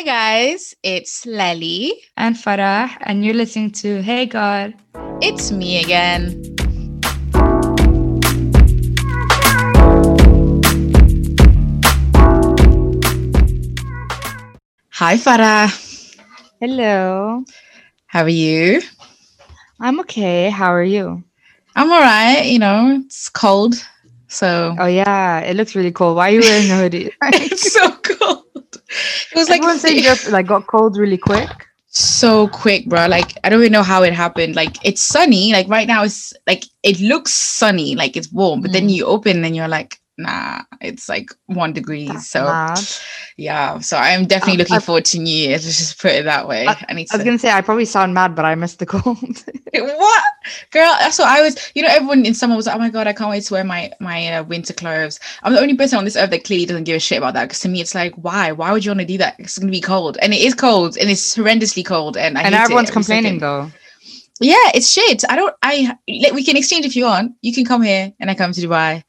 Hi, 0.00 0.06
guys. 0.06 0.74
It's 0.82 1.26
Lely. 1.26 1.92
and 2.16 2.34
Farah, 2.34 2.88
and 3.02 3.22
you're 3.22 3.34
listening 3.34 3.70
to 3.84 4.00
Hey 4.00 4.24
God. 4.24 4.72
It's 5.20 5.52
me 5.52 5.84
again. 5.84 6.40
Hi, 14.88 15.20
Farah. 15.20 15.68
Hello. 16.60 17.44
How 18.06 18.22
are 18.22 18.30
you? 18.30 18.80
I'm 19.80 20.00
okay. 20.00 20.48
How 20.48 20.72
are 20.72 20.82
you? 20.82 21.22
I'm 21.76 21.92
all 21.92 22.00
right. 22.00 22.46
You 22.46 22.58
know, 22.58 23.02
it's 23.04 23.28
cold. 23.28 23.74
So 24.28 24.74
Oh 24.78 24.86
yeah, 24.86 25.40
it 25.40 25.56
looks 25.56 25.76
really 25.76 25.92
cold. 25.92 26.16
Why 26.16 26.30
are 26.30 26.34
you 26.36 26.40
wearing 26.40 26.70
a 26.70 26.76
hoodie? 26.78 27.10
it's 27.22 27.74
so 27.74 27.90
cold. 27.96 28.39
It 29.32 29.36
was 29.36 29.48
like 29.48 29.62
Everyone 29.62 29.78
said 29.78 29.90
you 29.94 30.02
just 30.02 30.28
like 30.28 30.46
got 30.46 30.66
cold 30.66 30.96
really 30.96 31.18
quick. 31.18 31.48
so 31.86 32.48
quick, 32.48 32.88
bro. 32.88 33.06
Like 33.06 33.32
I 33.44 33.48
don't 33.48 33.60
even 33.60 33.72
know 33.72 33.82
how 33.82 34.02
it 34.02 34.12
happened. 34.12 34.54
Like 34.56 34.76
it's 34.84 35.00
sunny. 35.02 35.52
Like 35.52 35.68
right 35.68 35.86
now, 35.86 36.04
it's 36.04 36.32
like 36.46 36.64
it 36.82 37.00
looks 37.00 37.32
sunny, 37.32 37.94
like 37.94 38.16
it's 38.16 38.32
warm. 38.32 38.60
But 38.60 38.72
then 38.72 38.88
Mm. 38.88 38.92
you 38.92 39.04
open 39.06 39.44
and 39.44 39.54
you're 39.56 39.68
like, 39.68 39.96
nah, 40.22 40.62
it's 40.80 41.08
like 41.08 41.30
one 41.46 41.72
degree. 41.72 42.06
That's 42.08 42.28
so 42.28 42.44
mad. 42.44 42.78
yeah. 43.36 43.78
So 43.80 43.96
I'm 43.96 44.26
definitely 44.26 44.58
looking 44.58 44.76
I- 44.76 44.80
forward 44.80 45.04
to 45.06 45.18
New 45.18 45.34
Year's. 45.34 45.64
Let's 45.64 45.78
just 45.78 46.00
put 46.00 46.12
it 46.12 46.24
that 46.24 46.46
way. 46.48 46.66
I- 46.66 46.72
I, 46.72 46.86
I 46.90 46.94
was 46.94 47.10
to. 47.10 47.24
gonna 47.24 47.38
say 47.38 47.50
I 47.50 47.60
probably 47.60 47.84
sound 47.84 48.14
mad, 48.14 48.34
but 48.34 48.44
I 48.44 48.54
missed 48.54 48.78
the 48.78 48.86
cold. 48.86 49.16
what, 49.74 50.24
girl? 50.70 50.94
That's 51.00 51.18
what 51.18 51.28
I 51.28 51.42
was. 51.42 51.56
You 51.74 51.82
know, 51.82 51.88
everyone 51.90 52.24
in 52.26 52.34
summer 52.34 52.56
was 52.56 52.66
like, 52.66 52.76
oh 52.76 52.78
my 52.78 52.90
god, 52.90 53.06
I 53.06 53.12
can't 53.12 53.30
wait 53.30 53.44
to 53.44 53.54
wear 53.54 53.64
my 53.64 53.90
my 54.00 54.28
uh, 54.34 54.44
winter 54.44 54.72
clothes. 54.72 55.18
I'm 55.42 55.52
the 55.54 55.60
only 55.60 55.76
person 55.76 55.98
on 55.98 56.04
this 56.04 56.16
earth 56.16 56.30
that 56.30 56.44
clearly 56.44 56.66
doesn't 56.66 56.84
give 56.84 56.96
a 56.96 57.00
shit 57.00 57.18
about 57.18 57.34
that. 57.34 57.44
Because 57.44 57.60
to 57.60 57.68
me, 57.68 57.80
it's 57.80 57.94
like, 57.94 58.14
why? 58.16 58.52
Why 58.52 58.72
would 58.72 58.84
you 58.84 58.90
want 58.90 59.00
to 59.00 59.06
do 59.06 59.18
that? 59.18 59.36
It's 59.38 59.58
gonna 59.58 59.70
be 59.72 59.80
cold, 59.80 60.18
and 60.22 60.32
it 60.34 60.40
is 60.40 60.54
cold, 60.54 60.96
and 60.96 61.10
it's 61.10 61.36
horrendously 61.36 61.84
cold, 61.84 62.16
and 62.16 62.36
I 62.38 62.42
and 62.42 62.54
everyone's 62.54 62.90
every 62.90 62.94
complaining 62.94 63.40
second. 63.40 63.40
though. 63.40 63.70
Yeah, 64.42 64.70
it's 64.74 64.90
shit. 64.90 65.22
I 65.28 65.36
don't. 65.36 65.54
I 65.62 65.96
like, 66.08 66.32
we 66.32 66.42
can 66.44 66.56
exchange 66.56 66.86
if 66.86 66.96
you 66.96 67.04
want. 67.04 67.32
You 67.42 67.52
can 67.52 67.66
come 67.66 67.82
here, 67.82 68.12
and 68.18 68.30
I 68.30 68.34
come 68.34 68.52
to 68.52 68.60
Dubai. 68.60 69.02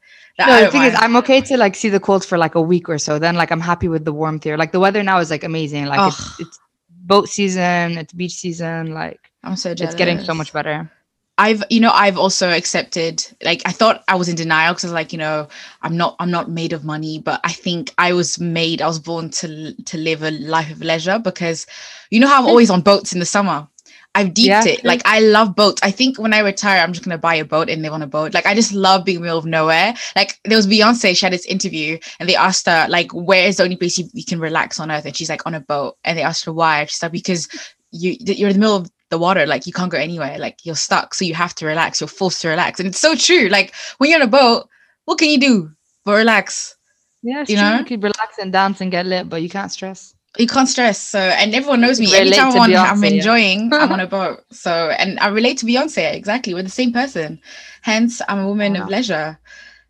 That- 0.46 0.48
No, 0.60 0.64
the 0.66 0.70
thing 0.72 0.82
is, 0.82 0.92
mind. 0.94 1.04
I'm 1.04 1.16
okay 1.16 1.40
to 1.40 1.56
like 1.56 1.74
see 1.76 1.88
the 1.88 2.00
cold 2.00 2.24
for 2.24 2.38
like 2.38 2.54
a 2.54 2.60
week 2.60 2.88
or 2.88 2.98
so. 2.98 3.18
Then 3.18 3.34
like 3.36 3.50
I'm 3.50 3.60
happy 3.60 3.88
with 3.88 4.04
the 4.04 4.12
warmth 4.12 4.44
here. 4.44 4.56
Like 4.56 4.72
the 4.72 4.80
weather 4.80 5.02
now 5.02 5.18
is 5.18 5.30
like 5.30 5.44
amazing. 5.44 5.86
Like 5.86 6.00
it's, 6.08 6.40
it's 6.40 6.58
boat 6.88 7.28
season, 7.28 7.98
it's 7.98 8.12
beach 8.12 8.34
season. 8.34 8.92
Like 8.94 9.20
I'm 9.44 9.56
so 9.56 9.74
jealous. 9.74 9.94
it's 9.94 9.98
getting 9.98 10.18
so 10.24 10.34
much 10.34 10.52
better. 10.52 10.90
I've, 11.38 11.64
you 11.70 11.80
know, 11.80 11.90
I've 11.90 12.18
also 12.18 12.50
accepted. 12.50 13.26
Like, 13.42 13.62
I 13.64 13.72
thought 13.72 14.04
I 14.06 14.16
was 14.16 14.28
in 14.28 14.36
denial 14.36 14.74
because 14.74 14.84
I 14.84 14.88
was 14.88 14.92
like, 14.92 15.12
you 15.14 15.18
know, 15.18 15.48
I'm 15.80 15.96
not, 15.96 16.14
I'm 16.20 16.30
not 16.30 16.50
made 16.50 16.74
of 16.74 16.84
money, 16.84 17.20
but 17.20 17.40
I 17.42 17.52
think 17.52 17.92
I 17.96 18.12
was 18.12 18.38
made. 18.38 18.82
I 18.82 18.86
was 18.86 18.98
born 18.98 19.30
to 19.30 19.72
to 19.72 19.96
live 19.96 20.22
a 20.22 20.30
life 20.30 20.70
of 20.70 20.82
leisure 20.82 21.18
because, 21.18 21.66
you 22.10 22.20
know, 22.20 22.28
how 22.28 22.40
I'm 22.42 22.46
always 22.48 22.68
on 22.70 22.82
boats 22.82 23.14
in 23.14 23.18
the 23.18 23.24
summer. 23.26 23.66
I've 24.14 24.34
deeped 24.34 24.48
Yeah, 24.48 24.64
it. 24.66 24.84
Like 24.84 25.00
I 25.06 25.20
love 25.20 25.56
boats. 25.56 25.80
I 25.82 25.90
think 25.90 26.18
when 26.18 26.34
I 26.34 26.40
retire, 26.40 26.80
I'm 26.82 26.92
just 26.92 27.04
gonna 27.04 27.16
buy 27.18 27.34
a 27.36 27.44
boat 27.44 27.70
and 27.70 27.80
live 27.82 27.92
on 27.94 28.02
a 28.02 28.06
boat. 28.06 28.34
Like 28.34 28.44
I 28.46 28.54
just 28.54 28.72
love 28.72 29.04
being 29.04 29.16
in 29.16 29.22
the 29.22 29.26
middle 29.26 29.38
of 29.38 29.46
nowhere. 29.46 29.94
Like 30.14 30.38
there 30.44 30.56
was 30.56 30.66
Beyonce, 30.66 31.16
she 31.16 31.24
had 31.24 31.32
this 31.32 31.46
interview 31.46 31.98
and 32.20 32.28
they 32.28 32.36
asked 32.36 32.66
her, 32.66 32.86
like, 32.90 33.10
where 33.12 33.46
is 33.48 33.56
the 33.56 33.64
only 33.64 33.76
place 33.76 33.96
you, 33.98 34.08
you 34.12 34.24
can 34.24 34.38
relax 34.38 34.78
on 34.78 34.90
earth? 34.90 35.06
And 35.06 35.16
she's 35.16 35.30
like, 35.30 35.46
on 35.46 35.54
a 35.54 35.60
boat. 35.60 35.96
And 36.04 36.18
they 36.18 36.22
asked 36.22 36.44
her 36.44 36.52
why. 36.52 36.84
She's 36.84 37.02
like, 37.02 37.12
because 37.12 37.48
you 37.90 38.16
you're 38.20 38.48
in 38.50 38.54
the 38.54 38.60
middle 38.60 38.76
of 38.76 38.90
the 39.10 39.18
water, 39.18 39.46
like 39.46 39.66
you 39.66 39.72
can't 39.72 39.90
go 39.90 39.98
anywhere, 39.98 40.38
like 40.38 40.58
you're 40.64 40.74
stuck. 40.76 41.14
So 41.14 41.24
you 41.24 41.34
have 41.34 41.54
to 41.56 41.66
relax. 41.66 42.00
You're 42.00 42.08
forced 42.08 42.42
to 42.42 42.48
relax. 42.48 42.80
And 42.80 42.88
it's 42.88 42.98
so 43.00 43.14
true. 43.14 43.48
Like 43.48 43.74
when 43.98 44.10
you're 44.10 44.20
on 44.20 44.26
a 44.28 44.30
boat, 44.30 44.68
what 45.06 45.18
can 45.18 45.28
you 45.30 45.40
do 45.40 45.70
but 46.04 46.14
relax? 46.16 46.76
Yeah, 47.22 47.44
You 47.46 47.56
true. 47.56 47.56
know? 47.56 47.78
You 47.78 47.84
could 47.84 48.02
relax 48.02 48.38
and 48.38 48.52
dance 48.52 48.80
and 48.82 48.90
get 48.90 49.06
lit, 49.06 49.28
but 49.28 49.42
you 49.42 49.48
can't 49.48 49.70
stress. 49.72 50.11
You 50.38 50.46
can't 50.46 50.68
stress. 50.68 51.00
So 51.00 51.18
and 51.18 51.54
everyone 51.54 51.80
knows 51.80 52.00
me. 52.00 52.06
Relate 52.06 52.38
Anytime 52.38 52.52
to 52.52 52.58
I'm, 52.58 52.62
on, 52.62 52.70
yeah. 52.70 53.08
enjoying, 53.08 53.72
I'm 53.72 53.92
on 53.92 54.00
a 54.00 54.06
boat. 54.16 54.44
So 54.50 54.90
and 54.90 55.18
I 55.20 55.28
relate 55.28 55.58
to 55.58 55.66
Beyonce 55.66 56.12
exactly. 56.14 56.54
We're 56.54 56.62
the 56.62 56.68
same 56.70 56.92
person. 56.92 57.40
Hence, 57.82 58.20
I'm 58.28 58.38
a 58.40 58.48
woman 58.48 58.74
Wow. 58.74 58.82
of 58.84 58.88
leisure. 58.88 59.38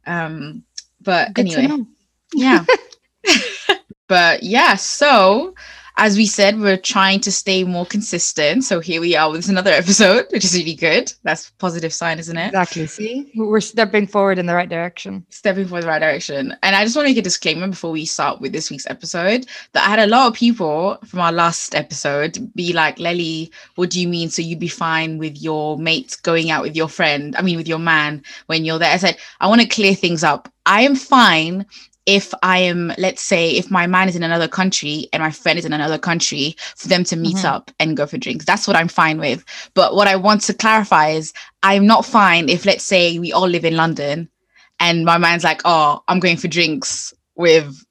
Um, 0.07 0.65
but 1.01 1.35
Good 1.35 1.55
anyway, 1.55 1.85
yeah. 2.35 2.65
but 4.09 4.43
yeah, 4.43 4.75
so 4.75 5.55
as 5.97 6.17
we 6.17 6.27
said, 6.27 6.59
we're 6.59 6.77
trying 6.77 7.21
to 7.21 7.33
stay 7.33 7.65
more 7.65 7.87
consistent. 7.87 8.65
So 8.65 8.81
here 8.81 9.01
we 9.01 9.15
are 9.15 9.31
with 9.31 9.49
another 9.49 9.71
episode, 9.71 10.27
which 10.31 10.45
is 10.45 10.55
really 10.55 10.75
good. 10.75 11.13
That's 11.23 11.49
a 11.49 11.53
positive 11.55 11.93
sign, 11.93 12.19
isn't 12.19 12.37
it? 12.37 12.47
Exactly. 12.47 12.87
See, 12.87 13.31
we're 13.35 13.61
stepping 13.61 14.07
forward 14.07 14.39
in 14.39 14.47
the 14.47 14.55
right 14.55 14.69
direction. 14.69 15.27
stepping 15.29 15.67
for 15.67 15.81
the 15.81 15.87
right 15.87 15.99
direction. 15.99 16.57
And 16.63 16.75
I 16.75 16.85
just 16.85 16.97
want 16.97 17.07
to 17.07 17.11
make 17.11 17.19
a 17.19 17.23
disclaimer 17.23 17.69
before 17.69 17.91
we 17.91 18.05
start 18.05 18.41
with 18.41 18.53
this 18.53 18.71
week's 18.71 18.87
episode 18.89 19.47
that 19.73 19.87
I 19.87 19.91
had 19.91 19.99
a 19.99 20.07
lot 20.07 20.29
of 20.29 20.35
people 20.35 20.99
from 21.07 21.21
our 21.21 21.33
last 21.33 21.75
episode 21.75 22.51
be 22.55 22.73
like, 22.73 22.99
Lely, 22.99 23.51
what 23.75 23.91
do 23.91 24.01
you 24.01 24.09
mean? 24.09 24.31
So 24.31 24.43
you'd 24.43 24.59
be 24.59 24.69
fine 24.69 25.19
with 25.19 25.41
your 25.43 25.79
mates 25.79 26.17
going 26.17 26.51
out 26.51 26.63
with 26.63 26.77
your 26.77 26.89
friend, 26.89 27.37
I 27.37 27.43
mean, 27.43 27.57
with 27.57 27.69
your 27.69 27.79
man 27.79 28.23
when 28.47 28.65
you're 28.65 28.79
there? 28.79 28.93
I 28.93 28.97
said, 28.97 29.19
I 29.41 29.49
want 29.49 29.61
to 29.61 29.69
clear 29.69 29.95
things 29.95 30.25
up. 30.25 30.49
I 30.65 30.83
am 30.83 30.95
fine 30.95 31.67
if 32.07 32.35
I 32.43 32.59
am, 32.59 32.93
let's 32.99 33.23
say, 33.23 33.51
if 33.53 33.71
my 33.71 33.87
man 33.87 34.09
is 34.09 34.17
in 34.17 34.23
another 34.23 34.49
country 34.49 35.09
and 35.13 35.23
my 35.23 35.31
friend 35.31 35.59
is 35.59 35.65
in 35.65 35.73
another 35.73 35.99
country, 35.99 36.57
for 36.77 36.89
them 36.89 37.05
to 37.05 37.17
meet 37.17 37.37
Mhm. 37.37 37.45
up 37.45 37.71
and 37.79 37.97
go 37.97 38.07
for 38.07 38.19
drinks. 38.19 38.45
That's 38.45 38.67
what 38.67 38.77
I'm 38.77 38.89
fine 38.89 39.19
with. 39.19 39.45
But 39.75 39.95
what 39.95 40.09
I 40.09 40.17
want 40.17 40.43
to 40.43 40.55
clarify 40.55 41.11
is 41.11 41.33
I'm 41.63 41.87
not 41.87 42.05
fine 42.05 42.49
if, 42.49 42.65
let's 42.65 42.85
say, 42.85 43.19
we 43.19 43.33
all 43.33 43.49
live 43.49 43.65
in 43.65 43.77
London 43.77 44.29
and 44.81 45.05
my 45.05 45.19
man's 45.19 45.45
like, 45.45 45.63
oh, 45.65 46.03
I'm 46.09 46.19
going 46.19 46.37
for 46.37 46.49
drinks 46.49 47.15
with, 47.37 47.85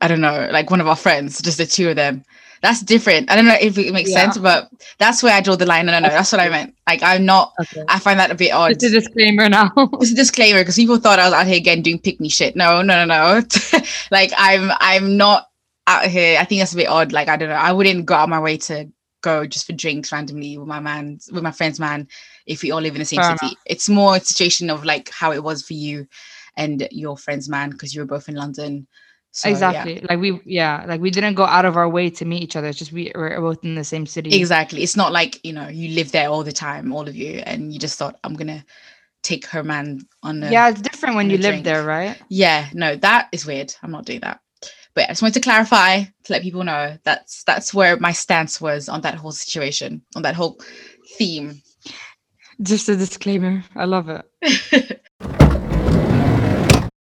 I 0.00 0.06
don't 0.08 0.20
know, 0.20 0.48
like 0.52 0.70
one 0.70 0.80
of 0.80 0.86
our 0.86 0.96
friends, 0.96 1.40
just 1.42 1.58
the 1.58 1.66
two 1.66 1.88
of 1.90 1.96
them. 1.96 2.24
That's 2.62 2.80
different. 2.82 3.30
I 3.30 3.36
don't 3.36 3.46
know 3.46 3.56
if 3.60 3.78
it 3.78 3.92
makes 3.92 4.10
Yeah. 4.10 4.22
sense, 4.22 4.38
but 4.38 4.70
that's 4.98 5.22
where 5.22 5.34
I 5.34 5.40
draw 5.40 5.56
the 5.56 5.66
line. 5.66 5.86
No, 5.86 5.92
no, 5.92 6.00
no, 6.00 6.08
that's 6.08 6.30
what 6.30 6.40
I 6.40 6.48
meant. 6.50 6.74
Like, 6.86 7.02
I'm 7.02 7.24
not, 7.24 7.52
Okay. 7.60 7.82
I 7.88 7.98
find 7.98 8.20
that 8.20 8.30
a 8.30 8.34
bit 8.34 8.52
odd. 8.52 8.72
It's 8.72 8.84
a 8.84 8.90
disclaimer 8.90 9.48
now. 9.48 9.72
it's 9.94 10.12
a 10.12 10.14
disclaimer 10.14 10.60
because 10.60 10.76
people 10.76 10.98
thought 10.98 11.18
I 11.18 11.24
was 11.24 11.32
out 11.34 11.46
here 11.46 11.56
again 11.56 11.80
doing 11.80 11.98
pick 11.98 12.20
me 12.20 12.28
shit. 12.28 12.56
No, 12.56 12.82
no, 12.82 13.04
no, 13.04 13.06
no. 13.06 13.42
like, 14.10 14.32
I'm, 14.36 14.70
I'm 14.78 15.16
not 15.16 15.46
out 15.86 16.06
here. 16.06 16.38
I 16.38 16.44
think 16.44 16.60
that's 16.60 16.74
a 16.74 16.76
bit 16.76 16.88
odd. 16.88 17.12
Like, 17.12 17.28
I 17.28 17.36
don't 17.36 17.48
know. 17.48 17.54
I 17.54 17.72
wouldn't 17.72 18.04
go 18.04 18.14
out 18.14 18.28
my 18.28 18.40
way 18.40 18.58
to 18.58 18.90
go 19.22 19.46
just 19.46 19.66
for 19.66 19.72
drinks 19.72 20.12
randomly 20.12 20.58
with 20.58 20.68
my 20.68 20.80
man, 20.80 21.18
with 21.32 21.42
my 21.42 21.50
friend's 21.52 21.80
man, 21.80 22.08
if 22.46 22.62
we 22.62 22.70
all 22.70 22.80
live 22.80 22.94
in 22.94 23.00
the 23.00 23.04
same 23.04 23.20
Fair 23.20 23.36
city. 23.38 23.56
It's 23.66 23.88
more 23.88 24.16
a 24.16 24.20
situation 24.20 24.70
of 24.70 24.84
like 24.84 25.10
how 25.10 25.32
it 25.32 25.42
was 25.42 25.62
for 25.62 25.74
you 25.74 26.06
and 26.56 26.86
your 26.90 27.16
friend's 27.16 27.48
man 27.48 27.70
because 27.70 27.94
you 27.94 28.00
were 28.00 28.06
both 28.06 28.28
in 28.28 28.34
London. 28.34 28.86
So, 29.32 29.48
yeah. 29.48 29.52
exactly. 29.52 30.06
Like 30.08 30.18
we, 30.18 30.40
yeah, 30.44 30.84
like 30.88 31.00
we 31.00 31.10
didn't 31.10 31.34
go 31.34 31.44
out 31.44 31.64
of 31.64 31.76
our 31.76 31.88
way 31.88 32.10
to 32.10 32.24
meet 32.24 32.42
each 32.42 32.56
other. 32.56 32.68
It's 32.68 32.78
just 32.78 32.92
we 32.92 33.12
were 33.14 33.40
both 33.40 33.62
in 33.64 33.76
the 33.76 33.84
same 33.84 34.06
city. 34.06 34.34
Exactly. 34.34 34.82
It's 34.82 34.96
not 34.96 35.12
like, 35.12 35.44
you 35.44 35.52
know, 35.52 35.68
you 35.68 35.94
live 35.94 36.12
there 36.12 36.28
all 36.28 36.42
the 36.42 36.52
time, 36.52 36.92
all 36.92 37.08
of 37.08 37.14
you, 37.14 37.38
and 37.46 37.72
you 37.72 37.78
just 37.78 37.98
thought, 37.98 38.18
I'm 38.24 38.36
to 38.36 38.64
take 39.22 39.46
her 39.46 39.62
man 39.62 40.00
on 40.22 40.42
a. 40.42 40.50
Yeah, 40.50 40.70
it's 40.70 40.80
different 40.80 41.16
when 41.16 41.30
you 41.30 41.38
live 41.38 41.52
drink. 41.52 41.64
there, 41.64 41.84
right? 41.84 42.20
Yeah, 42.28 42.68
no, 42.72 42.96
that 42.96 43.28
is 43.32 43.46
weird. 43.46 43.74
I'm 43.82 43.90
not 43.90 44.04
doing 44.04 44.20
that. 44.20 44.40
But 44.94 45.04
I 45.04 45.08
just 45.08 45.22
wanted 45.22 45.34
to 45.34 45.40
clarify 45.40 46.02
to 46.02 46.32
let 46.32 46.42
people 46.42 46.64
know 46.64 46.96
that's 47.04 47.44
that's 47.44 47.72
where 47.72 47.96
my 47.98 48.12
stance 48.12 48.60
was 48.60 48.88
on 48.88 49.02
that 49.02 49.14
whole 49.14 49.32
situation, 49.32 50.02
on 50.16 50.22
that 50.22 50.34
whole 50.34 50.60
theme. 51.16 51.62
Just 52.60 52.88
a 52.88 52.96
disclaimer. 52.96 53.64
I 53.76 53.84
love 53.84 54.08
it. 54.08 55.00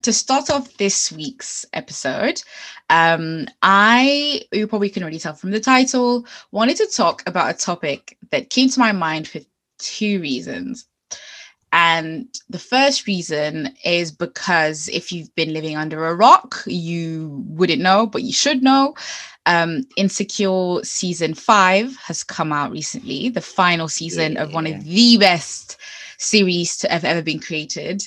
to 0.04 0.14
start 0.14 0.50
off 0.50 0.78
this 0.78 1.12
week's 1.12 1.66
episode, 1.74 2.42
um, 2.90 3.48
I, 3.62 4.42
you 4.52 4.68
probably 4.68 4.90
can 4.90 5.04
already 5.04 5.20
tell 5.20 5.34
from 5.34 5.52
the 5.52 5.60
title, 5.60 6.26
wanted 6.52 6.78
to 6.78 6.88
talk 6.88 7.24
about 7.28 7.54
a 7.54 7.58
topic 7.58 8.18
that 8.32 8.50
came 8.50 8.70
to 8.70 8.80
my 8.80 8.92
mind 8.92 9.28
for 9.28 9.40
two 9.80 10.20
reasons. 10.22 10.86
And 11.74 12.28
the 12.50 12.60
first 12.60 13.08
reason 13.08 13.76
is 13.84 14.12
because 14.12 14.88
if 14.88 15.12
you've 15.12 15.34
been 15.36 15.54
living 15.54 15.76
under 15.76 16.06
a 16.08 16.16
rock, 16.16 16.64
you 16.66 17.44
wouldn't 17.50 17.82
know, 17.82 18.08
but 18.08 18.24
you 18.24 18.32
should 18.32 18.64
know. 18.64 18.96
Um, 19.46 19.84
Insecure 19.98 20.84
season 20.84 21.34
five 21.34 21.96
has 21.98 22.24
come 22.24 22.54
out 22.54 22.72
recently, 22.72 23.30
the 23.30 23.42
final 23.42 23.90
season 23.90 24.38
of 24.38 24.54
one 24.54 24.66
Yeah. 24.66 24.78
of 24.78 24.84
the 24.86 25.18
best 25.18 25.78
series 26.18 26.78
to 26.78 26.90
have 26.90 27.04
ever 27.06 27.22
been 27.22 27.40
created. 27.40 28.04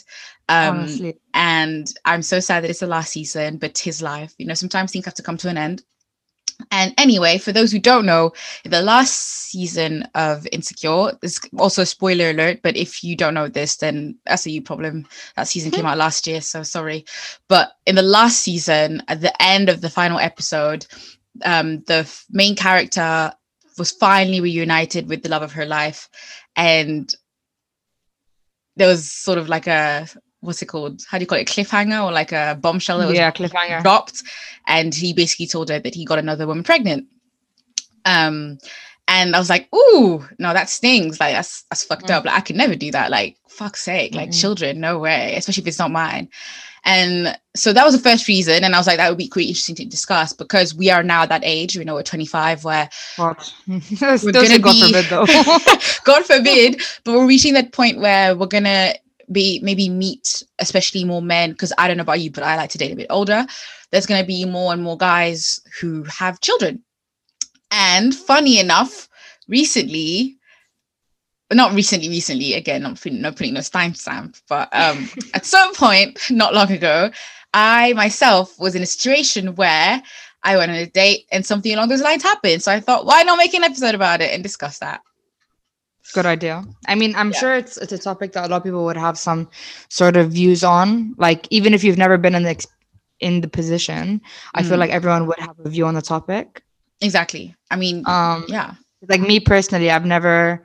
Um, 0.51 0.79
Honestly, 0.79 1.17
and 1.33 1.95
I'm 2.05 2.23
so 2.23 2.41
sad 2.41 2.65
that 2.65 2.71
it's 2.71 2.81
the 2.81 2.89
last 2.89 3.13
season, 3.13 3.59
but 3.59 3.75
tis 3.75 4.03
life. 4.03 4.35
You 4.37 4.47
know, 4.47 4.55
sometimes 4.55 4.91
things 4.91 5.05
have 5.05 5.15
to 5.15 5.23
come 5.23 5.37
to 5.39 5.49
an 5.49 5.57
end. 5.57 5.85
And 6.73 6.93
anyway, 6.99 7.39
for 7.39 7.53
those 7.53 7.71
who 7.71 7.79
don't 7.79 8.05
know, 8.05 8.33
the 8.65 8.83
last 8.83 9.13
season 9.13 10.09
of 10.17 10.49
Insecure 10.51 11.13
is 11.23 11.41
also 11.57 11.83
a 11.83 11.87
spoiler 11.87 12.31
alert. 12.31 12.61
But 12.63 12.77
if 12.77 13.05
you 13.05 13.17
don't 13.17 13.33
know 13.35 13.47
this, 13.47 13.77
then 13.77 14.19
that's 14.27 14.45
a 14.45 14.51
you 14.51 14.61
problem. 14.61 15.07
That 15.37 15.47
season 15.47 15.71
came 15.71 15.87
out 15.87 15.99
last 15.99 16.27
year, 16.27 16.41
so 16.41 16.65
sorry. 16.65 17.05
But 17.47 17.73
in 17.87 17.95
the 17.95 18.03
last 18.03 18.41
season, 18.41 19.05
at 19.07 19.21
the 19.21 19.41
end 19.41 19.69
of 19.69 19.81
the 19.81 19.89
final 19.89 20.19
episode, 20.19 20.85
um, 21.45 21.83
the 21.85 22.03
f- 22.03 22.27
main 22.29 22.57
character 22.57 23.33
was 23.79 23.93
finally 23.93 24.41
reunited 24.41 25.09
with 25.09 25.23
the 25.23 25.29
love 25.29 25.43
of 25.43 25.53
her 25.53 25.65
life, 25.65 26.09
and 26.57 27.15
there 28.77 28.89
was 28.89 29.11
sort 29.11 29.39
of 29.39 29.49
like 29.49 29.69
a 29.69 30.09
what's 30.41 30.63
it 30.63 30.67
called? 30.67 31.03
How 31.09 31.19
do 31.19 31.23
you 31.23 31.27
call 31.27 31.39
it? 31.39 31.49
Cliffhanger 31.49 32.05
or 32.05 32.13
like 32.13 32.33
a 32.33 32.59
bombshell 32.61 32.99
that 32.99 33.07
was 33.09 33.17
yeah, 33.17 33.31
cliffhanger. 33.31 33.83
dropped, 33.83 34.23
and 34.67 34.95
he 34.95 35.13
basically 35.13 35.47
told 35.47 35.69
her 35.69 35.79
that 35.79 35.95
he 35.95 36.05
got 36.05 36.19
another 36.19 36.47
woman 36.47 36.65
pregnant. 36.65 37.07
Um, 38.05 38.59
and 39.09 39.35
I 39.35 39.39
was 39.39 39.51
like, 39.51 39.69
ooh, 39.75 40.25
no, 40.39 40.53
that 40.53 40.71
stings. 40.71 41.21
Like 41.21 41.35
that's 41.35 41.63
that's 41.63 41.85
fucked 41.85 42.07
mm. 42.07 42.15
up. 42.15 42.25
Like 42.25 42.37
I 42.37 42.41
could 42.41 42.57
never 42.57 42.77
do 42.77 42.91
that. 42.93 43.11
Like 43.11 43.37
fuck's 43.49 43.83
sake, 43.83 44.15
like 44.15 44.31
mm-hmm. 44.31 44.41
children, 44.41 44.81
no 44.81 44.99
way, 44.99 45.35
especially 45.37 45.63
if 45.63 45.69
it's 45.69 45.79
not 45.79 45.91
mine. 45.91 46.29
And 46.85 47.39
so 47.55 47.73
that 47.73 47.85
was 47.85 47.95
the 47.95 48.03
first 48.03 48.27
reason. 48.27 48.65
And 48.65 48.75
I 48.75 48.79
was 48.79 48.87
like, 48.87 48.97
that 48.97 49.09
would 49.11 49.19
be 49.19 49.29
quite 49.29 49.47
interesting 49.47 49.75
to 49.77 49.85
discuss 49.85 50.33
because 50.33 50.75
we 50.75 50.91
are 50.91 51.03
now 51.03 51.27
that 51.27 51.43
age, 51.45 51.77
you 51.77 51.85
know, 51.85 51.95
we're 51.95 52.03
25, 52.03 52.65
where 52.65 52.89
what? 53.17 53.53
we're 53.69 54.33
gonna 54.33 54.59
God 54.59 54.73
be, 54.73 54.93
forbid, 54.93 55.05
though. 55.11 55.27
God 56.05 56.25
forbid, 56.25 56.81
but 57.05 57.13
we're 57.13 57.27
reaching 57.27 57.55
that 57.55 57.73
point 57.73 57.99
where 57.99 58.35
we're 58.35 58.47
gonna 58.47 58.95
be 59.33 59.61
maybe 59.63 59.89
meet 59.89 60.43
especially 60.59 61.05
more 61.05 61.23
men 61.23 61.53
because 61.53 61.73
I 61.79 61.89
don't 61.89 61.97
know 61.97 62.03
about 62.03 62.21
you, 62.21 62.31
but 62.31 62.45
I 62.45 62.57
like 62.57 62.71
to 62.71 62.79
date 62.79 62.93
a 62.93 62.97
bit 62.97 63.07
older. 63.11 63.47
There's 63.91 64.07
gonna 64.07 64.25
be 64.25 64.45
more 64.45 64.73
and 64.73 64.83
more 64.83 64.97
guys 64.97 65.61
who 65.81 66.05
have 66.05 66.41
children. 66.41 66.83
And 67.71 68.15
funny 68.15 68.59
enough, 68.59 69.09
recently, 69.49 70.37
not 71.53 71.73
recently, 71.73 72.09
recently, 72.09 72.55
again, 72.55 72.85
I'm 72.85 72.95
putting, 72.95 73.21
not 73.21 73.37
putting 73.37 73.55
no 73.55 73.61
timestamp, 73.61 74.41
but 74.49 74.69
um, 74.73 75.09
at 75.35 75.47
some 75.47 75.75
point, 75.75 76.19
not 76.31 76.55
long 76.55 76.71
ago, 76.71 77.11
I 77.53 77.93
myself 77.95 78.59
was 78.59 78.75
in 78.75 78.83
a 78.83 78.87
situation 78.87 79.55
where 79.57 80.03
I 80.43 80.57
went 80.57 80.71
on 80.71 80.79
a 80.79 80.87
date 80.87 81.27
and 81.33 81.45
something 81.45 81.73
along 81.73 81.89
those 81.89 82.03
lines 82.03 82.23
happened. 82.23 82.63
So 82.63 82.73
I 82.73 82.81
thought, 82.81 83.07
why 83.07 83.23
not 83.23 83.39
make 83.39 83.55
an 83.55 83.65
episode 83.65 83.95
about 83.95 84.21
it 84.21 84.33
and 84.33 84.43
discuss 84.43 84.79
that? 84.79 85.01
Good 86.13 86.27
idea. 86.27 86.65
I 86.87 86.95
mean, 86.95 87.15
I'm 87.15 87.31
yeah. 87.31 87.39
sure 87.39 87.55
it's 87.55 87.77
it's 87.77 87.93
a 87.93 87.99
topic 87.99 88.33
that 88.33 88.47
a 88.47 88.49
lot 88.49 88.59
of 88.59 88.65
people 88.65 88.85
would 88.85 88.97
have 88.97 89.19
some 89.19 89.49
sort 89.89 90.17
of 90.17 90.33
views 90.33 90.65
on. 90.65 91.15
Like, 91.19 91.47
even 91.51 91.75
if 91.75 91.85
you've 91.85 91.99
never 91.99 92.19
been 92.19 92.35
in 92.35 92.43
the 92.43 92.67
in 93.21 93.41
the 93.41 93.49
position, 93.49 94.21
mm. 94.21 94.23
I 94.55 94.63
feel 94.63 94.77
mm. 94.77 94.81
like 94.81 94.91
everyone 94.91 95.27
would 95.27 95.39
have 95.39 95.59
a 95.65 95.69
view 95.69 95.87
on 95.87 95.95
the 95.95 96.03
topic. 96.03 96.63
Exactly. 97.01 97.55
I 97.71 97.77
mean, 97.77 98.03
um, 98.07 98.45
yeah. 98.49 98.75
Like 99.09 99.21
me 99.21 99.41
personally, 99.41 99.91
I've 99.91 100.05
never 100.05 100.63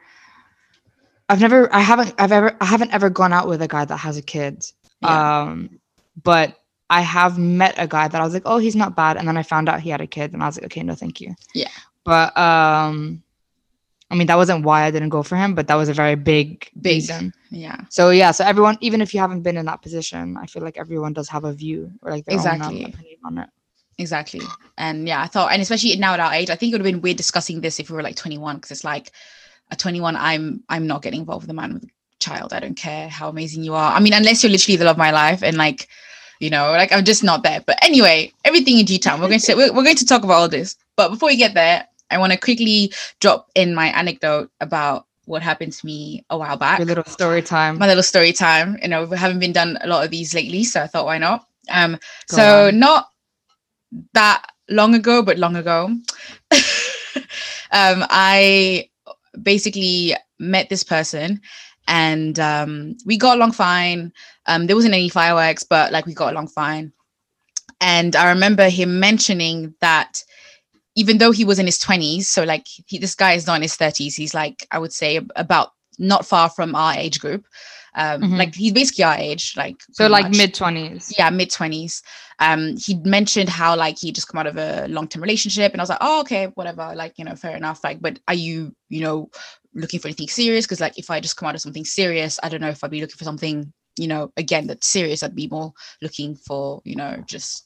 I've 1.30 1.40
never 1.40 1.74
I 1.74 1.80
haven't 1.80 2.14
I've 2.18 2.32
ever 2.32 2.56
I 2.60 2.66
haven't 2.66 2.94
ever 2.94 3.10
gone 3.10 3.34
out 3.34 3.48
with 3.48 3.62
a 3.62 3.68
guy 3.68 3.86
that 3.86 3.98
has 3.98 4.18
a 4.18 4.22
kid. 4.22 4.66
Yeah. 5.02 5.42
Um 5.42 5.80
but 6.24 6.60
I 6.90 7.02
have 7.02 7.38
met 7.38 7.76
a 7.78 7.88
guy 7.88 8.08
that 8.08 8.22
I 8.22 8.24
was 8.24 8.34
like, 8.34 8.44
"Oh, 8.46 8.58
he's 8.58 8.76
not 8.76 8.96
bad." 8.96 9.18
And 9.18 9.28
then 9.28 9.38
I 9.38 9.44
found 9.44 9.68
out 9.68 9.80
he 9.80 9.90
had 9.90 10.02
a 10.02 10.08
kid 10.08 10.34
and 10.34 10.44
I 10.44 10.46
was 10.46 10.58
like, 10.58 10.66
"Okay, 10.66 10.84
no, 10.84 10.94
thank 10.94 11.20
you." 11.20 11.34
Yeah. 11.54 11.70
But 12.04 12.38
um 12.38 13.24
I 14.12 14.16
mean, 14.16 14.28
that 14.28 14.36
wasn't 14.36 14.64
why 14.64 14.84
I 14.84 14.92
didn't 14.92 15.10
go 15.10 15.24
for 15.24 15.36
him, 15.36 15.56
but 15.56 15.68
that 15.68 15.76
was 15.76 15.90
a 15.90 15.94
very 15.94 16.16
big, 16.16 16.70
big 16.80 16.96
reason. 16.96 17.34
Yeah. 17.50 17.82
So 17.90 18.12
yeah, 18.12 18.32
so 18.32 18.46
everyone, 18.46 18.78
even 18.82 19.02
if 19.02 19.14
you 19.14 19.20
haven't 19.20 19.42
been 19.42 19.58
in 19.58 19.66
that 19.66 19.82
position, 19.82 20.38
I 20.38 20.46
feel 20.46 20.62
like 20.62 20.78
everyone 20.78 21.14
does 21.14 21.28
have 21.30 21.44
a 21.44 21.54
view 21.54 21.92
or 22.02 22.12
like 22.12 22.26
their 22.26 22.36
exactly. 22.36 22.86
own 22.86 22.92
opinion 22.92 23.18
on 23.24 23.38
it. 23.40 23.50
Exactly. 23.98 24.42
And 24.78 25.08
yeah, 25.08 25.22
I 25.22 25.28
thought, 25.28 25.52
and 25.52 25.62
especially 25.62 25.96
now 25.96 26.14
at 26.14 26.20
our 26.20 26.34
age, 26.34 26.50
I 26.50 26.56
think 26.56 26.72
it 26.72 26.76
would 26.76 26.86
have 26.86 26.94
been 26.94 27.02
weird 27.02 27.18
discussing 27.18 27.62
this 27.62 27.80
if 27.80 27.90
we 27.90 27.96
were 27.96 28.04
like 28.04 28.16
21, 28.16 28.58
because 28.58 28.72
it's 28.72 28.84
like, 28.84 29.12
at 29.72 29.80
21 29.80 30.16
i'm 30.16 30.64
i'm 30.70 30.88
not 30.88 31.02
getting 31.02 31.22
involved 31.22 31.44
with 31.44 31.50
a 31.50 31.54
man 31.54 31.74
with 31.74 31.84
a 31.84 31.90
child 32.20 32.54
i 32.54 32.60
don't 32.60 32.76
care 32.76 33.10
how 33.10 33.30
amazing 33.30 33.64
you 33.64 33.74
are 33.74 33.94
i 33.94 34.00
mean 34.00 34.14
unless 34.14 34.44
you're 34.44 34.52
literally 34.52 34.78
the 34.78 34.86
love 34.86 34.96
of 34.96 34.98
my 34.98 35.12
life 35.12 35.44
and 35.44 35.58
like 35.58 35.88
you 36.40 36.50
know 36.50 36.72
like 36.72 36.92
i'm 36.92 37.04
just 37.04 37.24
not 37.24 37.44
there 37.44 37.62
but 37.66 37.78
anyway 37.82 38.32
everything 38.44 38.80
in 38.80 38.86
due 38.86 39.00
time 39.00 39.20
we're 39.20 39.28
going 39.28 39.40
to 39.40 39.56
we're, 39.56 39.74
we're 39.74 39.84
going 39.84 39.96
to 39.96 40.06
talk 40.06 40.24
about 40.24 40.34
all 40.34 40.50
this 40.50 40.76
but 40.96 41.10
before 41.10 41.28
we 41.28 41.36
get 41.36 41.54
there 41.54 41.88
i 42.12 42.18
want 42.18 42.32
to 42.32 42.40
quickly 42.40 42.92
drop 43.20 43.50
in 43.56 43.74
my 43.74 43.88
anecdote 43.88 44.50
about 44.62 45.06
what 45.26 45.42
happened 45.42 45.74
to 45.74 45.86
me 45.86 46.24
a 46.30 46.38
while 46.38 46.58
back 46.58 46.80
your 46.80 46.88
little 46.88 47.04
story 47.06 47.42
time 47.42 47.78
my 47.78 47.88
little 47.88 48.04
story 48.04 48.32
time 48.32 48.78
you 48.82 48.88
know 48.88 49.06
we 49.06 49.18
haven't 49.18 49.40
been 49.40 49.54
done 49.54 49.78
a 49.82 49.88
lot 49.88 50.04
of 50.04 50.12
these 50.12 50.34
lately 50.34 50.64
so 50.64 50.82
i 50.82 50.88
thought 50.88 51.06
why 51.06 51.18
not 51.18 51.46
um 51.72 51.94
Go 52.28 52.36
so 52.36 52.68
on. 52.68 52.80
not 52.80 53.10
that 54.14 54.46
long 54.70 54.94
ago 54.94 55.22
but 55.22 55.38
long 55.38 55.56
ago 55.56 55.86
um 57.72 58.06
i 58.10 58.88
basically 59.42 60.16
met 60.40 60.70
this 60.70 60.84
person 60.84 61.42
and 61.88 62.40
um, 62.40 62.98
we 63.06 63.18
got 63.18 63.38
along 63.38 63.52
fine. 63.52 64.12
Um, 64.48 64.68
there 64.68 64.76
wasn't 64.76 64.94
any 64.94 65.10
fireworks, 65.10 65.64
but 65.64 65.92
like 65.92 66.06
we 66.06 66.14
got 66.14 66.34
along 66.34 66.48
fine. 66.48 66.92
And 67.82 68.16
I 68.16 68.30
remember 68.30 68.70
him 68.70 69.00
mentioning 69.00 69.76
that 69.82 70.24
even 70.96 71.18
though 71.18 71.32
he 71.32 71.46
was 71.46 71.60
in 71.60 71.66
his 71.66 71.80
20s, 71.80 72.24
so 72.24 72.44
like 72.44 72.66
he, 72.88 72.98
this 72.98 73.16
guy 73.16 73.34
is 73.34 73.48
not 73.48 73.56
in 73.56 73.62
his 73.62 73.78
30s, 73.78 74.16
he's 74.16 74.34
like, 74.34 74.66
I 74.72 74.80
would 74.80 74.94
say 74.94 75.20
about 75.36 75.72
not 76.00 76.26
far 76.26 76.50
from 76.50 76.76
our 76.76 76.94
age 76.94 77.20
group. 77.20 77.46
Um, 77.98 78.22
mm-hmm. 78.22 78.36
like 78.36 78.54
he's 78.54 78.74
basically 78.74 79.06
our 79.06 79.16
age, 79.16 79.54
like 79.56 79.78
so 79.94 80.08
like 80.08 80.30
mid 80.30 80.54
20s. 80.54 81.14
Yeah, 81.18 81.30
mid 81.30 81.50
20s. 81.50 82.02
Um, 82.40 82.76
he 82.76 82.96
mentioned 83.06 83.48
how 83.48 83.78
like 83.78 83.98
he 83.98 84.12
just 84.12 84.28
come 84.28 84.40
out 84.40 84.48
of 84.48 84.58
a 84.58 84.88
long-term 84.90 85.22
relationship, 85.22 85.72
and 85.72 85.80
I 85.80 85.84
was 85.84 85.90
like, 85.90 86.00
oh, 86.02 86.20
okay, 86.22 86.48
whatever, 86.56 86.92
like, 86.94 87.14
you 87.18 87.24
know, 87.24 87.36
fair 87.36 87.56
enough. 87.56 87.84
Like, 87.86 88.02
but 88.02 88.20
are 88.28 88.34
you, 88.34 88.76
you 88.90 89.02
know, 89.02 89.30
looking 89.74 90.00
for 90.00 90.08
anything 90.08 90.28
serious? 90.28 90.66
Because 90.66 90.82
like 90.82 90.98
if 90.98 91.10
I 91.10 91.20
just 91.20 91.38
come 91.38 91.48
out 91.48 91.56
of 91.56 91.62
something 91.62 91.86
serious, 91.86 92.40
I 92.44 92.50
don't 92.50 92.62
know 92.62 92.70
if 92.70 92.84
I'd 92.84 92.92
be 92.92 93.02
looking 93.02 93.18
for 93.18 93.24
something, 93.24 93.72
you 93.98 94.08
know, 94.08 94.32
again 94.38 94.68
that's 94.68 94.88
serious. 94.88 95.24
I'd 95.24 95.36
be 95.36 95.48
more 95.48 95.74
looking 96.02 96.36
for, 96.36 96.82
you 96.84 96.96
know, 96.96 97.24
just 97.28 97.65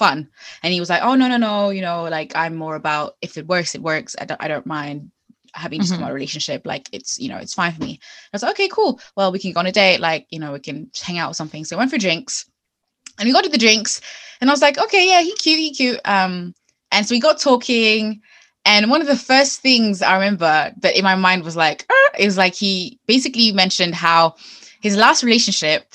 fun. 0.00 0.26
And 0.62 0.72
he 0.72 0.80
was 0.80 0.88
like, 0.88 1.02
oh 1.02 1.14
no, 1.14 1.28
no, 1.28 1.36
no, 1.36 1.70
you 1.70 1.82
know, 1.82 2.04
like 2.04 2.32
I'm 2.34 2.56
more 2.56 2.74
about 2.74 3.16
if 3.20 3.36
it 3.36 3.46
works, 3.46 3.74
it 3.74 3.82
works. 3.82 4.16
I 4.18 4.24
don't 4.24 4.42
I 4.42 4.48
don't 4.48 4.66
mind 4.66 5.10
having 5.52 5.80
just 5.80 5.92
mm-hmm. 5.92 5.98
come 6.00 6.04
out 6.04 6.10
of 6.10 6.12
a 6.12 6.20
relationship. 6.20 6.62
Like 6.64 6.88
it's 6.90 7.18
you 7.18 7.28
know 7.28 7.36
it's 7.36 7.54
fine 7.54 7.72
for 7.72 7.84
me. 7.84 8.00
I 8.02 8.28
was 8.32 8.42
like 8.42 8.52
okay 8.52 8.68
cool. 8.68 8.98
Well 9.16 9.30
we 9.30 9.38
can 9.38 9.52
go 9.52 9.60
on 9.60 9.66
a 9.66 9.72
date. 9.72 10.00
Like 10.00 10.26
you 10.30 10.40
know 10.40 10.52
we 10.52 10.60
can 10.60 10.90
hang 11.06 11.18
out 11.18 11.30
or 11.30 11.34
something. 11.34 11.64
So 11.64 11.76
we 11.76 11.80
went 11.80 11.90
for 11.90 11.98
drinks. 11.98 12.46
And 13.18 13.26
we 13.26 13.34
got 13.34 13.44
to 13.44 13.50
the 13.50 13.66
drinks. 13.66 14.00
And 14.40 14.48
i 14.48 14.52
was 14.52 14.62
like 14.62 14.78
okay 14.78 15.06
yeah 15.06 15.20
he 15.20 15.32
cute 15.36 15.60
he 15.60 15.70
cute. 15.74 16.00
Um 16.06 16.54
and 16.90 17.06
so 17.06 17.14
we 17.14 17.20
got 17.20 17.38
talking. 17.38 18.22
And 18.64 18.90
one 18.90 19.02
of 19.02 19.06
the 19.06 19.22
first 19.32 19.60
things 19.60 20.02
i 20.02 20.14
remember 20.14 20.72
that 20.82 20.96
in 20.96 21.04
my 21.04 21.16
mind 21.26 21.44
was 21.44 21.56
like 21.56 21.86
uh, 21.90 22.10
is 22.18 22.38
like 22.38 22.54
he 22.54 22.98
basically 23.06 23.52
mentioned 23.52 23.94
how 23.94 24.34
his 24.80 24.96
last 24.96 25.22
relationship 25.22 25.94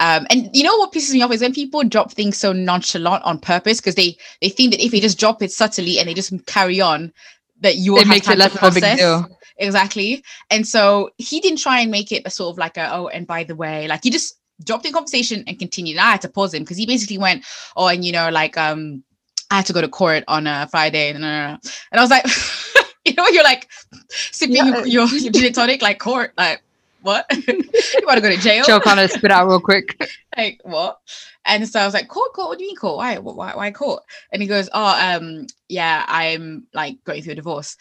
um, 0.00 0.26
and 0.30 0.50
you 0.52 0.64
know 0.64 0.76
what 0.78 0.92
pisses 0.92 1.12
me 1.12 1.22
off 1.22 1.32
is 1.32 1.42
when 1.42 1.54
people 1.54 1.84
drop 1.84 2.12
things 2.12 2.36
so 2.36 2.52
nonchalant 2.52 3.22
on 3.24 3.38
purpose 3.38 3.80
because 3.80 3.94
they 3.94 4.16
they 4.40 4.48
think 4.48 4.72
that 4.72 4.84
if 4.84 4.90
they 4.90 5.00
just 5.00 5.18
drop 5.18 5.42
it 5.42 5.52
subtly 5.52 5.98
and 5.98 6.08
they 6.08 6.14
just 6.14 6.34
carry 6.46 6.80
on, 6.80 7.12
that 7.60 7.76
you 7.76 7.94
will 7.94 8.04
make 8.04 8.28
it 8.28 8.38
less 8.38 8.54
of 8.56 8.76
a 8.76 8.80
big 8.80 8.98
deal. 8.98 9.26
Exactly. 9.56 10.24
And 10.50 10.66
so 10.66 11.10
he 11.18 11.40
didn't 11.40 11.58
try 11.58 11.80
and 11.80 11.90
make 11.90 12.10
it 12.10 12.22
a 12.24 12.30
sort 12.30 12.52
of 12.52 12.58
like 12.58 12.76
a, 12.76 12.92
oh, 12.92 13.08
and 13.08 13.26
by 13.26 13.44
the 13.44 13.54
way, 13.54 13.86
like 13.86 14.02
he 14.02 14.10
just 14.10 14.34
dropped 14.64 14.84
the 14.84 14.90
conversation 14.90 15.44
and 15.46 15.58
continued. 15.58 15.96
And 15.96 16.00
I 16.00 16.10
had 16.12 16.20
to 16.22 16.28
pause 16.28 16.54
him 16.54 16.62
because 16.62 16.76
he 16.76 16.86
basically 16.86 17.18
went, 17.18 17.44
oh, 17.76 17.86
and 17.86 18.04
you 18.04 18.12
know, 18.12 18.28
like 18.30 18.56
um, 18.56 19.04
I 19.50 19.56
had 19.56 19.66
to 19.66 19.72
go 19.72 19.80
to 19.80 19.88
court 19.88 20.24
on 20.26 20.46
a 20.46 20.66
Friday. 20.70 21.10
And, 21.10 21.24
and 21.24 21.60
I 21.92 22.00
was 22.00 22.10
like, 22.10 22.24
you 23.04 23.14
know, 23.14 23.28
you're 23.28 23.44
like 23.44 23.68
sipping 24.08 24.56
yeah. 24.56 24.66
your, 24.66 24.86
your, 24.86 25.08
your 25.08 25.32
gin 25.32 25.52
tonic, 25.52 25.82
like 25.82 25.98
court, 25.98 26.32
like 26.36 26.62
what? 27.02 27.26
you 27.46 28.06
want 28.06 28.16
to 28.16 28.20
go 28.20 28.30
to 28.30 28.36
jail? 28.36 28.64
Joe 28.64 28.80
kind 28.80 29.00
of 29.00 29.10
spit 29.10 29.30
out 29.30 29.46
real 29.46 29.60
quick. 29.60 30.00
like 30.36 30.60
what? 30.64 31.00
And 31.44 31.68
so 31.68 31.80
I 31.80 31.84
was 31.84 31.94
like, 31.94 32.08
court, 32.08 32.32
court, 32.32 32.48
what 32.48 32.58
do 32.58 32.64
you 32.64 32.70
mean 32.70 32.76
court? 32.76 32.96
Why, 32.96 33.18
why, 33.18 33.54
why 33.54 33.70
court? 33.70 34.02
And 34.32 34.40
he 34.40 34.48
goes, 34.48 34.68
oh, 34.72 35.16
um, 35.16 35.46
yeah, 35.68 36.04
I'm 36.08 36.66
like 36.72 37.02
going 37.04 37.22
through 37.22 37.32
a 37.32 37.36
divorce. 37.36 37.76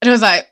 And 0.00 0.08
I 0.08 0.12
was 0.12 0.22
like, 0.22 0.50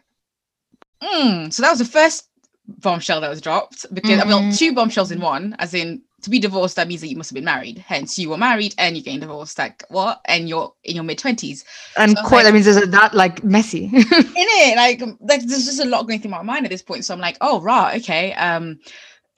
hmm. 1.03 1.49
So 1.51 1.63
that 1.63 1.71
was 1.71 1.79
the 1.79 1.85
first 1.85 2.29
bombshell 2.69 3.21
that 3.21 3.31
was 3.31 3.41
dropped 3.41 3.87
because 3.95 4.21
mm-hmm. 4.21 4.33
I 4.33 4.41
mean, 4.41 4.53
two 4.53 4.75
bombshells 4.75 5.11
in 5.11 5.21
one, 5.21 5.57
as 5.59 5.73
in 5.73 6.03
to 6.27 6.31
be 6.31 6.39
divorced, 6.39 6.77
that 6.77 6.89
means 6.89 7.01
that 7.01 7.09
you 7.09 7.17
must 7.17 7.31
have 7.31 7.35
been 7.35 7.45
married. 7.45 7.79
Hence, 7.79 8.19
you 8.19 8.29
were 8.29 8.37
married 8.37 8.75
and 8.79 8.97
you're 8.97 9.05
getting 9.05 9.21
divorced. 9.21 9.59
Like 9.59 9.85
what? 9.89 10.21
And 10.27 10.49
you're 10.49 10.73
in 10.85 10.97
your 10.97 11.05
mid 11.05 11.19
twenties. 11.19 11.65
And 11.97 12.17
so 12.17 12.23
court, 12.23 12.33
like, 12.33 12.45
that 12.45 12.53
means 12.53 12.67
there's 12.67 12.89
that 12.89 13.15
like 13.15 13.43
messy. 13.43 13.85
in 13.93 13.93
it, 13.95 14.77
like 14.77 15.01
like 15.21 15.47
there's 15.47 15.65
just 15.65 15.81
a 15.81 15.89
lot 15.89 16.07
going 16.07 16.21
through 16.21 16.33
my 16.33 16.43
mind 16.43 16.67
at 16.67 16.71
this 16.71 16.83
point. 16.83 17.05
So 17.05 17.15
I'm 17.15 17.21
like, 17.21 17.39
oh 17.41 17.61
right, 17.61 18.01
okay. 18.03 18.35
Um, 18.35 18.79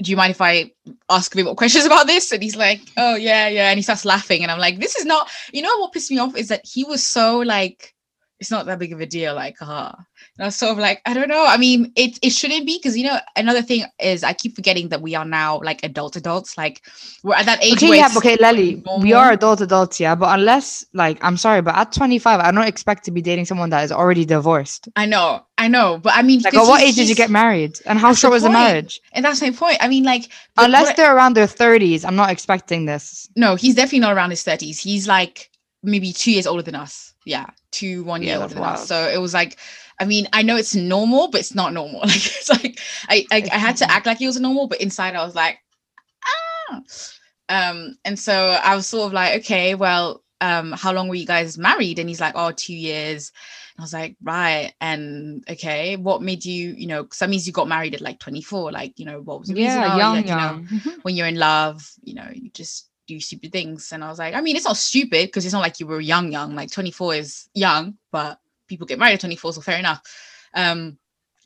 do 0.00 0.10
you 0.10 0.16
mind 0.16 0.30
if 0.30 0.40
I 0.40 0.70
ask 1.10 1.32
a 1.34 1.36
bit 1.36 1.44
more 1.44 1.54
questions 1.54 1.84
about 1.84 2.06
this? 2.06 2.32
And 2.32 2.42
he's 2.42 2.56
like, 2.56 2.80
oh 2.96 3.16
yeah, 3.16 3.48
yeah. 3.48 3.70
And 3.70 3.78
he 3.78 3.82
starts 3.82 4.04
laughing. 4.04 4.42
And 4.42 4.50
I'm 4.50 4.60
like, 4.60 4.78
this 4.78 4.96
is 4.96 5.04
not, 5.04 5.28
you 5.52 5.60
know 5.60 5.76
what 5.78 5.92
pissed 5.92 6.10
me 6.10 6.18
off 6.18 6.36
is 6.36 6.48
that 6.48 6.64
he 6.64 6.84
was 6.84 7.04
so 7.04 7.40
like, 7.40 7.94
it's 8.40 8.50
not 8.50 8.66
that 8.66 8.78
big 8.78 8.92
of 8.92 9.00
a 9.00 9.06
deal. 9.06 9.34
Like, 9.34 9.56
ah, 9.60 9.90
uh, 9.90 10.02
and 10.36 10.44
I 10.44 10.46
was 10.46 10.56
sort 10.56 10.72
of 10.72 10.78
like, 10.78 11.02
I 11.06 11.14
don't 11.14 11.28
know. 11.28 11.44
I 11.44 11.56
mean, 11.56 11.92
it 11.96 12.18
it 12.22 12.30
shouldn't 12.30 12.66
be 12.66 12.78
because 12.78 12.96
you 12.96 13.04
know 13.04 13.18
another 13.36 13.62
thing 13.62 13.84
is 13.98 14.22
I 14.22 14.32
keep 14.32 14.54
forgetting 14.54 14.90
that 14.90 15.02
we 15.02 15.14
are 15.14 15.24
now 15.24 15.60
like 15.64 15.82
adult 15.82 16.14
adults. 16.14 16.56
Like 16.56 16.82
we're 17.22 17.34
at 17.34 17.46
that 17.46 17.62
age. 17.62 17.74
Okay, 17.74 17.96
yeah, 17.96 18.08
okay, 18.16 18.36
Lely, 18.36 18.82
we 19.00 19.12
are 19.12 19.32
adult 19.32 19.60
adults, 19.60 19.98
yeah. 19.98 20.14
But 20.14 20.38
unless 20.38 20.84
like 20.94 21.18
I'm 21.22 21.36
sorry, 21.36 21.62
but 21.62 21.74
at 21.74 21.92
25, 21.92 22.40
I 22.40 22.50
don't 22.52 22.66
expect 22.66 23.04
to 23.06 23.10
be 23.10 23.20
dating 23.22 23.46
someone 23.46 23.70
that 23.70 23.82
is 23.82 23.90
already 23.90 24.24
divorced. 24.24 24.88
I 24.94 25.06
know, 25.06 25.44
I 25.58 25.66
know, 25.66 25.98
but 25.98 26.14
I 26.14 26.22
mean, 26.22 26.40
like, 26.42 26.54
at 26.54 26.62
what 26.62 26.82
age 26.82 26.94
did 26.94 27.08
you 27.08 27.16
get 27.16 27.30
married, 27.30 27.80
and 27.86 27.98
how 27.98 28.14
short 28.14 28.32
was 28.32 28.44
the 28.44 28.50
marriage? 28.50 29.00
And 29.12 29.24
that's 29.24 29.40
my 29.40 29.50
point. 29.50 29.78
I 29.80 29.88
mean, 29.88 30.04
like, 30.04 30.30
unless 30.56 30.96
they're 30.96 31.14
around 31.14 31.34
their 31.34 31.46
30s, 31.46 32.04
I'm 32.04 32.16
not 32.16 32.30
expecting 32.30 32.84
this. 32.84 33.28
No, 33.34 33.56
he's 33.56 33.74
definitely 33.74 34.00
not 34.00 34.14
around 34.14 34.30
his 34.30 34.44
30s. 34.44 34.78
He's 34.78 35.08
like 35.08 35.50
maybe 35.82 36.12
two 36.12 36.32
years 36.32 36.46
older 36.46 36.62
than 36.62 36.74
us. 36.74 37.14
Yeah, 37.28 37.46
two 37.70 38.04
one 38.04 38.22
year 38.22 38.36
yeah, 38.36 38.42
older 38.42 38.54
than 38.54 38.62
wild. 38.62 38.74
us. 38.78 38.88
So 38.88 39.08
it 39.08 39.18
was 39.18 39.34
like 39.34 39.58
I 40.00 40.04
mean, 40.04 40.28
I 40.32 40.42
know 40.42 40.56
it's 40.56 40.74
normal, 40.74 41.28
but 41.28 41.40
it's 41.40 41.54
not 41.54 41.72
normal. 41.72 42.00
Like 42.06 42.16
it's 42.16 42.48
like 42.48 42.80
I 43.08 43.26
I, 43.30 43.48
I 43.52 43.58
had 43.58 43.76
to 43.78 43.90
act 43.90 44.06
like 44.06 44.20
it 44.20 44.26
was 44.26 44.40
normal, 44.40 44.66
but 44.68 44.80
inside 44.80 45.14
I 45.14 45.24
was 45.24 45.34
like, 45.34 45.58
ah. 46.70 46.82
Um, 47.50 47.96
and 48.04 48.18
so 48.18 48.34
I 48.62 48.76
was 48.76 48.86
sort 48.86 49.06
of 49.06 49.12
like, 49.12 49.40
okay, 49.40 49.74
well, 49.74 50.22
um, 50.40 50.72
how 50.72 50.92
long 50.92 51.08
were 51.08 51.14
you 51.14 51.26
guys 51.26 51.58
married? 51.58 51.98
And 51.98 52.08
he's 52.08 52.20
like, 52.20 52.34
oh, 52.36 52.52
two 52.52 52.74
years. 52.74 53.32
And 53.76 53.82
I 53.82 53.84
was 53.84 53.92
like, 53.92 54.16
right. 54.22 54.72
And 54.80 55.44
okay, 55.48 55.96
what 55.96 56.22
made 56.22 56.44
you, 56.44 56.74
you 56.76 56.86
know, 56.86 57.02
because 57.02 57.18
that 57.18 57.30
means 57.30 57.46
you 57.46 57.52
got 57.52 57.68
married 57.68 57.94
at 57.94 58.00
like 58.00 58.18
24. 58.18 58.70
Like, 58.72 58.98
you 58.98 59.06
know, 59.06 59.20
what 59.20 59.40
was 59.40 59.48
the? 59.48 59.60
Yeah, 59.60 59.94
Oh, 59.94 59.98
young, 59.98 60.16
like, 60.16 60.26
you 60.26 60.32
know, 60.32 60.38
young. 60.38 60.68
when 61.02 61.16
you're 61.16 61.26
in 61.26 61.38
love, 61.38 61.90
you 62.02 62.14
know, 62.14 62.28
you 62.32 62.50
just 62.50 62.88
do 63.08 63.18
stupid 63.18 63.50
things. 63.50 63.90
And 63.90 64.04
I 64.04 64.08
was 64.08 64.18
like, 64.18 64.34
I 64.34 64.40
mean, 64.40 64.54
it's 64.54 64.66
not 64.66 64.76
stupid 64.76 65.26
because 65.26 65.44
it's 65.44 65.54
not 65.54 65.62
like 65.62 65.80
you 65.80 65.86
were 65.86 66.00
young, 66.00 66.30
young. 66.30 66.54
Like 66.54 66.70
24 66.70 67.14
is 67.14 67.48
young, 67.54 67.96
but 68.12 68.38
people 68.68 68.86
get 68.86 68.98
married 68.98 69.14
at 69.14 69.20
24, 69.20 69.54
so 69.54 69.60
fair 69.60 69.78
enough. 69.78 70.02
Um, 70.54 70.98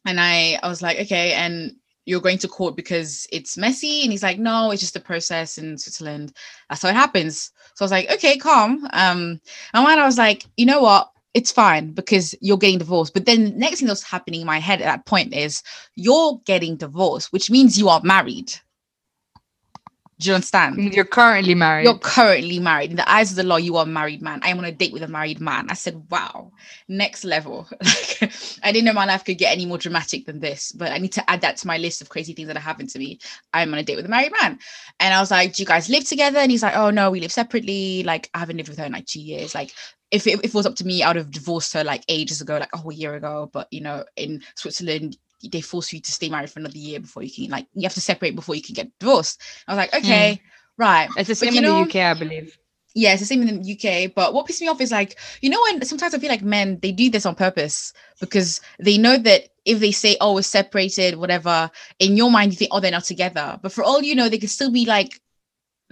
and 0.05 0.21
I, 0.21 0.59
I 0.63 0.69
was 0.69 0.83
like, 0.83 0.99
okay, 1.01 1.33
and 1.33 1.77
you're 2.05 2.21
going 2.21 2.39
to 2.39 2.49
court 2.49 2.75
because 2.75 3.27
it's 3.33 3.57
messy. 3.57 4.03
And 4.03 4.11
he's 4.11 4.25
like, 4.25 4.39
no, 4.39 4.73
it's 4.73 4.83
just 4.83 4.97
a 4.97 5.01
process 5.01 5.57
in 5.57 5.79
Switzerland. 5.79 6.35
That's 6.69 6.83
how 6.83 6.89
it 6.89 6.95
happens. 6.95 7.53
So 7.75 7.85
I 7.85 7.85
was 7.85 7.93
like, 7.93 8.11
okay, 8.11 8.37
calm. 8.37 8.85
Um, 8.93 9.41
and 9.73 9.85
when 9.85 9.99
I 9.99 10.05
was 10.05 10.19
like, 10.19 10.45
you 10.57 10.67
know 10.67 10.83
what? 10.83 11.11
It's 11.35 11.53
fine 11.53 11.93
because 11.93 12.35
you're 12.43 12.59
getting 12.59 12.79
divorced. 12.79 13.15
But 13.15 13.25
then 13.25 13.45
the 13.45 13.51
next 13.53 13.79
thing 13.79 13.89
that's 13.89 14.03
happening 14.03 14.43
in 14.43 14.47
my 14.47 14.59
head 14.59 14.83
at 14.83 14.85
that 14.85 15.07
point 15.07 15.33
is 15.33 15.63
you're 15.95 16.41
getting 16.45 16.77
divorced, 16.77 17.33
which 17.33 17.51
means 17.51 17.79
you 17.79 17.89
are 17.89 18.03
married. 18.03 18.53
Do 20.23 20.29
you 20.29 20.35
understand? 20.37 20.77
Mm-hmm. 20.77 20.95
You're 20.95 21.05
currently 21.05 21.55
married. 21.57 21.85
You're 21.85 21.99
currently 21.99 22.61
married. 22.61 22.91
In 22.91 22.97
the 22.97 23.11
eyes 23.11 23.31
of 23.31 23.37
the 23.37 23.43
law, 23.43 23.57
you 23.57 23.77
are 23.77 23.83
a 23.83 23.89
married 23.89 24.23
man. 24.23 24.39
I 24.45 24.51
am 24.51 24.59
on 24.59 24.65
a 24.65 24.71
date 24.71 24.93
with 24.93 25.03
a 25.03 25.09
married 25.09 25.41
man. 25.41 25.67
I 25.69 25.75
said, 25.75 26.01
wow, 26.11 26.53
next 26.89 27.25
level. 27.25 27.69
Like, 27.83 28.33
I 28.63 28.73
didn't 28.73 28.85
know 28.85 28.93
my 28.93 29.05
life 29.05 29.25
could 29.25 29.39
get 29.39 29.53
any 29.53 29.67
more 29.67 29.79
dramatic 29.79 30.27
than 30.27 30.39
this, 30.39 30.73
but 30.73 30.93
I 30.93 30.99
need 30.99 31.13
to 31.13 31.31
add 31.31 31.41
that 31.41 31.57
to 31.59 31.67
my 31.67 31.79
list 31.79 32.01
of 32.01 32.09
crazy 32.09 32.33
things 32.33 32.47
that 32.47 32.57
have 32.57 32.65
happened 32.65 32.91
to 32.91 32.99
me. 32.99 33.19
I'm 33.53 33.73
on 33.73 33.79
a 33.79 33.83
date 33.83 33.97
with 33.97 34.07
a 34.07 34.09
married 34.09 34.33
man. 34.41 34.59
And 35.01 35.13
I 35.13 35.21
was 35.21 35.31
like, 35.31 35.55
do 35.55 35.63
you 35.63 35.67
guys 35.67 35.89
live 35.89 36.05
together? 36.05 36.39
And 36.39 36.51
he's 36.51 36.63
like, 36.63 36.77
oh, 36.77 36.91
no, 36.91 37.11
we 37.11 37.21
live 37.21 37.33
separately. 37.33 38.03
Like, 38.05 38.31
I 38.35 38.39
haven't 38.39 38.57
lived 38.59 38.69
with 38.69 38.79
her 38.79 38.85
in 38.85 38.93
like 38.93 39.07
two 39.07 39.21
years. 39.21 39.55
Like, 39.55 39.73
if 40.11 40.27
it, 40.27 40.39
if 40.45 40.47
it 40.47 40.55
was 40.55 40.67
up 40.67 40.77
to 40.77 40.87
me, 40.87 41.03
I 41.03 41.09
would 41.09 41.17
have 41.17 41.31
divorced 41.31 41.73
her 41.75 41.83
like 41.83 42.05
ages 42.09 42.41
ago, 42.41 42.59
like 42.59 42.73
a 42.73 42.79
whole 42.79 42.93
year 42.93 43.15
ago. 43.15 43.51
But, 43.53 43.67
you 43.73 43.81
know, 43.81 44.05
in 44.17 44.43
Switzerland, 44.55 45.17
they 45.51 45.61
force 45.61 45.93
you 45.93 46.01
to 46.01 46.13
stay 46.13 46.29
married 46.29 46.51
for 46.51 46.61
another 46.61 46.79
year 46.79 47.01
before 47.01 47.23
you 47.23 47.31
can, 47.31 47.51
like, 47.51 47.67
you 47.75 47.83
have 47.83 47.95
to 47.95 48.01
separate 48.01 48.35
before 48.37 48.55
you 48.55 48.63
can 48.63 48.75
get 48.75 48.91
divorced. 48.99 49.41
I 49.67 49.73
was 49.73 49.77
like, 49.79 49.95
okay, 49.95 50.35
hmm. 50.35 50.83
right. 50.83 51.09
It's 51.17 51.29
the 51.29 51.35
same 51.35 51.55
you 51.55 51.59
in 51.59 51.65
know- 51.65 51.85
the 51.85 51.91
UK, 51.91 51.97
I 51.97 52.15
believe. 52.15 52.59
Yeah, 52.95 53.13
it's 53.13 53.21
the 53.21 53.27
same 53.27 53.41
in 53.41 53.63
the 53.63 53.73
UK. 53.73 54.13
But 54.15 54.35
what 54.35 54.47
pisses 54.47 54.61
me 54.61 54.69
off 54.69 54.81
is 54.83 54.93
like, 54.93 55.19
you 55.41 55.49
know, 55.49 55.59
when 55.63 55.83
sometimes 55.83 56.13
I 56.15 56.19
feel 56.19 56.29
like 56.29 56.43
men 56.43 56.79
they 56.83 56.93
do 56.93 57.09
this 57.09 57.25
on 57.25 57.35
purpose 57.35 57.95
because 58.21 58.61
they 58.79 58.99
know 58.99 59.17
that 59.17 59.49
if 59.65 59.81
they 59.81 59.93
say, 59.93 60.19
"Oh, 60.21 60.35
we're 60.35 60.43
separated," 60.43 61.17
whatever, 61.17 61.71
in 61.99 62.19
your 62.19 62.31
mind 62.31 62.53
you 62.53 62.59
think, 62.59 62.71
"Oh, 62.71 62.81
they're 62.81 62.91
not 62.91 63.05
together," 63.05 63.59
but 63.63 63.73
for 63.73 63.83
all 63.83 64.03
you 64.03 64.15
know, 64.15 64.29
they 64.29 64.37
could 64.37 64.51
still 64.51 64.71
be 64.71 64.85
like 64.85 65.23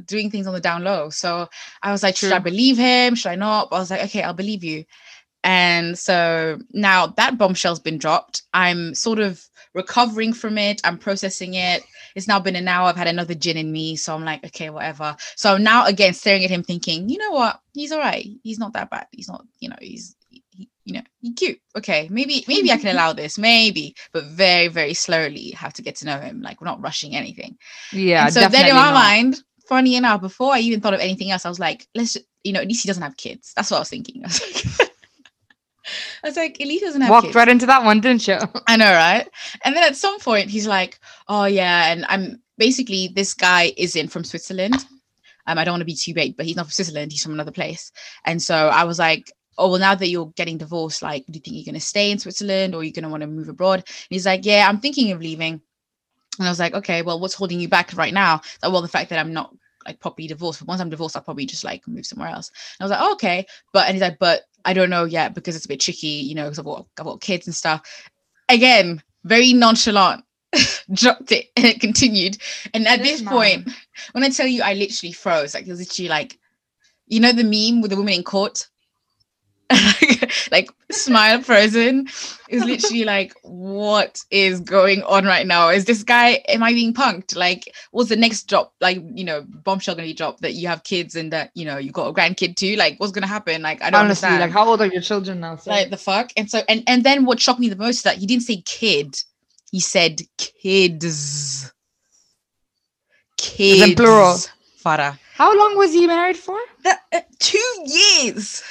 doing 0.05 0.31
things 0.31 0.47
on 0.47 0.55
the 0.55 0.61
down 0.61 0.85
low. 0.85 1.11
So 1.11 1.49
I 1.83 1.93
was 1.93 2.03
like, 2.03 2.17
should 2.17 2.33
I 2.33 2.39
believe 2.39 2.77
him? 2.77 3.15
Should 3.15 3.31
I 3.31 3.35
not? 3.37 3.71
But 3.71 3.77
I 3.77 3.79
was 3.81 3.91
like, 3.91 4.05
okay, 4.05 4.23
I'll 4.23 4.33
believe 4.35 4.65
you. 4.65 4.85
And 5.45 5.99
so 5.99 6.59
now 6.73 7.09
that 7.09 7.39
bombshell's 7.39 7.81
been 7.81 7.99
dropped. 7.99 8.43
I'm 8.53 8.95
sort 8.95 9.19
of 9.19 9.43
recovering 9.75 10.33
from 10.33 10.59
it. 10.59 10.81
I'm 10.85 10.99
processing 10.99 11.55
it. 11.55 11.83
It's 12.15 12.29
now 12.29 12.41
been 12.41 12.57
an 12.57 12.69
hour. 12.69 12.89
I've 12.89 12.97
had 12.97 13.07
another 13.07 13.35
gin 13.35 13.57
in 13.57 13.71
me. 13.73 13.97
So 13.97 14.15
I'm 14.15 14.25
like, 14.25 14.45
okay, 14.45 14.71
whatever. 14.71 15.17
So 15.37 15.55
I'm 15.55 15.63
now 15.63 15.87
again 15.87 16.13
staring 16.13 16.45
at 16.45 16.51
him 16.51 16.63
thinking, 16.63 17.09
you 17.09 17.19
know 17.19 17.31
what? 17.31 17.61
He's 17.73 17.93
all 17.93 18.01
right. 18.01 18.27
He's 18.43 18.59
not 18.59 18.73
that 18.75 18.91
bad. 18.91 19.07
He's 19.13 19.29
not, 19.29 19.45
you 19.61 19.69
know, 19.69 19.77
he's 19.81 20.17
he, 20.29 20.69
you 20.85 20.95
know, 20.95 21.03
he's 21.21 21.35
cute. 21.35 21.61
Okay, 21.77 22.09
maybe 22.11 22.45
maybe 22.49 22.73
I 22.73 22.77
can 22.79 22.89
allow 22.95 23.13
this, 23.13 23.39
maybe, 23.39 23.95
but 24.13 24.25
very 24.25 24.69
very 24.69 24.95
slowly 24.95 25.51
have 25.53 25.73
to 25.75 25.83
get 25.83 25.97
to 25.97 26.07
know 26.07 26.19
him. 26.19 26.43
Like 26.43 26.61
we're 26.61 26.67
not 26.67 26.83
rushing 26.83 27.15
anything. 27.17 27.57
Yeah, 27.93 28.27
And 28.27 28.33
so 28.33 28.47
then 28.49 28.67
in 28.67 28.75
my 28.75 28.91
not. 28.91 28.95
mind, 28.95 29.43
funny 29.69 29.95
enough, 29.97 30.21
before 30.21 30.53
I 30.53 30.59
even 30.61 30.81
thought 30.81 30.95
of 30.95 31.01
anything 31.01 31.31
else, 31.31 31.47
I 31.47 31.49
was 31.49 31.61
like, 31.61 31.87
let's, 31.95 32.17
you 32.43 32.53
know, 32.53 32.61
at 32.61 32.67
least 32.67 32.83
he 32.83 32.89
doesn't 32.89 33.03
have 33.03 33.17
kids. 33.17 33.53
That's 33.55 33.71
what 33.71 33.79
I 33.79 33.81
was 33.81 33.89
thinking. 33.89 34.23
I 34.25 34.29
was 34.29 34.79
like, 34.79 34.91
I 36.23 36.29
was 36.29 36.37
like, 36.37 36.57
he 36.59 36.79
doesn't 36.79 37.01
have 37.01 37.11
Walked 37.11 37.27
kids. 37.27 37.35
right 37.35 37.49
into 37.49 37.67
that 37.67 37.85
one, 37.85 38.01
didn't 38.01 38.27
you? 38.29 38.39
I 38.69 38.77
know, 38.77 38.93
right? 38.93 39.29
And 39.65 39.75
then 39.75 39.85
at 39.85 39.97
some 39.97 40.19
point, 40.21 40.51
he's 40.51 40.67
like, 40.67 40.99
"Oh 41.29 41.45
yeah," 41.45 41.93
and 41.93 42.05
I'm 42.09 42.41
basically 42.59 43.09
this 43.15 43.35
guy 43.35 43.73
isn't 43.77 44.09
from 44.09 44.25
Switzerland. 44.25 44.75
Um, 45.47 45.59
I 45.59 45.65
don't 45.65 45.73
want 45.73 45.81
to 45.81 45.87
be 45.87 45.95
too 45.95 46.15
big, 46.15 46.37
but 46.37 46.47
he's 46.47 46.57
not 46.57 46.67
from 46.67 46.73
Switzerland. 46.73 47.13
He's 47.13 47.23
from 47.23 47.33
another 47.33 47.53
place. 47.53 47.91
And 48.25 48.41
so 48.43 48.55
I 48.55 48.85
was 48.85 48.99
like, 48.99 49.33
"Oh 49.59 49.71
well, 49.71 49.81
now 49.81 49.95
that 49.95 50.09
you're 50.09 50.33
getting 50.37 50.59
divorced, 50.59 51.03
like, 51.03 51.25
do 51.27 51.33
you 51.35 51.41
think 51.41 51.57
you're 51.57 51.73
gonna 51.73 51.81
stay 51.81 52.11
in 52.11 52.19
Switzerland 52.19 52.75
or 52.75 52.85
you're 52.85 52.93
gonna 52.93 53.09
want 53.09 53.23
to 53.23 53.27
move 53.27 53.49
abroad?" 53.49 53.79
And 53.87 54.07
he's 54.11 54.27
like, 54.27 54.45
"Yeah, 54.45 54.67
I'm 54.69 54.81
thinking 54.81 55.13
of 55.13 55.21
leaving." 55.21 55.61
And 56.39 56.47
I 56.47 56.51
was 56.51 56.61
like, 56.61 56.75
"Okay, 56.75 57.03
well, 57.03 57.19
what's 57.19 57.35
holding 57.35 57.61
you 57.61 57.69
back 57.69 57.97
right 57.97 58.15
now?" 58.15 58.41
Like, 58.63 58.73
well, 58.73 58.83
the 58.83 58.89
fact 58.89 59.11
that 59.11 59.19
I'm 59.19 59.33
not 59.33 59.55
like 59.87 59.99
properly 59.99 60.29
divorced. 60.29 60.61
But 60.61 60.69
once 60.69 60.81
I'm 60.81 60.91
divorced, 60.91 61.17
I'll 61.17 61.23
probably 61.23 61.47
just 61.47 61.65
like 61.65 61.87
move 61.89 62.05
somewhere 62.07 62.29
else. 62.29 62.51
And 62.79 62.85
I 62.85 62.85
was 62.85 62.91
like, 62.91 63.01
oh, 63.03 63.13
"Okay," 63.15 63.47
but 63.73 63.87
and 63.87 63.95
he's 63.95 64.03
like, 64.03 64.19
"But 64.19 64.43
I 64.65 64.73
don't 64.73 64.91
know 64.91 65.05
yet 65.05 65.35
because 65.35 65.57
it's 65.57 65.65
a 65.65 65.69
bit 65.69 65.81
tricky, 65.81 66.07
you 66.09 66.35
know, 66.35 66.45
because 66.45 66.59
I've 66.59 66.65
got 66.65 66.87
I've 66.99 67.05
got 67.05 67.21
kids 67.21 67.47
and 67.47 67.55
stuff." 67.55 67.83
again, 68.51 69.03
very 69.25 69.53
nonchalant, 69.53 70.25
dropped 70.93 71.33
it 71.33 71.47
and 71.57 71.67
it 71.67 71.81
continued. 71.81 72.37
And 72.75 72.87
at 72.87 73.03
This 73.03 73.21
this 73.21 73.29
point, 73.29 73.69
when 74.13 74.25
I 74.25 74.29
tell 74.29 74.47
you 74.47 74.63
I 74.63 74.75
literally 74.75 75.13
froze, 75.13 75.55
like 75.55 75.67
it 75.67 75.71
was 75.71 75.81
literally 75.81 76.09
like, 76.09 76.39
you 77.07 77.21
know, 77.21 77.33
the 77.33 77.45
meme 77.45 77.81
with 77.81 77.91
the 77.91 77.97
woman 77.97 78.15
in 78.15 78.23
court? 78.23 78.67
like 80.51 80.71
smile 80.91 81.41
frozen. 81.43 82.09
is 82.49 82.65
literally 82.65 83.05
like, 83.05 83.33
what 83.43 84.19
is 84.31 84.61
going 84.61 85.03
on 85.05 85.25
right 85.25 85.47
now? 85.47 85.69
Is 85.69 85.85
this 85.85 86.03
guy, 86.03 86.43
am 86.49 86.63
I 86.63 86.73
being 86.73 86.93
punked? 86.93 87.37
Like, 87.37 87.73
what's 87.93 88.09
the 88.09 88.17
next 88.17 88.49
drop? 88.49 88.75
Like, 88.81 88.99
you 89.15 89.25
know, 89.25 89.45
bombshell 89.47 89.95
gonna 89.95 90.09
be 90.09 90.15
dropped 90.15 90.43
that 90.43 90.55
you 90.55 90.67
have 90.69 90.83
kids 90.83 91.15
and 91.15 91.33
that, 91.33 91.51
you 91.55 91.65
know, 91.65 91.79
you 91.79 91.93
got 91.93 92.09
a 92.09 92.13
grandkid 92.13 92.57
too? 92.57 92.75
Like, 92.77 92.99
what's 92.99 93.13
gonna 93.13 93.27
happen? 93.27 93.63
Like, 93.63 93.83
I 93.83 93.91
don't 93.91 94.01
Honestly, 94.01 94.27
understand 94.29 94.41
like 94.41 94.51
how 94.51 94.69
old 94.69 94.81
are 94.81 94.87
your 94.87 95.03
children 95.03 95.41
now? 95.41 95.57
sir? 95.57 95.71
like 95.71 95.91
the 95.91 95.97
fuck 95.97 96.31
and 96.37 96.51
so 96.51 96.63
and 96.69 96.83
and 96.87 97.05
then 97.05 97.25
what 97.25 97.41
shocked 97.41 97.61
me 97.61 97.69
the 97.69 97.77
most 97.77 97.99
is 97.99 98.03
that 98.03 98.17
he 98.19 98.27
didn't 98.27 98.43
say 98.43 98.63
kid 98.63 99.17
he 99.71 99.81
said 99.81 100.21
kids 100.37 101.73
kids 103.37 103.95
plural. 103.95 104.37
Farah. 104.85 105.19
how 105.35 105.57
long 105.57 105.77
was 105.77 105.93
he 105.93 106.07
married 106.07 106.37
for? 106.37 106.59
Uh, 106.85 107.21
two 107.39 107.85
years 107.87 108.63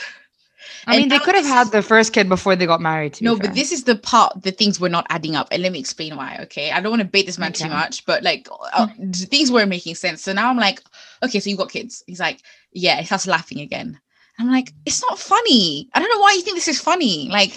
I 0.89 0.93
And 0.93 0.99
mean, 1.01 1.09
they 1.09 1.19
could 1.19 1.35
have 1.35 1.45
had 1.45 1.71
the 1.71 1.81
first 1.81 2.13
kid 2.13 2.27
before 2.29 2.55
they 2.55 2.65
got 2.65 2.81
married. 2.81 3.13
To 3.15 3.23
no 3.23 3.35
fair. 3.35 3.41
but 3.47 3.53
this 3.55 3.71
is 3.71 3.83
the 3.83 3.95
part 3.95 4.41
the 4.41 4.51
things 4.51 4.79
were 4.79 4.89
not 4.89 5.05
adding 5.09 5.35
up 5.35 5.47
and 5.51 5.61
let 5.61 5.71
me 5.71 5.79
explain 5.79 6.15
why 6.15 6.37
okay 6.41 6.71
i 6.71 6.79
don't 6.79 6.91
want 6.91 7.01
to 7.01 7.07
bait 7.07 7.25
this 7.25 7.37
man 7.37 7.51
too 7.53 7.69
much 7.69 8.05
but 8.05 8.23
like 8.23 8.47
uh, 8.73 8.87
things 9.13 9.51
weren't 9.51 9.69
making 9.69 9.95
sense 9.95 10.21
so 10.21 10.33
now 10.33 10.49
i'm 10.49 10.57
like 10.57 10.81
okay 11.23 11.39
so 11.39 11.49
you 11.49 11.57
got 11.57 11.71
kids 11.71 12.03
he's 12.07 12.19
like 12.19 12.41
yeah 12.71 12.97
he 12.99 13.05
starts 13.05 13.27
laughing 13.27 13.59
again 13.59 13.99
i'm 14.39 14.49
like 14.49 14.73
it's 14.85 15.01
not 15.09 15.19
funny 15.19 15.89
i 15.93 15.99
don't 15.99 16.09
know 16.09 16.19
why 16.21 16.33
you 16.33 16.41
think 16.41 16.55
this 16.55 16.67
is 16.67 16.79
funny 16.81 17.29
like 17.29 17.51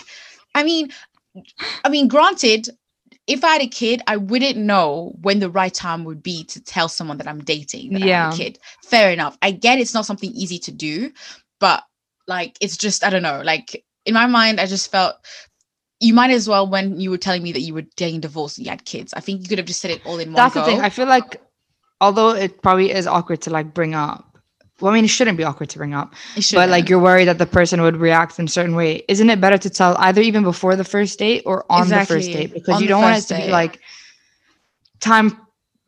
i 0.54 0.62
mean 0.64 0.90
i 1.84 1.88
mean 1.88 2.08
granted 2.08 2.68
if 3.28 3.44
I 3.44 3.52
had 3.52 3.62
a 3.62 3.68
kid, 3.68 4.02
I 4.08 4.16
wouldn't 4.16 4.56
know 4.58 5.14
when 5.22 5.38
the 5.38 5.48
right 5.48 5.72
time 5.72 6.04
would 6.04 6.22
be 6.24 6.42
to 6.44 6.60
tell 6.60 6.88
someone 6.88 7.18
that 7.18 7.28
I'm 7.28 7.44
dating 7.44 7.92
that 7.92 8.02
I 8.02 8.06
have 8.08 8.20
a 8.20 8.26
Yeah. 8.26 8.36
kid. 8.36 8.58
Fair 8.82 9.12
enough. 9.12 9.38
I 9.40 9.52
get 9.52 9.78
it's 9.78 9.94
not 9.94 10.06
something 10.06 10.32
easy 10.32 10.58
to 10.58 10.72
do, 10.72 11.12
but 11.60 11.84
like 12.26 12.56
it's 12.60 12.76
just 12.76 13.04
I 13.04 13.10
don't 13.10 13.22
know. 13.22 13.42
Like 13.42 13.84
in 14.04 14.14
my 14.14 14.26
mind, 14.26 14.60
I 14.60 14.66
just 14.66 14.90
felt 14.90 15.16
you 16.00 16.14
might 16.14 16.30
as 16.30 16.48
well 16.48 16.68
when 16.68 17.00
you 17.00 17.10
were 17.10 17.18
telling 17.18 17.42
me 17.42 17.52
that 17.52 17.60
you 17.60 17.74
were 17.74 17.84
getting 17.96 18.20
divorced 18.20 18.58
and 18.58 18.66
you 18.66 18.70
had 18.70 18.84
kids. 18.84 19.14
I 19.14 19.20
think 19.20 19.42
you 19.42 19.48
could 19.48 19.58
have 19.58 19.66
just 19.66 19.80
said 19.80 19.92
it 19.92 20.04
all 20.04 20.18
in 20.18 20.28
one 20.28 20.34
That's 20.34 20.54
go. 20.54 20.60
the 20.60 20.66
thing. 20.66 20.80
I 20.80 20.88
feel 20.88 21.06
like, 21.06 21.40
although 22.00 22.30
it 22.30 22.60
probably 22.60 22.90
is 22.90 23.06
awkward 23.06 23.40
to 23.42 23.50
like 23.50 23.72
bring 23.72 23.94
up. 23.94 24.28
Well, 24.80 24.90
I 24.90 24.96
mean, 24.96 25.04
it 25.04 25.08
shouldn't 25.08 25.38
be 25.38 25.44
awkward 25.44 25.70
to 25.70 25.78
bring 25.78 25.94
up, 25.94 26.12
It 26.34 26.50
but 26.52 26.68
like 26.68 26.88
you're 26.88 26.98
worried 26.98 27.26
that 27.26 27.38
the 27.38 27.46
person 27.46 27.82
would 27.82 27.96
react 27.96 28.36
in 28.40 28.46
a 28.46 28.48
certain 28.48 28.74
way. 28.74 29.04
Isn't 29.06 29.30
it 29.30 29.40
better 29.40 29.58
to 29.58 29.70
tell 29.70 29.96
either 29.98 30.20
even 30.20 30.42
before 30.42 30.74
the 30.74 30.82
first 30.82 31.20
date 31.20 31.44
or 31.46 31.64
on 31.70 31.88
the 31.88 32.04
first 32.04 32.32
date 32.32 32.52
because 32.52 32.76
On 32.76 32.82
you 32.82 32.88
don't 32.88 33.00
want 33.00 33.22
it 33.22 33.28
to 33.28 33.36
be 33.36 33.48
like 33.48 33.78
time 34.98 35.38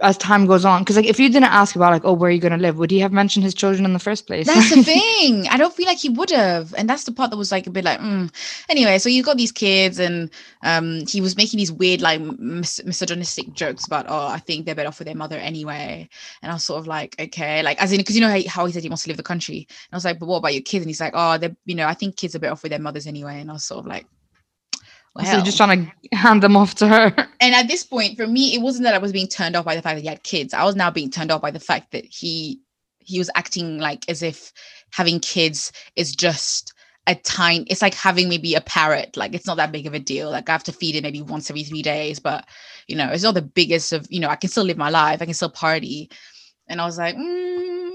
as 0.04 0.18
time 0.18 0.46
goes 0.46 0.64
on. 0.64 0.82
Because 0.82 0.96
like 0.96 1.06
if 1.06 1.18
you 1.18 1.28
didn't 1.28 1.44
ask 1.44 1.74
about 1.74 1.92
like, 1.92 2.04
oh, 2.04 2.12
where 2.12 2.28
are 2.28 2.32
you 2.32 2.40
gonna 2.40 2.58
live? 2.58 2.78
Would 2.78 2.90
he 2.90 3.00
have 3.00 3.12
mentioned 3.12 3.44
his 3.44 3.54
children 3.54 3.84
in 3.84 3.92
the 3.92 3.98
first 3.98 4.26
place? 4.26 4.46
That's 4.46 4.74
the 4.74 4.82
thing. 4.84 5.48
I 5.48 5.56
don't 5.56 5.74
feel 5.74 5.86
like 5.86 5.98
he 5.98 6.10
would 6.10 6.30
have, 6.30 6.74
and 6.76 6.88
that's 6.88 7.04
the 7.04 7.12
part 7.12 7.30
that 7.30 7.36
was 7.36 7.50
like 7.50 7.66
a 7.66 7.70
bit 7.70 7.84
like. 7.84 7.98
Mm. 8.00 8.32
Anyway, 8.68 8.98
so 8.98 9.08
you 9.08 9.22
got 9.22 9.36
these 9.36 9.52
kids, 9.52 9.98
and 9.98 10.30
um, 10.62 11.06
he 11.08 11.20
was 11.20 11.36
making 11.36 11.58
these 11.58 11.72
weird, 11.72 12.00
like 12.02 12.20
mis- 12.20 12.84
misogynistic 12.84 13.52
jokes 13.54 13.86
about, 13.86 14.06
oh, 14.08 14.28
I 14.28 14.38
think 14.38 14.66
they're 14.66 14.74
better 14.74 14.88
off 14.88 14.98
with 14.98 15.06
their 15.06 15.16
mother 15.16 15.38
anyway. 15.38 16.08
And 16.42 16.52
I 16.52 16.54
was 16.54 16.64
sort 16.64 16.80
of 16.80 16.86
like, 16.86 17.16
okay, 17.18 17.62
like 17.62 17.82
as 17.82 17.90
in, 17.92 17.98
because 17.98 18.14
you 18.14 18.20
know 18.20 18.30
how, 18.30 18.40
how 18.48 18.66
he 18.66 18.72
said 18.72 18.82
he 18.82 18.88
wants 18.88 19.04
to 19.04 19.08
leave 19.08 19.16
the 19.16 19.22
country, 19.22 19.66
and 19.68 19.94
I 19.94 19.96
was 19.96 20.04
like, 20.04 20.18
but 20.18 20.26
what 20.26 20.38
about 20.38 20.54
your 20.54 20.62
kids? 20.62 20.84
And 20.84 20.90
he's 20.90 21.00
like, 21.00 21.14
oh, 21.14 21.38
they're, 21.38 21.56
you 21.64 21.74
know, 21.74 21.86
I 21.86 21.94
think 21.94 22.16
kids 22.16 22.34
are 22.34 22.38
better 22.38 22.52
off 22.52 22.62
with 22.62 22.70
their 22.70 22.78
mothers 22.78 23.06
anyway. 23.06 23.40
And 23.40 23.50
I 23.50 23.54
was 23.54 23.64
sort 23.64 23.80
of 23.80 23.86
like, 23.86 24.06
well, 25.14 25.24
so 25.26 25.44
just 25.44 25.56
trying 25.56 25.86
to 25.86 25.92
hand 26.16 26.42
them 26.42 26.56
off 26.56 26.74
to 26.76 26.88
her. 26.88 27.14
and 27.40 27.54
at 27.54 27.68
this 27.68 27.84
point 27.84 28.16
for 28.16 28.26
me 28.26 28.54
it 28.54 28.60
wasn't 28.60 28.82
that 28.84 28.94
i 28.94 28.98
was 28.98 29.12
being 29.12 29.28
turned 29.28 29.54
off 29.54 29.64
by 29.64 29.76
the 29.76 29.82
fact 29.82 29.96
that 29.96 30.02
he 30.02 30.08
had 30.08 30.22
kids. 30.22 30.54
I 30.54 30.64
was 30.64 30.76
now 30.76 30.90
being 30.90 31.10
turned 31.10 31.30
off 31.30 31.42
by 31.42 31.50
the 31.50 31.60
fact 31.60 31.92
that 31.92 32.04
he 32.04 32.60
he 32.98 33.18
was 33.18 33.30
acting 33.34 33.78
like 33.78 34.08
as 34.08 34.22
if 34.22 34.52
having 34.90 35.20
kids 35.20 35.72
is 35.94 36.14
just 36.14 36.72
a 37.06 37.14
tiny 37.14 37.64
it's 37.64 37.82
like 37.82 37.94
having 37.94 38.28
maybe 38.28 38.54
a 38.54 38.60
parrot. 38.60 39.16
Like 39.16 39.34
it's 39.34 39.46
not 39.46 39.58
that 39.58 39.72
big 39.72 39.86
of 39.86 39.94
a 39.94 39.98
deal. 39.98 40.30
Like 40.30 40.48
i 40.48 40.52
have 40.52 40.64
to 40.64 40.72
feed 40.72 40.96
it 40.96 41.02
maybe 41.02 41.22
once 41.22 41.50
every 41.50 41.62
three 41.62 41.82
days 41.82 42.18
but 42.18 42.46
you 42.88 42.96
know 42.96 43.10
it's 43.10 43.22
not 43.22 43.34
the 43.34 43.42
biggest 43.42 43.92
of 43.92 44.06
you 44.10 44.20
know 44.20 44.28
i 44.28 44.36
can 44.36 44.50
still 44.50 44.64
live 44.64 44.78
my 44.78 44.90
life. 44.90 45.22
I 45.22 45.26
can 45.26 45.34
still 45.34 45.50
party. 45.50 46.10
And 46.68 46.80
i 46.80 46.86
was 46.86 46.98
like 46.98 47.14
mm, 47.14 47.93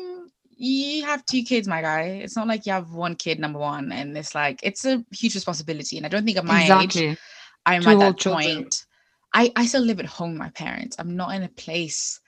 you 0.62 1.06
have 1.06 1.26
two 1.26 1.42
kids, 1.44 1.68
my 1.68 1.82
guy. 1.82 2.02
It's 2.24 2.36
not 2.36 2.46
like 2.48 2.66
you 2.66 2.74
have 2.74 2.92
one 2.92 3.16
kid, 3.16 3.40
number 3.40 3.60
one, 3.60 3.92
and 3.92 4.16
it's 4.18 4.36
like 4.36 4.60
it's 4.62 4.86
a 4.86 5.04
huge 5.12 5.34
responsibility. 5.34 5.98
And 5.98 6.06
I 6.06 6.10
don't 6.10 6.26
think 6.26 6.38
at 6.38 6.46
my 6.46 6.64
age 6.64 7.18
I'm 7.66 7.82
Two 7.82 7.90
at 7.90 8.00
that 8.00 8.18
children. 8.18 8.56
point. 8.64 8.86
I 9.34 9.52
I 9.56 9.66
still 9.66 9.82
live 9.84 10.00
at 10.00 10.06
home 10.06 10.32
with 10.32 10.40
my 10.40 10.50
parents. 10.50 10.96
I'm 11.00 11.16
not 11.16 11.34
in 11.36 11.44
a 11.44 11.50
place. 11.50 12.20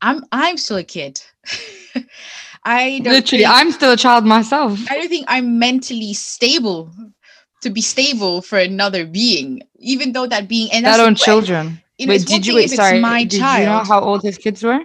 I'm 0.00 0.24
I'm 0.32 0.56
still 0.56 0.78
a 0.78 0.84
kid. 0.84 1.20
I 2.64 3.00
don't 3.04 3.12
Literally, 3.12 3.44
think- 3.44 3.54
I'm 3.54 3.70
still 3.72 3.92
a 3.92 3.96
child 3.96 4.24
myself. 4.24 4.78
I 4.90 4.96
don't 4.96 5.08
think 5.08 5.26
I'm 5.28 5.58
mentally 5.58 6.14
stable 6.14 6.90
to 7.60 7.70
be 7.70 7.80
stable 7.82 8.40
for 8.42 8.58
another 8.58 9.06
being, 9.06 9.62
even 9.78 10.12
though 10.12 10.26
that 10.26 10.48
being 10.48 10.70
and 10.72 10.86
alone 10.86 11.12
what- 11.12 11.18
children. 11.18 11.80
you 11.98 12.06
know, 12.06 12.12
Wait, 12.14 12.26
did 12.26 12.46
you 12.46 12.54
wait? 12.56 12.70
Sorry, 12.70 13.00
my 13.00 13.24
did 13.24 13.34
you 13.34 13.40
know 13.40 13.46
child. 13.46 13.86
how 13.88 14.00
old 14.00 14.22
his 14.22 14.38
kids 14.38 14.62
were? 14.62 14.80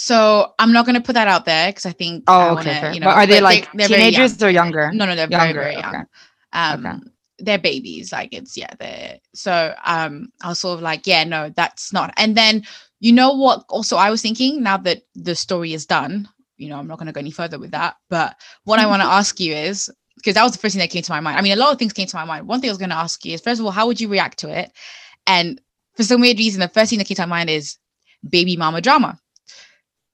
So 0.00 0.54
I'm 0.60 0.72
not 0.72 0.86
gonna 0.86 1.00
put 1.00 1.14
that 1.14 1.26
out 1.26 1.44
there 1.44 1.70
because 1.70 1.84
I 1.84 1.90
think 1.90 2.22
I 2.30 2.50
Oh, 2.50 2.54
wanna, 2.54 2.70
okay. 2.70 2.80
fair. 2.82 2.92
you 2.94 3.00
know, 3.00 3.06
but 3.06 3.16
are 3.16 3.26
they 3.26 3.40
like 3.40 3.68
young. 3.74 3.88
teenagers 3.88 4.40
or 4.40 4.48
younger? 4.48 4.92
No, 4.92 5.06
no, 5.06 5.16
they're 5.16 5.26
Younger, 5.28 5.52
very, 5.60 5.74
very 5.74 5.74
young. 5.74 5.94
okay. 5.96 6.04
Um, 6.52 6.86
Okay. 6.86 6.96
they're 7.40 7.58
babies. 7.58 8.12
Like 8.12 8.32
it's 8.32 8.56
yeah, 8.56 8.70
they're 8.78 9.18
so 9.34 9.74
um, 9.84 10.32
I 10.40 10.50
was 10.50 10.60
sort 10.60 10.76
of 10.76 10.82
like, 10.82 11.04
yeah, 11.08 11.24
no, 11.24 11.50
that's 11.56 11.92
not. 11.92 12.14
And 12.16 12.36
then 12.36 12.62
you 13.00 13.12
know 13.12 13.32
what? 13.32 13.64
Also, 13.68 13.96
I 13.96 14.10
was 14.10 14.22
thinking 14.22 14.62
now 14.62 14.76
that 14.76 15.02
the 15.16 15.34
story 15.34 15.72
is 15.74 15.84
done. 15.84 16.28
You 16.58 16.68
know, 16.68 16.78
I'm 16.78 16.86
not 16.86 16.98
going 16.98 17.06
to 17.06 17.12
go 17.12 17.18
any 17.20 17.32
further 17.32 17.58
with 17.58 17.72
that. 17.72 17.96
But 18.08 18.36
what 18.64 18.78
I 18.78 18.86
want 18.86 19.02
to 19.02 19.08
ask 19.20 19.40
you 19.40 19.52
is 19.52 19.90
because 20.16 20.34
that 20.34 20.44
was 20.44 20.52
the 20.52 20.58
first 20.58 20.74
thing 20.74 20.80
that 20.80 20.90
came 20.90 21.02
to 21.02 21.12
my 21.12 21.20
mind. 21.20 21.38
I 21.38 21.42
mean, 21.42 21.52
a 21.52 21.56
lot 21.56 21.72
of 21.72 21.78
things 21.78 21.92
came 21.92 22.06
to 22.06 22.16
my 22.16 22.24
mind. 22.24 22.46
One 22.46 22.60
thing 22.60 22.70
I 22.70 22.72
was 22.72 22.78
going 22.78 22.90
to 22.90 22.96
ask 22.96 23.24
you 23.24 23.34
is 23.34 23.40
first 23.40 23.58
of 23.60 23.66
all, 23.66 23.72
how 23.72 23.86
would 23.88 24.00
you 24.00 24.08
react 24.08 24.38
to 24.40 24.48
it? 24.48 24.70
And 25.26 25.60
for 25.96 26.04
some 26.04 26.20
weird 26.20 26.38
reason, 26.38 26.60
the 26.60 26.68
first 26.68 26.90
thing 26.90 26.98
that 27.00 27.06
came 27.08 27.16
to 27.16 27.22
my 27.26 27.38
mind 27.38 27.50
is 27.50 27.78
baby 28.28 28.56
mama 28.56 28.80
drama. 28.80 29.18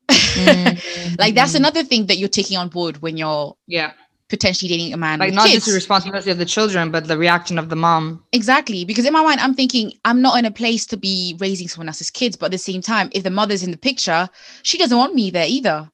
like 1.18 1.34
that's 1.34 1.52
Mhm. 1.52 1.56
another 1.56 1.82
thing 1.82 2.06
that 2.06 2.18
you're 2.18 2.28
taking 2.28 2.56
on 2.56 2.68
board 2.68 3.00
when 3.02 3.16
you're 3.16 3.56
yeah, 3.66 3.92
potentially 4.28 4.68
dating 4.68 4.92
a 4.92 4.96
man 4.96 5.18
like 5.18 5.32
not 5.32 5.44
kids. 5.46 5.56
just 5.56 5.66
the 5.68 5.72
responsibility 5.74 6.30
of 6.30 6.38
the 6.38 6.44
children, 6.44 6.90
but 6.90 7.06
the 7.08 7.16
reaction 7.16 7.58
of 7.58 7.68
the 7.68 7.76
mom. 7.76 8.22
Exactly. 8.32 8.84
Because 8.84 9.04
in 9.06 9.12
my 9.12 9.22
mind, 9.22 9.40
I'm 9.40 9.54
thinking 9.54 9.92
I'm 10.04 10.20
not 10.20 10.38
in 10.38 10.44
a 10.44 10.50
place 10.50 10.84
to 10.86 10.96
be 10.96 11.36
raising 11.40 11.68
someone 11.68 11.88
else's 11.88 12.10
kids. 12.10 12.36
But 12.36 12.46
at 12.46 12.52
the 12.52 12.58
same 12.58 12.80
time, 12.82 13.08
if 13.12 13.22
the 13.22 13.30
mother's 13.30 13.62
in 13.62 13.70
the 13.70 13.76
picture, 13.78 14.28
she 14.62 14.76
doesn't 14.78 14.96
want 14.98 15.14
me 15.14 15.30
there 15.30 15.46
either. 15.48 15.90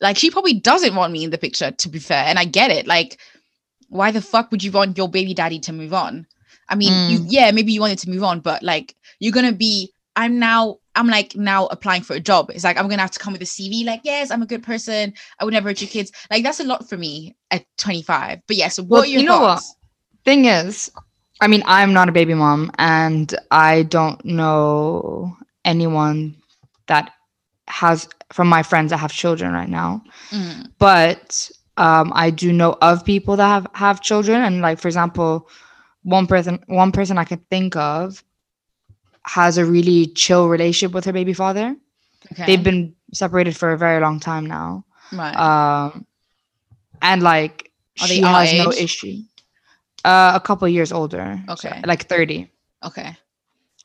Like 0.00 0.16
she 0.18 0.30
probably 0.30 0.54
doesn't 0.54 0.94
want 0.94 1.12
me 1.12 1.24
in 1.24 1.30
the 1.30 1.38
picture, 1.38 1.70
to 1.70 1.88
be 1.88 1.98
fair. 1.98 2.24
And 2.26 2.38
I 2.38 2.44
get 2.44 2.70
it. 2.70 2.86
Like, 2.86 3.18
why 3.88 4.10
the 4.10 4.20
fuck 4.22 4.50
would 4.50 4.62
you 4.62 4.72
want 4.72 4.96
your 4.98 5.08
baby 5.08 5.34
daddy 5.34 5.58
to 5.60 5.72
move 5.72 5.94
on? 5.94 6.26
I 6.68 6.74
mean, 6.74 6.92
you, 7.10 7.20
Mm. 7.20 7.26
yeah, 7.30 7.50
maybe 7.52 7.72
you 7.72 7.80
wanted 7.80 7.98
to 8.00 8.10
move 8.10 8.24
on, 8.24 8.40
but 8.40 8.62
like 8.62 8.94
you're 9.20 9.32
gonna 9.32 9.52
be, 9.52 9.92
I'm 10.16 10.38
now, 10.38 10.78
I'm 10.96 11.08
like 11.08 11.36
now 11.36 11.66
applying 11.66 12.02
for 12.02 12.14
a 12.14 12.20
job. 12.20 12.50
It's 12.50 12.64
like 12.64 12.78
I'm 12.78 12.88
gonna 12.88 13.02
have 13.02 13.10
to 13.12 13.18
come 13.20 13.32
with 13.32 13.42
a 13.42 13.46
CV, 13.46 13.84
like, 13.84 14.00
yes, 14.04 14.30
I'm 14.30 14.42
a 14.42 14.46
good 14.46 14.62
person. 14.62 15.12
I 15.38 15.44
would 15.44 15.54
never 15.54 15.68
hurt 15.68 15.80
your 15.80 15.90
kids. 15.90 16.12
Like 16.30 16.42
that's 16.42 16.60
a 16.60 16.64
lot 16.64 16.88
for 16.88 16.96
me 16.96 17.36
at 17.50 17.64
25. 17.78 18.40
But 18.46 18.56
yeah, 18.56 18.68
so 18.68 18.82
what 18.82 19.00
Well, 19.00 19.04
are 19.04 19.06
your 19.06 19.22
you 19.22 19.26
know 19.26 19.40
what? 19.40 19.62
thoughts? 19.62 19.76
Thing 20.24 20.46
is, 20.46 20.90
I 21.40 21.46
mean, 21.48 21.62
I'm 21.66 21.92
not 21.92 22.08
a 22.08 22.12
baby 22.12 22.34
mom, 22.34 22.72
and 22.78 23.34
I 23.50 23.84
don't 23.84 24.24
know 24.24 25.36
anyone 25.64 26.36
that 26.86 27.12
has 27.68 28.08
from 28.32 28.48
my 28.48 28.62
friends 28.62 28.90
that 28.90 28.98
have 28.98 29.12
children 29.12 29.52
right 29.52 29.68
now. 29.68 30.02
Mm, 30.32 30.72
but 30.78 31.50
um, 31.76 32.12
I 32.14 32.30
do 32.30 32.52
know 32.52 32.76
of 32.82 33.04
people 33.04 33.36
that 33.36 33.48
have 33.48 33.66
have 33.74 34.00
children, 34.02 34.42
and 34.42 34.60
like 34.62 34.78
for 34.80 34.88
example, 34.88 35.48
one 36.02 36.26
person 36.26 36.62
one 36.66 36.92
person 36.92 37.18
I 37.18 37.24
could 37.24 37.48
think 37.50 37.76
of 37.76 38.22
has 39.26 39.58
a 39.58 39.64
really 39.64 40.06
chill 40.08 40.48
relationship 40.48 40.94
with 40.94 41.04
her 41.04 41.12
baby 41.12 41.32
father. 41.32 41.76
okay. 42.32 42.46
They've 42.46 42.62
been 42.62 42.94
separated 43.12 43.56
for 43.56 43.72
a 43.72 43.78
very 43.78 44.00
long 44.00 44.20
time 44.20 44.46
now, 44.46 44.84
right. 45.12 45.34
um, 45.36 46.06
and 47.02 47.22
like 47.22 47.70
Are 48.00 48.06
she 48.06 48.20
has 48.22 48.52
no 48.54 48.70
issue. 48.72 49.18
Uh, 50.04 50.32
a 50.34 50.40
couple 50.40 50.68
years 50.68 50.92
older, 50.92 51.38
so, 51.48 51.52
Okay. 51.54 51.82
like 51.84 52.06
thirty. 52.08 52.50
okay. 52.84 53.16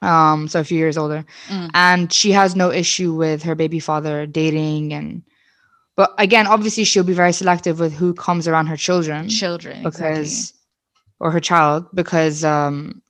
Um, 0.03 0.47
so 0.47 0.59
a 0.59 0.63
few 0.63 0.77
years 0.77 0.97
older, 0.97 1.25
Mm. 1.49 1.69
and 1.73 2.13
she 2.13 2.31
has 2.31 2.55
no 2.55 2.71
issue 2.71 3.13
with 3.13 3.43
her 3.43 3.55
baby 3.55 3.79
father 3.79 4.25
dating 4.25 4.93
and. 4.93 5.23
But 5.95 6.13
again, 6.17 6.47
obviously, 6.47 6.85
she'll 6.85 7.03
be 7.03 7.13
very 7.13 7.33
selective 7.33 7.79
with 7.79 7.93
who 7.93 8.13
comes 8.13 8.47
around 8.47 8.67
her 8.67 8.77
children 8.77 9.29
children 9.29 9.83
because 9.83 10.53
or 11.19 11.29
her 11.31 11.39
child 11.39 11.85
because 11.93 12.43
um 12.43 13.00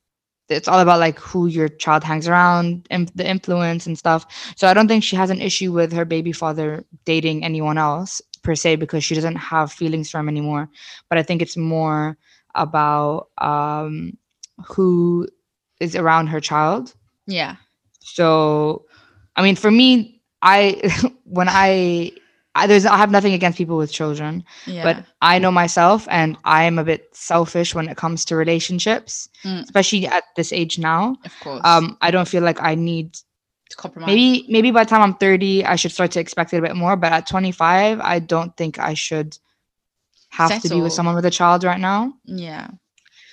it's 0.51 0.67
all 0.67 0.79
about 0.79 0.99
like 0.99 1.19
who 1.19 1.47
your 1.47 1.67
child 1.67 2.03
hangs 2.03 2.27
around 2.27 2.87
and 2.89 3.09
the 3.15 3.27
influence 3.27 3.87
and 3.87 3.97
stuff. 3.97 4.25
So 4.55 4.67
i 4.67 4.73
don't 4.73 4.87
think 4.87 5.03
she 5.03 5.15
has 5.15 5.29
an 5.29 5.41
issue 5.41 5.71
with 5.71 5.91
her 5.93 6.05
baby 6.05 6.31
father 6.31 6.85
dating 7.05 7.43
anyone 7.43 7.77
else 7.77 8.21
per 8.43 8.55
se 8.55 8.75
because 8.77 9.03
she 9.03 9.15
doesn't 9.15 9.35
have 9.35 9.71
feelings 9.71 10.09
for 10.09 10.19
him 10.19 10.29
anymore. 10.29 10.69
But 11.09 11.17
i 11.17 11.23
think 11.23 11.41
it's 11.41 11.57
more 11.57 12.17
about 12.55 13.29
um 13.37 14.17
who 14.67 15.27
is 15.79 15.95
around 15.95 16.27
her 16.27 16.39
child. 16.39 16.93
Yeah. 17.27 17.55
So 17.99 18.85
i 19.35 19.41
mean 19.41 19.55
for 19.55 19.71
me 19.71 20.21
i 20.41 20.81
when 21.25 21.47
i 21.49 22.11
I, 22.53 22.67
there's 22.67 22.85
I 22.85 22.97
have 22.97 23.11
nothing 23.11 23.33
against 23.33 23.57
people 23.57 23.77
with 23.77 23.91
children, 23.91 24.43
yeah 24.67 24.83
but 24.83 25.05
I 25.21 25.39
know 25.39 25.51
myself 25.51 26.05
and 26.11 26.37
I 26.43 26.63
am 26.63 26.77
a 26.79 26.83
bit 26.83 27.07
selfish 27.13 27.73
when 27.73 27.87
it 27.87 27.95
comes 27.97 28.25
to 28.25 28.35
relationships, 28.35 29.29
Mm. 29.45 29.63
especially 29.63 30.05
at 30.07 30.23
this 30.35 30.51
age 30.51 30.77
now. 30.77 31.15
of 31.25 31.33
course 31.39 31.61
Um, 31.63 31.97
I 32.01 32.11
don't 32.11 32.27
feel 32.27 32.43
like 32.43 32.61
I 32.61 32.75
need 32.75 33.13
to 33.69 33.75
compromise 33.77 34.07
maybe 34.07 34.45
maybe 34.49 34.71
by 34.71 34.83
the 34.83 34.89
time 34.89 35.01
I'm 35.01 35.15
30, 35.15 35.63
I 35.63 35.75
should 35.77 35.93
start 35.93 36.11
to 36.11 36.19
expect 36.19 36.51
it 36.53 36.57
a 36.57 36.61
bit 36.61 36.75
more. 36.75 36.97
But 36.97 37.13
at 37.13 37.25
25, 37.27 38.01
I 38.01 38.19
don't 38.19 38.55
think 38.57 38.79
I 38.79 38.93
should 38.95 39.37
have 40.29 40.61
to 40.61 40.69
be 40.69 40.81
with 40.81 40.91
someone 40.93 41.15
with 41.15 41.25
a 41.25 41.31
child 41.31 41.63
right 41.63 41.79
now. 41.79 42.13
yeah 42.25 42.67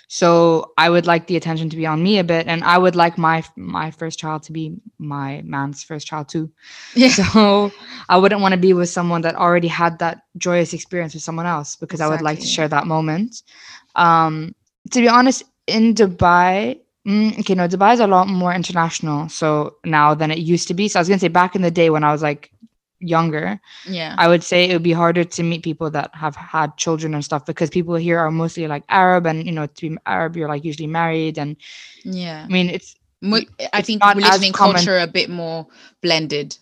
So 0.08 0.72
I 0.78 0.88
would 0.88 1.06
like 1.06 1.26
the 1.26 1.36
attention 1.36 1.68
to 1.70 1.76
be 1.76 1.86
on 1.86 2.02
me 2.02 2.18
a 2.18 2.24
bit, 2.24 2.46
and 2.48 2.64
I 2.64 2.78
would 2.78 2.96
like 2.96 3.18
my 3.18 3.44
my 3.56 3.90
first 3.90 4.18
child 4.18 4.42
to 4.44 4.52
be 4.52 4.76
my 4.98 5.42
man's 5.44 5.82
first 5.82 6.06
child 6.06 6.28
too. 6.28 6.50
yeah 6.94 7.08
So 7.10 7.70
I 8.08 8.16
wouldn't 8.16 8.40
want 8.40 8.52
to 8.52 8.58
be 8.58 8.72
with 8.72 8.88
someone 8.88 9.20
that 9.22 9.36
already 9.36 9.68
had 9.68 9.98
that 10.00 10.22
joyous 10.38 10.72
experience 10.72 11.14
with 11.14 11.22
someone 11.22 11.46
else 11.46 11.76
because 11.76 12.00
I 12.00 12.08
would 12.08 12.22
like 12.22 12.40
to 12.40 12.46
share 12.46 12.68
that 12.68 12.86
moment. 12.86 13.42
Um, 13.96 14.54
to 14.92 15.00
be 15.00 15.08
honest, 15.08 15.44
in 15.66 15.94
Dubai, 15.94 16.80
mm, 17.06 17.38
okay, 17.40 17.54
no, 17.54 17.68
Dubai 17.68 17.92
is 17.92 18.00
a 18.00 18.06
lot 18.06 18.28
more 18.28 18.54
international. 18.54 19.28
So 19.28 19.76
now 19.84 20.14
than 20.14 20.30
it 20.30 20.38
used 20.38 20.68
to 20.68 20.74
be. 20.74 20.88
So 20.88 20.98
I 20.98 21.02
was 21.02 21.08
gonna 21.08 21.18
say 21.18 21.28
back 21.28 21.54
in 21.54 21.62
the 21.62 21.70
day 21.70 21.90
when 21.90 22.02
I 22.02 22.12
was 22.12 22.22
like 22.22 22.50
younger, 23.00 23.60
yeah 23.86 24.14
I 24.18 24.26
would 24.28 24.42
say 24.42 24.68
it 24.68 24.72
would 24.72 24.82
be 24.82 24.92
harder 24.92 25.24
to 25.24 25.42
meet 25.42 25.62
people 25.62 25.90
that 25.90 26.10
have 26.14 26.34
had 26.36 26.76
children 26.76 27.14
and 27.14 27.24
stuff 27.24 27.46
because 27.46 27.70
people 27.70 27.94
here 27.94 28.18
are 28.18 28.30
mostly 28.30 28.66
like 28.66 28.82
Arab 28.88 29.26
and 29.26 29.46
you 29.46 29.52
know 29.52 29.66
to 29.66 29.90
be 29.90 29.96
Arab 30.06 30.36
you're 30.36 30.48
like 30.48 30.64
usually 30.64 30.88
married 30.88 31.38
and 31.38 31.56
yeah 32.04 32.44
I 32.44 32.52
mean 32.52 32.68
it's 32.70 32.94
Mo- 33.20 33.38
i 33.72 33.78
it's 33.78 33.86
think 33.86 34.04
religion 34.04 34.44
and 34.44 34.54
culture 34.54 34.98
a 34.98 35.06
bit 35.06 35.28
more 35.30 35.66
blended 36.02 36.56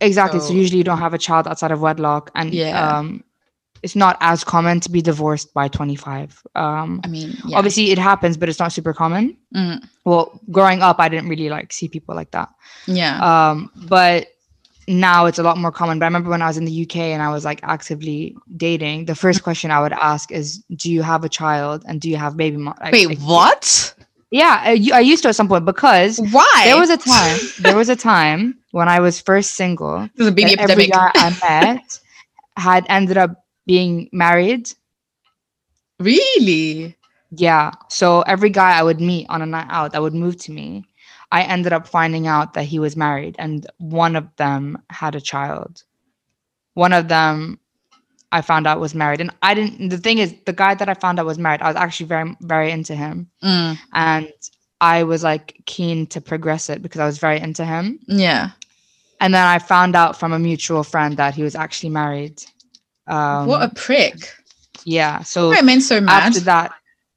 Exactly. 0.00 0.40
So, 0.40 0.46
So- 0.48 0.54
usually 0.54 0.78
you 0.78 0.84
don't 0.84 0.98
have 0.98 1.14
a 1.14 1.18
child 1.18 1.46
outside 1.46 1.70
of 1.70 1.80
wedlock, 1.80 2.30
and 2.34 2.52
Yeah. 2.52 2.74
um, 2.98 3.22
it's 3.84 3.94
not 3.94 4.16
as 4.20 4.42
common 4.42 4.80
to 4.80 4.90
be 4.90 5.00
divorced 5.00 5.54
by 5.54 5.68
25. 5.68 6.42
Um, 6.56 7.00
i 7.04 7.08
mean 7.08 7.36
yeah. 7.46 7.56
Obviously, 7.56 7.92
it 7.92 7.98
happens, 7.98 8.36
but 8.36 8.48
it's 8.48 8.58
not 8.58 8.72
super 8.72 8.92
common. 8.92 9.36
Mm, 9.54 9.78
Well, 10.04 10.40
growing 10.50 10.82
up, 10.82 10.96
I 10.98 11.08
didn't 11.08 11.28
really 11.28 11.48
like 11.48 11.72
see 11.72 11.86
people 11.88 12.16
like 12.16 12.32
that. 12.32 12.48
yeah 12.86 13.14
Um, 13.22 13.70
but 13.86 14.26
now 14.88 15.26
it's 15.26 15.38
a 15.38 15.42
lot 15.42 15.58
more 15.58 15.72
common. 15.72 15.98
But 15.98 16.06
I 16.06 16.08
remember 16.08 16.30
when 16.30 16.42
I 16.42 16.46
was 16.46 16.56
in 16.56 16.64
the 16.64 16.82
UK 16.82 16.96
and 16.96 17.22
I 17.22 17.30
was 17.30 17.44
like 17.44 17.60
actively 17.62 18.36
dating, 18.56 19.06
the 19.06 19.14
first 19.14 19.38
mm-hmm. 19.38 19.44
question 19.44 19.70
I 19.70 19.80
would 19.80 19.92
ask 19.92 20.30
is, 20.30 20.58
"Do 20.76 20.90
you 20.90 21.02
have 21.02 21.24
a 21.24 21.28
child 21.28 21.84
and 21.86 22.00
do 22.00 22.08
you 22.08 22.16
have 22.16 22.36
baby?" 22.36 22.56
Mo-? 22.56 22.74
wait 22.92 23.08
like- 23.08 23.18
what 23.20 23.94
Yeah, 24.30 24.62
uh, 24.64 24.70
I, 24.70 24.90
I 24.94 25.00
used 25.00 25.22
to 25.22 25.28
at 25.28 25.36
some 25.36 25.48
point 25.48 25.64
because 25.64 26.18
why 26.30 26.62
there 26.64 26.78
was 26.78 26.90
a 26.90 26.96
time. 26.96 27.38
There 27.60 27.76
was 27.76 27.88
a 27.88 27.96
time 27.96 28.58
when 28.72 28.88
I 28.88 29.00
was 29.00 29.20
first 29.20 29.52
single 29.52 30.08
there's 30.16 30.30
a 30.30 30.32
baby 30.32 30.56
that 30.56 30.70
every 30.70 30.88
guy 30.88 31.10
I 31.14 31.36
met 31.42 32.00
had 32.56 32.86
ended 32.88 33.16
up 33.16 33.44
being 33.66 34.08
married. 34.12 34.70
really 36.00 36.96
Yeah. 37.30 37.70
So 37.88 38.22
every 38.22 38.50
guy 38.50 38.78
I 38.78 38.82
would 38.82 39.00
meet 39.00 39.26
on 39.28 39.42
a 39.42 39.46
night 39.46 39.68
out 39.70 39.92
that 39.92 40.02
would 40.02 40.14
move 40.14 40.36
to 40.38 40.52
me, 40.52 40.84
I 41.32 41.42
ended 41.42 41.72
up 41.72 41.88
finding 41.88 42.26
out 42.28 42.54
that 42.54 42.64
he 42.64 42.78
was 42.78 42.96
married 42.96 43.34
and 43.38 43.66
one 43.78 44.14
of 44.14 44.28
them 44.36 44.80
had 44.90 45.16
a 45.16 45.20
child. 45.20 45.82
One 46.74 46.92
of 46.92 47.08
them 47.08 47.58
I 48.30 48.42
found 48.42 48.66
out 48.66 48.80
was 48.80 48.94
married. 48.94 49.20
And 49.20 49.30
I 49.42 49.54
didn't 49.54 49.88
the 49.88 49.98
thing 49.98 50.18
is 50.18 50.34
the 50.44 50.52
guy 50.52 50.74
that 50.74 50.88
I 50.88 50.94
found 50.94 51.18
out 51.18 51.26
was 51.26 51.38
married, 51.38 51.62
I 51.62 51.68
was 51.68 51.76
actually 51.76 52.06
very 52.06 52.36
very 52.42 52.70
into 52.70 52.94
him 52.94 53.28
Mm, 53.42 53.78
and 53.94 54.32
I 54.80 55.02
was 55.02 55.24
like 55.24 55.60
keen 55.64 56.06
to 56.08 56.20
progress 56.20 56.68
it 56.68 56.82
because 56.82 57.00
I 57.00 57.06
was 57.06 57.18
very 57.18 57.40
into 57.40 57.64
him. 57.64 57.98
yeah 58.06 58.50
And 59.20 59.34
then 59.34 59.46
I 59.46 59.58
found 59.58 59.96
out 59.96 60.18
from 60.20 60.32
a 60.32 60.38
mutual 60.38 60.84
friend 60.84 61.16
that 61.16 61.34
he 61.34 61.42
was 61.42 61.54
actually 61.54 61.90
married. 61.90 62.44
Um, 63.06 63.46
what 63.48 63.62
a 63.62 63.74
prick 63.74 64.34
yeah. 64.84 65.22
So 65.22 65.52
are 65.52 65.62
men 65.62 65.80
so 65.80 66.00
mad 66.00 66.24
after 66.24 66.40
that, 66.40 66.72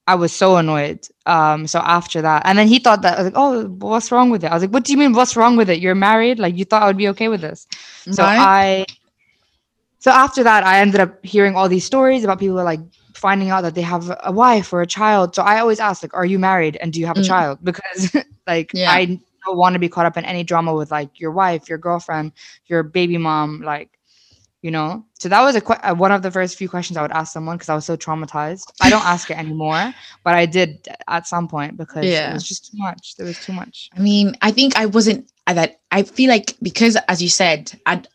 I 0.08 0.15
was 0.15 0.32
so 0.34 0.58
annoyed. 0.58 1.08
Um, 1.26 1.68
so 1.68 1.80
after 1.80 2.22
that, 2.22 2.44
and 2.46 2.58
then 2.58 2.68
he 2.68 2.80
thought 2.80 3.02
that 3.02 3.15
I 3.18 3.22
was 3.22 3.26
like, 3.34 3.34
"Oh, 3.38 3.65
what's 3.68 4.12
wrong 4.12 4.30
with 4.30 4.44
it?" 4.44 4.48
I 4.52 4.54
was 4.54 4.63
like, 4.63 4.72
"What 4.74 4.84
do 4.84 4.91
you 4.94 4.98
mean? 4.98 5.13
What's 5.13 5.36
wrong 5.36 5.56
with 5.58 5.70
it? 5.70 5.80
You're 5.80 5.96
married? 5.96 6.39
Like 6.39 6.58
you 6.58 6.65
thought 6.65 6.84
I 6.84 6.88
would 6.88 6.98
be 6.98 7.08
okay 7.10 7.28
with 7.30 7.41
this?" 7.41 7.68
So 8.12 8.24
Right? 8.24 8.36
I, 8.36 8.86
so 10.00 10.12
after 10.12 10.44
that, 10.44 10.63
I 10.63 10.80
ended 10.80 11.00
up 11.02 11.24
hearing 11.26 11.56
all 11.56 11.68
these 11.70 11.86
stories 11.86 12.24
about 12.24 12.39
people 12.39 12.56
like 12.56 12.80
finding 13.15 13.50
out 13.50 13.62
that 13.62 13.76
they 13.76 13.82
have 13.82 14.12
a 14.24 14.32
wife 14.32 14.72
or 14.74 14.82
a 14.82 14.88
child. 14.88 15.36
So 15.36 15.44
I 15.44 15.60
always 15.60 15.80
ask, 15.80 16.04
like, 16.04 16.13
are 16.13 16.26
you 16.26 16.39
married 16.39 16.78
and 16.82 16.94
do 16.94 17.00
you 17.00 17.06
have 17.08 17.18
a 17.18 17.22
Mm. 17.22 17.28
child? 17.28 17.60
Because 17.63 18.15
like 18.48 18.74
Yeah. 18.74 18.88
I 18.88 19.06
don't 19.46 19.58
want 19.58 19.74
to 19.74 19.80
be 19.80 19.89
caught 19.89 20.06
up 20.06 20.18
in 20.18 20.26
any 20.26 20.44
drama 20.44 20.74
with 20.74 20.91
like 20.91 21.20
your 21.20 21.32
wife, 21.32 21.70
your 21.70 21.78
girlfriend, 21.78 22.34
your 22.65 22.84
baby 22.84 23.18
mom, 23.18 23.62
like 23.62 23.94
you 24.65 24.71
know. 24.71 25.06
So 25.19 25.30
that 25.30 25.41
was 25.41 25.56
a 25.56 25.62
que- 25.62 25.84
uh, 25.84 25.93
one 25.93 26.12
of 26.12 26.21
the 26.23 26.32
first 26.32 26.58
few 26.58 26.67
questions 26.67 26.97
I 26.97 27.04
would 27.04 27.12
ask 27.19 27.32
someone 27.32 27.56
because 27.58 27.69
I 27.69 27.75
was 27.75 27.86
so 27.86 27.95
traumatized. 27.95 28.65
I 28.82 28.89
don't 28.89 29.06
ask 29.06 29.30
it 29.30 29.38
anymore, 29.38 29.93
but 30.25 30.34
I 30.34 30.45
did 30.47 30.88
at 31.08 31.28
some 31.28 31.47
point 31.47 31.78
because 31.78 32.04
Yeah. 32.06 32.32
it 32.32 32.34
was 32.34 32.47
just 32.51 32.71
too 32.71 32.78
much. 32.88 33.15
There 33.15 33.28
was 33.28 33.39
too 33.45 33.54
much. 33.54 33.89
I 33.95 33.99
mean, 33.99 34.36
I 34.41 34.51
think 34.51 34.75
I 34.75 34.88
wasn't 34.88 35.32
that. 35.45 35.80
I 35.91 36.01
feel 36.04 36.30
like 36.36 36.47
because, 36.63 36.97
as 37.08 37.21
you 37.21 37.30
said, 37.30 37.62
at 37.86 38.08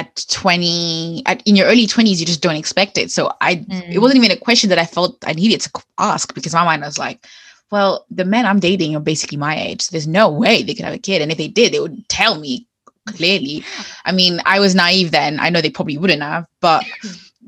at 0.00 0.24
20, 0.30 1.24
at, 1.26 1.42
in 1.46 1.54
your 1.56 1.66
early 1.66 1.86
20s, 1.86 2.18
you 2.20 2.26
just 2.26 2.40
don't 2.40 2.56
expect 2.56 2.96
it. 2.96 3.10
So 3.10 3.30
I, 3.42 3.52
it 3.52 3.68
Mm. 3.68 4.00
wasn't 4.00 4.24
even 4.24 4.30
a 4.30 4.40
question 4.40 4.70
that 4.70 4.78
I 4.78 4.86
felt 4.86 5.18
I 5.26 5.32
needed 5.34 5.60
to 5.62 5.70
ask 5.98 6.32
because 6.34 6.54
my 6.54 6.64
mind 6.64 6.82
was 6.82 6.98
like, 6.98 7.26
well, 7.70 8.06
the 8.10 8.24
men 8.24 8.46
I'm 8.46 8.60
dating 8.60 8.96
are 8.96 9.00
basically 9.00 9.36
my 9.36 9.58
age. 9.58 9.82
So 9.82 9.90
there's 9.92 10.06
no 10.08 10.30
way 10.30 10.62
they 10.62 10.74
could 10.74 10.86
have 10.86 10.94
a 10.94 10.98
kid. 10.98 11.20
And 11.22 11.30
if 11.30 11.38
they 11.38 11.48
did, 11.48 11.72
they 11.72 11.80
would 11.80 12.08
tell 12.08 12.38
me 12.40 12.66
clearly. 13.16 13.64
I 14.04 14.12
mean, 14.12 14.40
I 14.46 14.60
was 14.60 14.74
naive 14.74 15.10
then. 15.10 15.40
I 15.40 15.50
know 15.50 15.60
they 15.60 15.70
probably 15.70 15.98
wouldn't 15.98 16.22
have, 16.22 16.46
but 16.60 16.84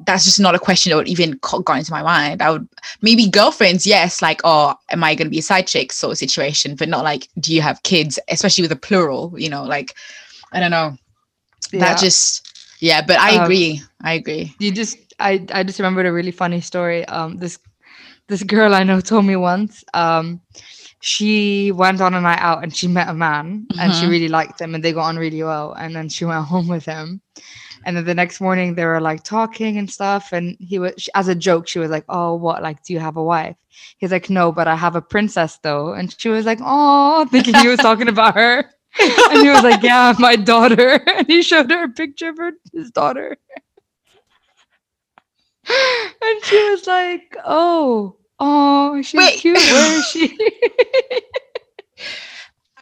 that's 0.07 0.25
just 0.25 0.41
not 0.41 0.55
a 0.55 0.59
question 0.59 0.91
that 0.91 0.97
would 0.97 1.09
even 1.09 1.39
got 1.43 1.79
into 1.79 1.93
my 1.93 2.03
mind. 2.03 2.43
I 2.43 2.51
would 2.51 2.67
maybe 3.03 3.29
girlfriends, 3.29 3.87
yes, 3.87 4.23
like, 4.23 4.41
oh, 4.45 4.75
am 4.91 5.05
I 5.05 5.15
going 5.15 5.27
to 5.27 5.31
be 5.31 5.39
a 5.41 5.43
side 5.43 5.67
chick 5.67 5.93
sort 5.93 6.13
of 6.13 6.19
situation, 6.19 6.75
but 6.75 6.89
not 6.89 7.05
like, 7.05 7.29
do 7.39 7.55
you 7.55 7.61
have 7.61 7.83
kids, 7.83 8.19
especially 8.29 8.63
with 8.63 8.73
a 8.73 8.77
plural, 8.77 9.35
you 9.37 9.49
know, 9.49 9.63
like, 9.65 9.95
I 10.53 10.61
don't 10.61 10.71
know. 10.71 10.97
Yeah. 11.73 11.81
That 11.81 11.99
just, 11.99 12.49
yeah, 12.81 13.03
but 13.07 13.19
I 13.19 13.37
Um, 13.37 13.45
agree. 13.45 13.83
I 14.03 14.15
agree. 14.15 14.55
you 14.59 14.73
just 14.73 14.97
I 15.21 15.45
I 15.53 15.63
just 15.63 15.79
remembered 15.79 16.07
a 16.07 16.13
really 16.13 16.31
funny 16.33 16.61
story. 16.63 17.05
Um, 17.05 17.37
this 17.37 17.59
this 18.31 18.43
girl 18.45 18.75
I 18.75 18.83
know 18.85 19.01
told 19.01 19.27
me 19.27 19.37
once. 19.37 19.85
Um, 19.93 20.41
she 21.01 21.73
went 21.73 22.01
on 22.01 22.15
a 22.15 22.21
night 22.21 22.41
out 22.41 22.63
and 22.63 22.75
she 22.75 22.87
met 22.89 23.09
a 23.09 23.15
man 23.15 23.67
and 23.79 23.93
she 23.95 24.05
Mhm. 24.07 24.11
really 24.11 24.29
liked 24.29 24.61
him 24.61 24.75
and 24.75 24.85
they 24.85 24.93
got 24.93 25.07
on 25.09 25.17
really 25.19 25.43
well. 25.43 25.73
And 25.73 25.95
then 25.97 26.09
she 26.09 26.25
went 26.25 26.45
home 26.53 26.69
with 26.69 26.85
him. 26.85 27.21
And 27.85 27.97
then 27.97 28.05
the 28.05 28.15
next 28.15 28.41
morning 28.41 28.75
they 28.75 28.85
were 28.85 29.01
like 29.01 29.23
talking 29.25 29.79
and 29.79 29.91
stuff. 29.91 30.33
And 30.33 30.57
he 30.61 30.79
was 30.79 30.93
she- 30.99 31.11
as 31.15 31.29
a 31.29 31.35
joke, 31.35 31.67
she 31.67 31.79
was 31.79 31.91
like, 31.91 32.05
"Oh, 32.09 32.35
what? 32.35 32.63
Like, 32.63 32.83
do 32.85 32.93
you 32.93 33.01
have 33.01 33.17
a 33.17 33.23
wife?" 33.25 33.57
He's 33.99 34.13
like, 34.13 34.29
"No, 34.29 34.53
but 34.53 34.69
I 34.69 34.77
have 34.77 34.97
a 34.97 35.01
princess 35.03 35.59
though." 35.63 35.95
And 35.95 36.15
she 36.21 36.29
was 36.29 36.45
like, 36.45 36.61
"Oh," 36.63 37.25
thinking 37.33 37.55
he 37.55 37.69
was 37.69 37.81
talking 37.81 38.09
about 38.09 38.35
her. 38.37 38.59
and 39.33 39.39
he 39.43 39.49
was 39.49 39.63
like, 39.65 39.83
"Yeah, 39.83 40.15
my 40.19 40.37
daughter." 40.37 41.01
And 41.17 41.27
he 41.27 41.41
showed 41.43 41.71
her 41.71 41.85
a 41.85 41.89
picture 41.89 42.29
of 42.31 42.37
her, 42.37 42.53
his 42.75 42.91
daughter. 42.91 43.39
and 46.23 46.45
she 46.45 46.71
was 46.71 46.87
like, 46.87 47.37
"Oh, 47.47 48.17
oh, 48.41 49.01
she's 49.03 49.19
Wait. 49.19 49.39
cute. 49.39 49.57
Where 49.57 49.99
is 49.99 50.07
she?" 50.07 50.37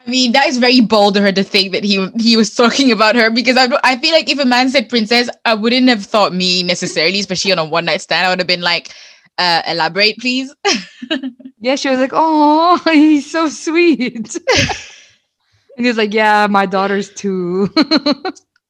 I 0.07 0.11
mean, 0.11 0.33
that 0.33 0.47
is 0.49 0.57
very 0.57 0.81
bold 0.81 1.19
of 1.19 1.23
her 1.23 1.33
to 1.33 1.45
think 1.45 1.73
that 1.73 1.85
he 1.85 2.09
he 2.19 2.37
was 2.37 2.55
talking 2.55 2.91
about 2.91 3.15
her 3.15 3.31
because 3.31 3.59
I 3.59 3.69
I 3.85 3.99
feel 3.99 4.13
like 4.13 4.31
if 4.31 4.39
a 4.39 4.47
man 4.47 4.71
said 4.71 4.89
princess, 4.89 5.29
I 5.45 5.53
wouldn't 5.53 5.89
have 5.89 6.05
thought 6.05 6.33
me 6.33 6.63
necessarily, 6.63 7.21
especially 7.21 7.53
on 7.53 7.59
a 7.59 7.65
one 7.65 7.85
night 7.85 8.01
stand. 8.01 8.27
I 8.27 8.31
would 8.31 8.39
have 8.39 8.49
been 8.49 8.63
like, 8.63 8.89
uh, 9.37 9.63
elaborate, 9.67 10.19
please. 10.19 10.55
yeah, 11.61 11.77
she 11.77 11.91
was 11.91 11.99
like, 11.99 12.13
"Oh, 12.15 12.81
he's 12.91 13.31
so 13.31 13.51
sweet." 13.51 14.35
and 15.77 15.85
he 15.85 15.89
was 15.89 15.99
like, 15.99 16.15
"Yeah, 16.15 16.47
my 16.49 16.65
daughter's 16.65 17.11
too." 17.11 17.69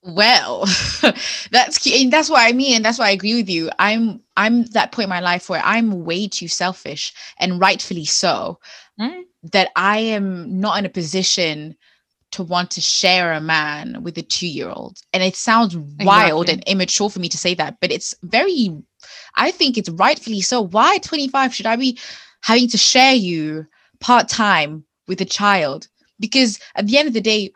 Well, 0.02 0.64
that's 1.50 2.10
that's 2.10 2.30
what 2.30 2.46
I 2.46 2.52
mean, 2.52 2.76
and 2.76 2.84
that's 2.84 2.98
why 2.98 3.08
I 3.08 3.12
agree 3.12 3.34
with 3.34 3.48
you. 3.50 3.70
I'm 3.78 4.20
I'm 4.36 4.64
that 4.66 4.92
point 4.92 5.04
in 5.04 5.10
my 5.10 5.20
life 5.20 5.48
where 5.48 5.62
I'm 5.64 6.04
way 6.04 6.28
too 6.28 6.48
selfish, 6.48 7.12
and 7.38 7.60
rightfully 7.60 8.04
so. 8.04 8.58
Mm. 9.00 9.22
That 9.52 9.70
I 9.76 9.98
am 9.98 10.60
not 10.60 10.78
in 10.78 10.86
a 10.86 10.90
position 10.90 11.76
to 12.30 12.42
want 12.42 12.70
to 12.72 12.80
share 12.80 13.32
a 13.32 13.40
man 13.40 14.02
with 14.02 14.18
a 14.18 14.22
two 14.22 14.46
year 14.46 14.68
old. 14.68 14.98
And 15.12 15.22
it 15.22 15.36
sounds 15.36 15.76
wild 15.76 16.48
and 16.48 16.62
immature 16.66 17.08
for 17.10 17.20
me 17.20 17.28
to 17.28 17.38
say 17.38 17.54
that, 17.54 17.78
but 17.80 17.90
it's 17.90 18.14
very, 18.22 18.70
I 19.36 19.50
think 19.50 19.78
it's 19.78 19.88
rightfully 19.88 20.40
so. 20.40 20.60
Why 20.60 20.98
25 20.98 21.54
should 21.54 21.66
I 21.66 21.76
be 21.76 21.98
having 22.42 22.68
to 22.68 22.78
share 22.78 23.14
you 23.14 23.66
part 24.00 24.28
time 24.28 24.84
with 25.06 25.20
a 25.20 25.24
child? 25.24 25.88
Because 26.20 26.58
at 26.74 26.86
the 26.86 26.98
end 26.98 27.08
of 27.08 27.14
the 27.14 27.20
day, 27.20 27.52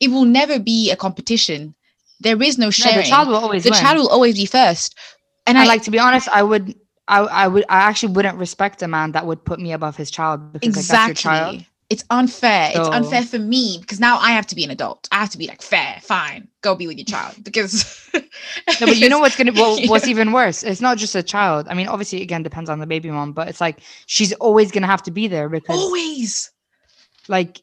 it 0.00 0.10
will 0.10 0.24
never 0.24 0.58
be 0.58 0.90
a 0.90 0.96
competition. 0.96 1.74
There 2.20 2.42
is 2.42 2.58
no 2.58 2.66
No, 2.66 2.70
sharing. 2.70 2.98
the 2.98 3.02
child 3.04 3.28
will 3.28 3.36
always 3.36 3.64
the 3.64 3.70
win. 3.70 3.78
child 3.80 3.98
will 3.98 4.08
always 4.08 4.36
be 4.36 4.46
first. 4.46 4.96
And 5.46 5.56
and 5.56 5.58
I 5.58 5.64
like 5.64 5.82
to 5.84 5.90
be 5.90 5.98
honest, 5.98 6.28
I 6.28 6.42
would, 6.42 6.74
I, 7.08 7.20
I 7.20 7.48
would, 7.48 7.64
I 7.68 7.78
actually 7.78 8.12
wouldn't 8.14 8.38
respect 8.38 8.82
a 8.82 8.88
man 8.88 9.12
that 9.12 9.26
would 9.26 9.44
put 9.44 9.60
me 9.60 9.72
above 9.72 9.96
his 9.96 10.10
child 10.10 10.52
because 10.52 10.76
like, 10.76 10.86
that's 10.86 11.06
your 11.06 11.14
child. 11.14 11.56
exactly. 11.56 11.66
It's 11.90 12.04
unfair. 12.10 12.70
it's 12.74 12.88
unfair 12.88 13.22
for 13.22 13.38
me 13.38 13.78
because 13.80 13.98
now 13.98 14.18
I 14.18 14.30
have 14.30 14.46
to 14.48 14.54
be 14.54 14.62
an 14.64 14.70
adult. 14.70 15.08
I 15.10 15.16
have 15.16 15.30
to 15.30 15.38
be 15.38 15.46
like 15.48 15.60
fair, 15.62 15.98
fine, 16.02 16.48
go 16.62 16.74
be 16.74 16.86
with 16.86 16.98
your 16.98 17.04
child 17.06 17.42
because. 17.42 17.96
No, 18.80 18.86
but 18.86 18.96
you 18.96 19.08
know 19.08 19.18
what's 19.18 19.36
gonna 19.36 19.52
well, 19.52 19.78
what's 19.88 20.06
even 20.06 20.32
worse? 20.32 20.62
It's 20.62 20.80
not 20.80 20.96
just 20.98 21.14
a 21.14 21.22
child. 21.22 21.66
I 21.68 21.74
mean, 21.74 21.88
obviously, 21.88 22.22
again, 22.22 22.42
depends 22.42 22.70
on 22.70 22.78
the 22.78 22.86
baby 22.86 23.10
mom, 23.10 23.32
but 23.32 23.48
it's 23.48 23.60
like 23.60 23.80
she's 24.06 24.32
always 24.34 24.70
gonna 24.72 24.86
have 24.86 25.02
to 25.04 25.10
be 25.10 25.28
there 25.28 25.48
because, 25.48 25.78
always. 25.78 26.50
like, 27.28 27.60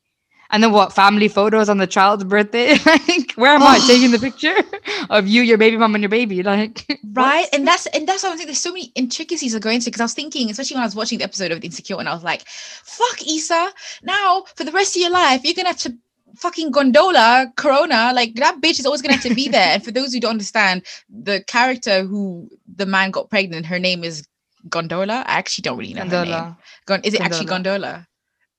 and 0.52 0.64
then 0.64 0.72
what? 0.72 0.94
Family 0.94 1.28
photos 1.28 1.70
on 1.70 1.78
the 1.78 1.88
child's 1.88 2.24
birthday. 2.24 2.78
like, 2.86 3.34
where 3.34 3.52
am 3.52 3.64
I 3.64 3.78
Oh. 3.82 3.88
taking 3.88 4.12
the 4.12 4.20
picture 4.20 4.56
of 5.10 5.28
you, 5.28 5.42
your 5.42 5.58
baby 5.58 5.78
mom, 5.78 5.96
and 5.96 6.02
your 6.02 6.10
baby? 6.10 6.44
Like, 6.44 6.86
right 7.14 7.42
what? 7.42 7.54
and 7.54 7.68
that's 7.68 7.86
and 7.88 8.08
that's 8.08 8.24
what 8.24 8.32
i'm 8.32 8.38
saying 8.38 8.48
there's 8.48 8.60
so 8.60 8.72
many 8.72 8.92
intricacies 8.96 9.54
to 9.54 9.60
go 9.60 9.70
into 9.70 9.86
because 9.86 10.02
i 10.02 10.04
was 10.04 10.14
thinking 10.14 10.50
especially 10.50 10.76
when 10.76 10.84
i 10.84 10.86
was 10.86 10.96
watching 10.96 11.18
the 11.18 11.24
episode 11.24 11.52
of 11.52 11.64
insecure 11.64 11.98
and 12.00 12.08
i 12.10 12.14
was 12.14 12.24
like 12.24 12.44
fuck 12.48 13.22
Issa 13.28 13.72
now 14.04 14.44
for 14.56 14.64
the 14.64 14.72
rest 14.72 14.96
of 14.96 15.02
your 15.02 15.10
life 15.12 15.42
you're 15.44 15.54
gonna 15.54 15.70
have 15.70 15.78
to 15.78 15.96
fucking 16.36 16.72
gondola 16.72 17.52
corona 17.56 18.12
like 18.14 18.36
that 18.36 18.60
bitch 18.62 18.80
is 18.80 18.86
always 18.86 19.02
gonna 19.02 19.14
have 19.14 19.24
to 19.24 19.34
be 19.34 19.48
there 19.48 19.74
and 19.74 19.84
for 19.84 19.92
those 19.92 20.14
who 20.14 20.20
don't 20.20 20.32
understand 20.32 20.84
the 21.10 21.42
character 21.48 22.04
who 22.04 22.48
the 22.76 22.86
man 22.86 23.10
got 23.12 23.30
pregnant 23.30 23.66
her 23.66 23.80
name 23.80 24.04
is 24.04 24.26
gondola 24.70 25.24
i 25.28 25.34
actually 25.38 25.64
don't 25.64 25.78
really 25.78 25.94
know 25.94 26.04
Condola. 26.06 26.58
Gon- 26.86 27.02
is 27.04 27.14
it 27.14 27.22
actually 27.22 27.46
gondola 27.46 28.08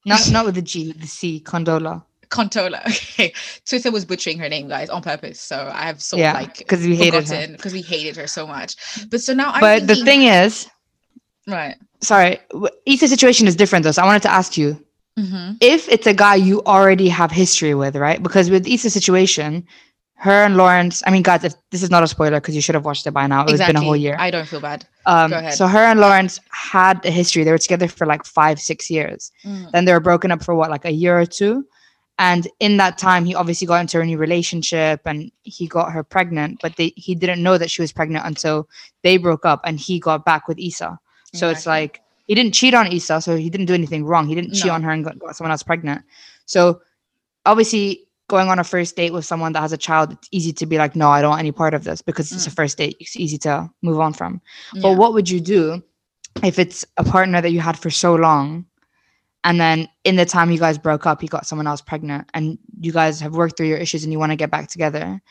Not 0.08 0.30
not 0.30 0.44
with 0.46 0.54
the 0.54 0.62
G, 0.62 0.88
with 0.88 1.00
the 1.00 1.06
C. 1.06 1.40
Condola. 1.44 2.04
Contola. 2.28 2.82
Okay. 3.18 3.32
Twitter 3.66 3.90
was 3.90 4.04
butchering 4.04 4.38
her 4.38 4.48
name, 4.48 4.68
guys, 4.68 4.88
on 4.90 5.02
purpose. 5.02 5.40
So 5.40 5.70
I 5.72 5.82
have 5.82 6.00
sort 6.02 6.20
Yeah, 6.20 6.30
of 6.30 6.34
like 6.34 6.58
because 6.58 6.86
we 6.86 6.96
hated 6.96 7.28
her. 7.28 7.46
because 7.48 7.72
we 7.72 7.82
hated 7.82 8.16
her 8.16 8.26
so 8.26 8.46
much. 8.46 8.76
But 9.10 9.20
so 9.20 9.34
now 9.34 9.50
I'm 9.52 9.60
But 9.60 9.86
the 9.86 9.96
thing 9.96 10.22
is, 10.22 10.68
right. 11.46 11.76
sorry, 12.00 12.38
each 12.86 13.00
situation 13.00 13.46
is 13.46 13.56
different 13.56 13.84
though. 13.84 13.92
So 13.92 14.02
I 14.02 14.06
wanted 14.06 14.22
to 14.22 14.30
ask 14.30 14.56
you, 14.56 14.78
hmm 15.18 15.52
if 15.60 15.88
it's 15.88 16.06
a 16.06 16.14
guy 16.14 16.36
you 16.36 16.62
already 16.64 17.08
have 17.08 17.30
history 17.30 17.74
with, 17.74 17.96
right? 17.96 18.22
Because 18.22 18.50
with 18.50 18.66
Issa's 18.66 18.92
situation, 18.92 19.66
her 20.20 20.44
and 20.44 20.56
Lawrence, 20.56 21.00
I 21.06 21.12
mean, 21.12 21.22
guys, 21.22 21.44
if 21.44 21.54
this 21.70 21.82
is 21.82 21.90
not 21.90 22.02
a 22.02 22.08
spoiler 22.08 22.40
because 22.40 22.56
you 22.56 22.60
should 22.60 22.74
have 22.74 22.84
watched 22.84 23.06
it 23.06 23.12
by 23.12 23.28
now. 23.28 23.42
It's 23.42 23.52
Exactly. 23.52 23.74
been 23.74 23.82
a 23.82 23.84
whole 23.84 23.96
year. 23.96 24.16
I 24.18 24.32
don't 24.32 24.48
feel 24.48 24.60
bad. 24.60 24.84
Um, 25.06 25.30
go 25.30 25.38
ahead. 25.38 25.54
so 25.54 25.68
her 25.68 25.78
and 25.78 26.00
Lawrence 26.00 26.40
had 26.50 27.04
a 27.06 27.10
history. 27.10 27.44
They 27.44 27.52
were 27.52 27.58
together 27.58 27.86
for 27.86 28.04
like 28.04 28.24
five, 28.24 28.60
six 28.60 28.90
years. 28.90 29.30
Mm. 29.44 29.70
Then 29.70 29.84
they 29.84 29.92
were 29.92 30.00
broken 30.00 30.32
up 30.32 30.42
for 30.42 30.56
what, 30.56 30.70
like 30.70 30.84
a 30.84 30.90
year 30.90 31.16
or 31.18 31.24
two. 31.24 31.64
And 32.18 32.48
in 32.58 32.78
that 32.78 32.98
time, 32.98 33.24
he 33.24 33.36
obviously 33.36 33.68
got 33.68 33.80
into 33.80 34.00
a 34.00 34.04
new 34.04 34.18
relationship 34.18 35.02
and 35.04 35.30
he 35.44 35.68
got 35.68 35.92
her 35.92 36.02
pregnant, 36.02 36.58
but 36.60 36.74
they, 36.74 36.92
he 36.96 37.14
didn't 37.14 37.40
know 37.40 37.56
that 37.56 37.70
she 37.70 37.80
was 37.80 37.92
pregnant 37.92 38.26
until 38.26 38.68
they 39.04 39.18
broke 39.18 39.46
up 39.46 39.60
and 39.64 39.78
he 39.78 40.00
got 40.00 40.24
back 40.24 40.48
with 40.48 40.58
Issa. 40.58 40.98
So 41.32 41.48
it's 41.48 41.64
like 41.64 42.00
he 42.26 42.34
didn't 42.34 42.54
cheat 42.54 42.74
on 42.74 42.90
Issa, 42.90 43.20
so 43.20 43.36
he 43.36 43.50
didn't 43.50 43.66
do 43.66 43.74
anything 43.74 44.04
wrong. 44.04 44.26
He 44.26 44.34
didn't 44.34 44.54
cheat 44.54 44.70
on 44.70 44.82
her 44.82 44.90
and 44.90 45.04
got, 45.04 45.16
got 45.20 45.36
someone 45.36 45.52
else 45.52 45.62
pregnant. 45.62 46.02
So 46.46 46.80
obviously, 47.46 48.07
going 48.28 48.48
on 48.48 48.58
a 48.58 48.64
first 48.64 48.94
date 48.94 49.12
with 49.12 49.24
someone 49.24 49.52
that 49.54 49.60
has 49.60 49.72
a 49.72 49.78
child, 49.78 50.12
it's 50.12 50.28
easy 50.30 50.52
to 50.52 50.66
be 50.66 50.78
like, 50.78 50.94
no, 50.94 51.08
I 51.08 51.20
don't 51.20 51.30
want 51.30 51.40
any 51.40 51.52
part 51.52 51.74
of 51.74 51.84
this 51.84 52.02
because 52.02 52.30
it's 52.30 52.46
a 52.46 52.50
Mm. 52.50 52.56
first 52.56 52.78
date. 52.78 52.96
It's 53.00 53.16
easy 53.16 53.38
to 53.38 53.70
move 53.82 53.98
on 54.00 54.12
from. 54.12 54.40
Yeah. 54.74 54.82
But 54.82 54.98
what 54.98 55.14
would 55.14 55.28
you 55.28 55.40
do 55.40 55.82
if 56.42 56.58
it's 56.58 56.84
a 56.98 57.04
partner 57.04 57.40
that 57.40 57.50
you 57.50 57.60
had 57.60 57.78
for 57.78 57.90
so 57.90 58.14
long? 58.14 58.66
And 59.44 59.58
then 59.58 59.88
in 60.04 60.16
the 60.16 60.26
time 60.26 60.50
you 60.50 60.58
guys 60.58 60.76
broke 60.78 61.06
up, 61.06 61.22
you 61.22 61.28
got 61.28 61.46
someone 61.46 61.66
else 61.66 61.80
pregnant, 61.80 62.28
and 62.34 62.58
you 62.80 62.92
guys 62.92 63.20
have 63.20 63.34
worked 63.34 63.56
through 63.56 63.68
your 63.68 63.78
issues 63.78 64.04
and 64.04 64.12
you 64.12 64.18
want 64.18 64.32
to 64.32 64.36
get 64.36 64.50
back 64.50 64.68
together. 64.68 65.22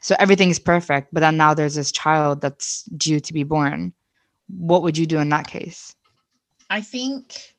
So 0.00 0.14
everything 0.18 0.50
is 0.50 0.58
perfect, 0.58 1.12
but 1.12 1.20
then 1.20 1.36
now 1.36 1.52
there's 1.52 1.74
this 1.74 1.92
child 1.92 2.40
that's 2.40 2.84
due 2.96 3.18
to 3.20 3.32
be 3.32 3.42
born. 3.42 3.92
What 4.48 4.82
would 4.82 4.96
you 4.96 5.04
do 5.04 5.18
in 5.18 5.28
that 5.30 5.46
case? 5.48 5.94
I 6.70 6.80
think 6.80 7.54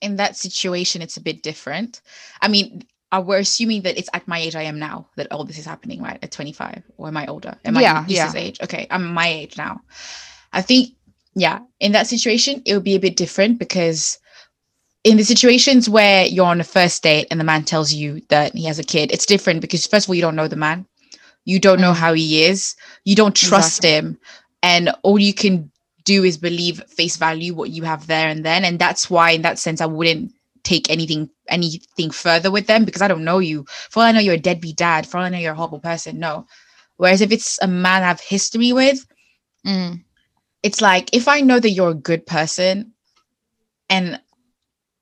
in 0.00 0.16
that 0.16 0.36
situation, 0.36 1.00
it's 1.00 1.16
a 1.16 1.22
bit 1.22 1.42
different. 1.42 2.02
I 2.42 2.48
mean, 2.48 2.82
uh, 3.12 3.22
we're 3.26 3.38
assuming 3.38 3.82
that 3.82 3.98
it's 3.98 4.10
at 4.14 4.28
my 4.28 4.38
age 4.38 4.56
I 4.56 4.62
am 4.64 4.78
now 4.78 5.08
that 5.16 5.32
all 5.32 5.44
this 5.44 5.58
is 5.58 5.66
happening, 5.66 6.02
right? 6.02 6.18
At 6.22 6.32
25, 6.32 6.82
or 6.98 7.08
am 7.08 7.16
I 7.16 7.26
older? 7.26 7.56
Am 7.64 7.76
Yeah, 7.76 8.00
I 8.00 8.12
Issa's 8.12 8.34
age? 8.34 8.60
Okay, 8.62 8.86
I'm 8.90 9.12
my 9.14 9.28
age 9.28 9.56
now. 9.58 9.80
I 10.52 10.62
think, 10.62 10.90
yeah, 11.34 11.60
in 11.80 11.92
that 11.92 12.08
situation, 12.08 12.62
it 12.66 12.74
would 12.74 12.84
be 12.84 12.96
a 12.96 13.00
bit 13.00 13.16
different 13.16 13.58
because 13.58 14.18
in 15.04 15.16
the 15.18 15.24
situations 15.24 15.88
where 15.88 16.26
you're 16.26 16.46
on 16.46 16.60
a 16.60 16.64
first 16.64 17.02
date 17.02 17.28
and 17.30 17.40
the 17.40 17.44
man 17.44 17.64
tells 17.64 17.92
you 17.92 18.22
that 18.30 18.54
he 18.54 18.64
has 18.66 18.78
a 18.78 18.84
kid, 18.84 19.12
it's 19.12 19.26
different 19.26 19.60
because 19.62 19.86
first 19.86 20.06
of 20.06 20.10
all, 20.10 20.16
you 20.16 20.22
don't 20.22 20.36
know 20.36 20.48
the 20.48 20.56
man. 20.56 20.86
You 21.44 21.60
don't 21.60 21.80
know 21.80 21.92
Mm. 21.92 21.96
how 21.96 22.14
he 22.14 22.44
is. 22.44 22.76
You 23.04 23.16
don't 23.16 23.36
trust 23.36 23.84
him. 23.84 24.18
And 24.62 24.90
all 25.02 25.18
you 25.18 25.34
can 25.34 25.70
do 26.04 26.24
is 26.24 26.38
believe 26.38 26.82
face 26.88 27.16
value 27.16 27.54
what 27.54 27.70
you 27.70 27.84
have 27.84 28.06
there 28.08 28.28
and 28.28 28.44
then. 28.44 28.64
And 28.64 28.78
that's 28.78 29.10
why, 29.10 29.32
in 29.32 29.42
that 29.42 29.58
sense, 29.58 29.80
I 29.82 29.86
wouldn't 29.86 30.32
take 30.66 30.90
anything 30.90 31.30
anything 31.48 32.10
further 32.10 32.50
with 32.50 32.66
them 32.66 32.84
because 32.84 33.02
I 33.02 33.08
don't 33.08 33.24
know 33.24 33.38
you. 33.38 33.64
For 33.90 34.00
all 34.00 34.06
I 34.06 34.12
know, 34.12 34.20
you're 34.20 34.34
a 34.34 34.48
deadbeat 34.48 34.76
dad. 34.76 35.06
For 35.06 35.18
all 35.18 35.24
I 35.24 35.28
know, 35.30 35.38
you're 35.38 35.52
a 35.52 35.56
horrible 35.56 35.80
person. 35.80 36.18
No. 36.18 36.46
Whereas 36.96 37.20
if 37.20 37.32
it's 37.32 37.58
a 37.62 37.66
man 37.68 38.02
I 38.02 38.06
have 38.08 38.20
history 38.20 38.72
with, 38.72 39.06
Mm. 39.66 40.02
it's 40.62 40.80
like 40.80 41.10
if 41.14 41.28
I 41.28 41.40
know 41.40 41.58
that 41.60 41.70
you're 41.70 41.90
a 41.90 41.94
good 42.10 42.26
person 42.26 42.92
and 43.90 44.20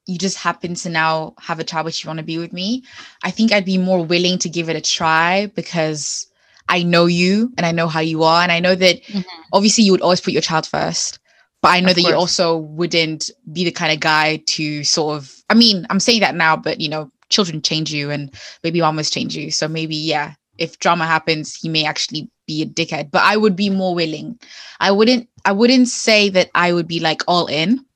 you 0.07 0.19
just 0.19 0.37
happen 0.39 0.75
to 0.75 0.89
now 0.91 1.35
have 1.41 1.61
a 1.61 1.65
child 1.65 1.87
which 1.87 2.05
you 2.05 2.09
want 2.09 2.19
to 2.19 2.25
be 2.25 2.39
with 2.39 2.53
me, 2.53 2.85
I 3.23 3.31
think 3.31 3.53
I'd 3.53 3.65
be 3.65 3.79
more 3.79 4.05
willing 4.05 4.39
to 4.41 4.49
give 4.49 4.69
it 4.69 4.77
a 4.77 4.81
try 4.81 5.47
because 5.55 6.27
I 6.69 6.83
know 6.83 7.07
you 7.07 7.53
and 7.57 7.67
I 7.67 7.73
know 7.73 7.89
how 7.89 8.01
you 8.01 8.23
are. 8.23 8.43
And 8.43 8.53
I 8.53 8.61
know 8.61 8.75
that 8.75 9.03
Mhm. 9.05 9.25
obviously 9.53 9.85
you 9.85 9.93
would 9.93 10.03
always 10.03 10.21
put 10.21 10.33
your 10.33 10.43
child 10.43 10.67
first. 10.67 11.19
But 11.65 11.73
I 11.73 11.81
know 11.81 11.91
Of 11.93 11.97
that 11.97 12.03
you 12.03 12.15
also 12.15 12.59
wouldn't 12.59 13.31
be 13.53 13.65
the 13.65 13.73
kind 13.73 13.93
of 13.93 14.01
guy 14.01 14.37
to 14.49 14.85
sort 14.85 15.17
of 15.17 15.35
I 15.49 15.55
mean, 15.55 15.87
I'm 15.91 16.01
saying 16.01 16.21
that 16.21 16.35
now, 16.35 16.57
but 16.57 16.81
you 16.81 16.91
know, 16.91 17.11
children 17.31 17.63
change 17.63 17.93
you 17.93 18.11
and 18.11 18.31
baby 18.63 18.83
mamas 18.83 19.11
change 19.11 19.35
you. 19.35 19.51
So 19.51 19.67
maybe, 19.69 19.97
yeah, 19.97 20.35
if 20.59 20.79
drama 20.79 21.07
happens, 21.07 21.55
he 21.57 21.69
may 21.71 21.87
actually 21.87 22.31
be 22.47 22.63
a 22.63 22.67
dickhead. 22.67 23.11
But 23.11 23.23
I 23.25 23.37
would 23.39 23.57
be 23.57 23.71
more 23.71 23.95
willing. 23.95 24.39
I 24.81 24.93
wouldn't 24.93 25.29
I 25.47 25.53
wouldn't 25.53 25.89
say 25.89 26.29
that 26.31 26.51
I 26.55 26.73
would 26.75 26.87
be 26.89 27.01
like 27.01 27.23
all 27.29 27.47
in 27.47 27.87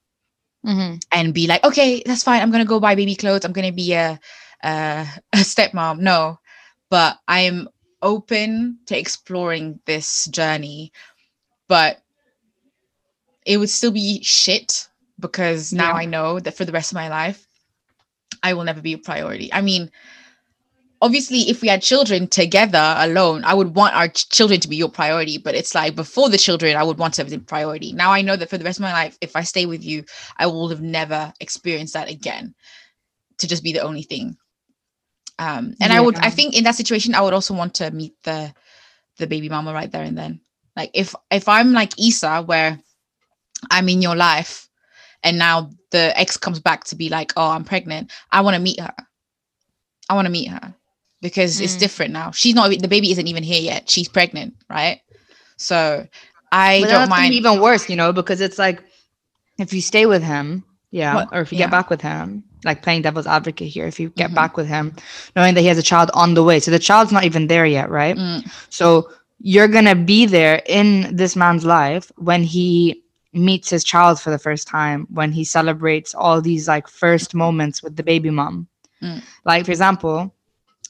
Mhm. 0.67 1.01
and 1.13 1.35
be 1.35 1.47
like, 1.47 1.65
okay, 1.65 2.03
that's 2.07 2.23
fine. 2.25 2.43
I'm 2.43 2.51
gonna 2.51 2.65
go 2.65 2.81
buy 2.81 2.95
baby 2.95 3.17
clothes. 3.17 3.45
I'm 3.45 3.53
gonna 3.53 3.73
be 3.73 3.93
a 3.95 4.19
a, 4.65 5.07
a 5.35 5.39
stepmom. 5.39 6.01
No, 6.01 6.41
but 6.91 7.19
I'm 7.29 7.69
open 8.03 8.79
to 8.87 8.99
exploring 8.99 9.81
this 9.87 10.27
journey, 10.27 10.93
but 11.69 12.03
it 13.49 13.57
would 13.57 13.71
still 13.71 13.91
be 13.91 14.23
shit 14.23 14.89
because 15.19 15.73
now 15.73 15.89
Yeah. 15.89 16.03
I 16.03 16.05
know 16.05 16.39
that 16.39 16.55
for 16.57 16.67
the 16.67 16.73
rest 16.73 16.93
of 16.93 16.97
my 16.97 17.09
life, 17.09 17.47
I 18.43 18.53
will 18.53 18.65
never 18.65 18.83
be 18.83 18.93
a 18.93 18.99
priority. 18.99 19.53
I 19.53 19.63
mean, 19.63 19.91
obviously, 21.01 21.49
if 21.49 21.63
we 21.63 21.69
had 21.69 21.81
children 21.83 22.29
together 22.29 22.95
alone, 22.99 23.45
I 23.45 23.55
would 23.55 23.75
want 23.75 23.97
our 23.97 24.09
ch- 24.09 24.29
children 24.29 24.61
to 24.61 24.69
be 24.69 24.77
your 24.77 24.91
priority. 24.91 25.39
But 25.39 25.55
it's 25.55 25.75
like 25.75 25.97
before 25.97 26.29
the 26.29 26.37
children, 26.39 26.77
I 26.77 26.83
would 26.85 26.99
want 26.99 27.15
to 27.15 27.23
have 27.23 27.31
the 27.31 27.39
priority. 27.39 27.93
Now 27.95 28.13
I 28.13 28.21
know 28.21 28.37
that 28.37 28.51
for 28.51 28.59
the 28.59 28.65
rest 28.65 28.79
of 28.79 28.83
my 28.83 28.93
life, 28.93 29.17
if 29.23 29.35
I 29.35 29.43
stay 29.45 29.65
with 29.67 29.83
you, 29.83 30.05
I 30.37 30.47
will 30.47 30.69
have 30.69 30.83
never 30.83 31.33
experienced 31.41 31.95
that 31.95 32.11
again 32.11 32.55
to 33.39 33.49
just 33.49 33.65
be 33.65 33.73
the 33.73 33.81
only 33.83 34.03
thing. 34.03 34.37
Um, 35.39 35.75
and 35.81 35.93
I 35.93 36.01
would, 36.01 36.19
I 36.19 36.31
think 36.31 36.55
in 36.55 36.65
that 36.65 36.75
situation, 36.75 37.15
I 37.15 37.23
would 37.23 37.33
also 37.35 37.55
want 37.55 37.75
to 37.75 37.91
meet 37.93 38.15
the 38.25 38.53
the 39.17 39.27
baby 39.27 39.49
mama 39.49 39.73
right 39.73 39.91
there 39.91 40.05
and 40.05 40.19
then. 40.19 40.41
Like 40.77 40.91
if 40.95 41.15
if 41.31 41.49
I'm 41.49 41.73
like 41.73 41.99
Issa, 41.99 42.43
where 42.43 42.79
I'm 43.71 43.89
in 43.89 44.03
your 44.03 44.17
life, 44.17 44.69
and 45.23 45.39
now 45.39 45.71
the 45.91 46.19
ex 46.19 46.37
comes 46.37 46.61
back 46.61 46.85
to 46.85 46.97
be 46.97 47.09
like, 47.09 47.33
oh, 47.37 47.51
I'm 47.51 47.65
pregnant. 47.65 48.11
I 48.31 48.41
want 48.43 48.55
to 48.55 48.61
meet 48.63 48.81
her. 48.81 48.95
I 50.09 50.15
want 50.15 50.27
to 50.27 50.33
meet 50.33 50.49
her 50.49 50.75
because 51.21 51.61
it's 51.61 51.77
Mm. 51.77 51.81
different 51.81 52.13
now. 52.13 52.31
She's 52.31 52.55
not 52.55 52.71
the 52.71 52.89
baby 52.89 53.11
isn't 53.11 53.27
even 53.27 53.43
here 53.43 53.61
yet. 53.61 53.89
She's 53.91 54.09
pregnant, 54.09 54.55
right? 54.69 55.01
So 55.57 56.07
I 56.53 56.85
don't 56.89 57.09
mind. 57.09 57.35
even 57.35 57.61
worse, 57.61 57.89
you 57.89 57.97
know, 57.97 58.13
because 58.13 58.41
it's 58.41 58.59
like 58.59 58.83
if 59.59 59.73
you 59.73 59.81
stay 59.81 60.07
with 60.07 60.23
him, 60.23 60.65
yeah, 60.91 61.15
What- 61.17 61.29
or 61.33 61.41
if 61.41 61.53
you 61.53 61.59
yeah. 61.59 61.67
get 61.67 61.71
back 61.71 61.91
with 61.91 62.01
him, 62.01 62.45
like 62.65 62.83
playing 62.83 63.03
devil's 63.03 63.27
advocate 63.27 63.69
here, 63.69 63.87
if 63.87 63.99
you 64.01 64.11
get 64.11 64.31
Mhm. 64.31 64.35
back 64.35 64.57
with 64.57 64.67
him, 64.67 64.95
knowing 65.37 65.55
that 65.55 65.61
he 65.61 65.67
has 65.69 65.79
a 65.79 65.83
child 65.83 66.11
on 66.15 66.35
the 66.35 66.43
way, 66.43 66.61
so 66.61 66.71
the 66.71 66.79
child's 66.79 67.13
not 67.13 67.25
even 67.25 67.47
there 67.49 67.67
yet, 67.67 67.91
right? 67.91 68.17
Mm, 68.17 68.45
So 68.71 69.11
you're 69.41 69.69
gonna 69.69 69.95
be 69.95 70.27
there 70.27 70.63
in 70.67 71.15
this 71.15 71.37
man's 71.37 71.65
life 71.65 72.11
when 72.17 72.43
he 72.43 73.03
meets 73.39 73.71
his 73.71 73.85
child 73.85 74.21
for 74.21 74.31
the 74.31 74.39
first 74.39 74.69
time, 74.69 75.07
when 75.11 75.33
he 75.33 75.45
celebrates 75.45 76.15
all 76.15 76.41
these 76.41 76.69
like 76.69 76.89
first 76.89 77.35
moments 77.35 77.83
with 77.83 77.97
the 77.97 78.03
baby 78.03 78.31
mom. 78.31 78.69
Mm. 79.03 79.23
Like 79.45 79.65
for 79.65 79.71
example, 79.71 80.35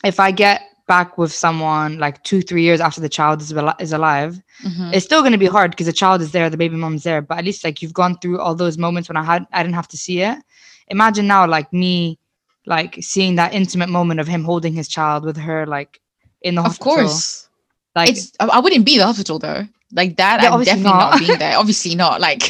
if 0.05 0.19
I 0.21 0.31
get 0.31 0.63
back 0.87 1.19
with 1.19 1.33
someone 1.33 1.99
like 1.99 2.23
two, 2.25 2.41
three 2.41 2.63
years 2.63 2.81
after 2.81 3.01
the 3.01 3.09
child 3.11 3.43
is, 3.43 3.53
al- 3.53 3.77
is 3.79 3.93
alive, 3.93 4.41
mhm. 4.65 4.93
it's 4.95 5.05
still 5.05 5.21
going 5.21 5.33
to 5.33 5.39
be 5.39 5.47
hard 5.47 5.71
because 5.71 5.87
the 5.87 5.93
child 5.93 6.23
is 6.23 6.33
there, 6.33 6.49
the 6.49 6.57
baby 6.57 6.77
mom's 6.77 7.03
there. 7.03 7.21
But 7.21 7.39
at 7.39 7.45
least 7.45 7.63
like 7.63 7.83
you've 7.83 7.93
gone 7.93 8.17
through 8.19 8.41
all 8.41 8.55
those 8.55 8.79
moments 8.79 9.09
when 9.09 9.17
I 9.17 9.23
had 9.23 9.47
I 9.53 9.63
didn't 9.63 9.75
have 9.75 9.89
to 9.89 9.99
see 9.99 10.23
it. 10.23 10.39
Imagine 10.89 11.27
now 11.27 11.47
like 11.47 11.71
me, 11.73 12.19
like 12.65 12.97
seeing 13.01 13.35
that 13.37 13.53
intimate 13.53 13.91
moment 13.91 14.21
of 14.21 14.27
him 14.27 14.45
holding 14.45 14.73
his 14.73 14.89
child 14.89 15.25
with 15.25 15.37
her, 15.37 15.67
like 15.67 16.01
in 16.41 16.55
the 16.55 16.63
Of 16.63 16.67
hospital. 16.79 16.93
Of 16.93 16.99
course. 17.01 17.49
like 17.95 18.09
it's 18.11 18.33
I 18.41 18.59
wouldn't 18.61 18.87
be 18.87 18.95
in 18.95 19.01
the 19.01 19.07
hospital 19.07 19.39
though. 19.39 19.67
Like 19.93 20.17
that, 20.19 20.43
Yeah, 20.43 20.51
I'm 20.51 20.63
definitely 20.65 20.93
not. 20.93 20.99
not. 20.99 21.19
being 21.19 21.39
there. 21.39 21.57
Obviously 21.59 21.95
not. 21.95 22.21
Like, 22.29 22.43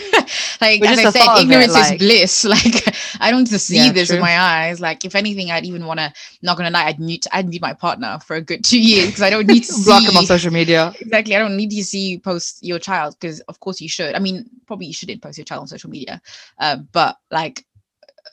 like 0.60 0.82
as 0.84 0.98
I 0.98 1.04
said, 1.06 1.28
of 1.28 1.36
it, 1.36 1.42
ignorance 1.42 1.76
is 1.76 1.92
bliss. 1.92 2.44
Like, 2.44 2.96
I 3.20 3.30
don't 3.30 3.46
see 3.46 3.76
Yeah, 3.76 3.92
this 3.92 4.08
true. 4.08 4.16
with 4.16 4.20
my 4.20 4.38
eyes. 4.38 4.80
Like, 4.80 5.04
if 5.04 5.14
anything, 5.14 5.50
I'd 5.50 5.64
even 5.64 5.86
want 5.86 6.00
to. 6.00 6.12
Not 6.42 6.56
gonna 6.56 6.70
lie, 6.70 6.86
I'd 6.86 6.98
mute. 6.98 7.26
I'd 7.32 7.48
mute 7.48 7.62
my 7.62 7.74
partner 7.74 8.18
for 8.26 8.36
a 8.36 8.40
good 8.42 8.64
two 8.64 8.80
years 8.92 9.06
because 9.08 9.22
I 9.22 9.30
don't 9.30 9.46
need 9.46 9.64
to 9.64 9.74
block 9.84 10.02
him 10.02 10.16
on 10.16 10.24
social 10.26 10.52
media. 10.52 10.92
Exactly, 11.00 11.36
I 11.36 11.38
don't 11.38 11.56
need 11.56 11.70
to 11.70 11.84
see 11.84 12.08
you 12.10 12.20
post 12.20 12.58
your 12.64 12.78
child 12.78 13.16
because, 13.20 13.40
of 13.42 13.60
course, 13.60 13.80
you 13.80 13.88
should. 13.88 14.14
I 14.14 14.18
mean, 14.18 14.46
probably 14.66 14.86
you 14.86 14.92
shouldn't 14.94 15.22
post 15.22 15.38
your 15.38 15.44
child 15.44 15.60
on 15.62 15.68
social 15.68 15.90
media, 15.90 16.20
uh, 16.58 16.78
but 16.92 17.16
like, 17.30 17.64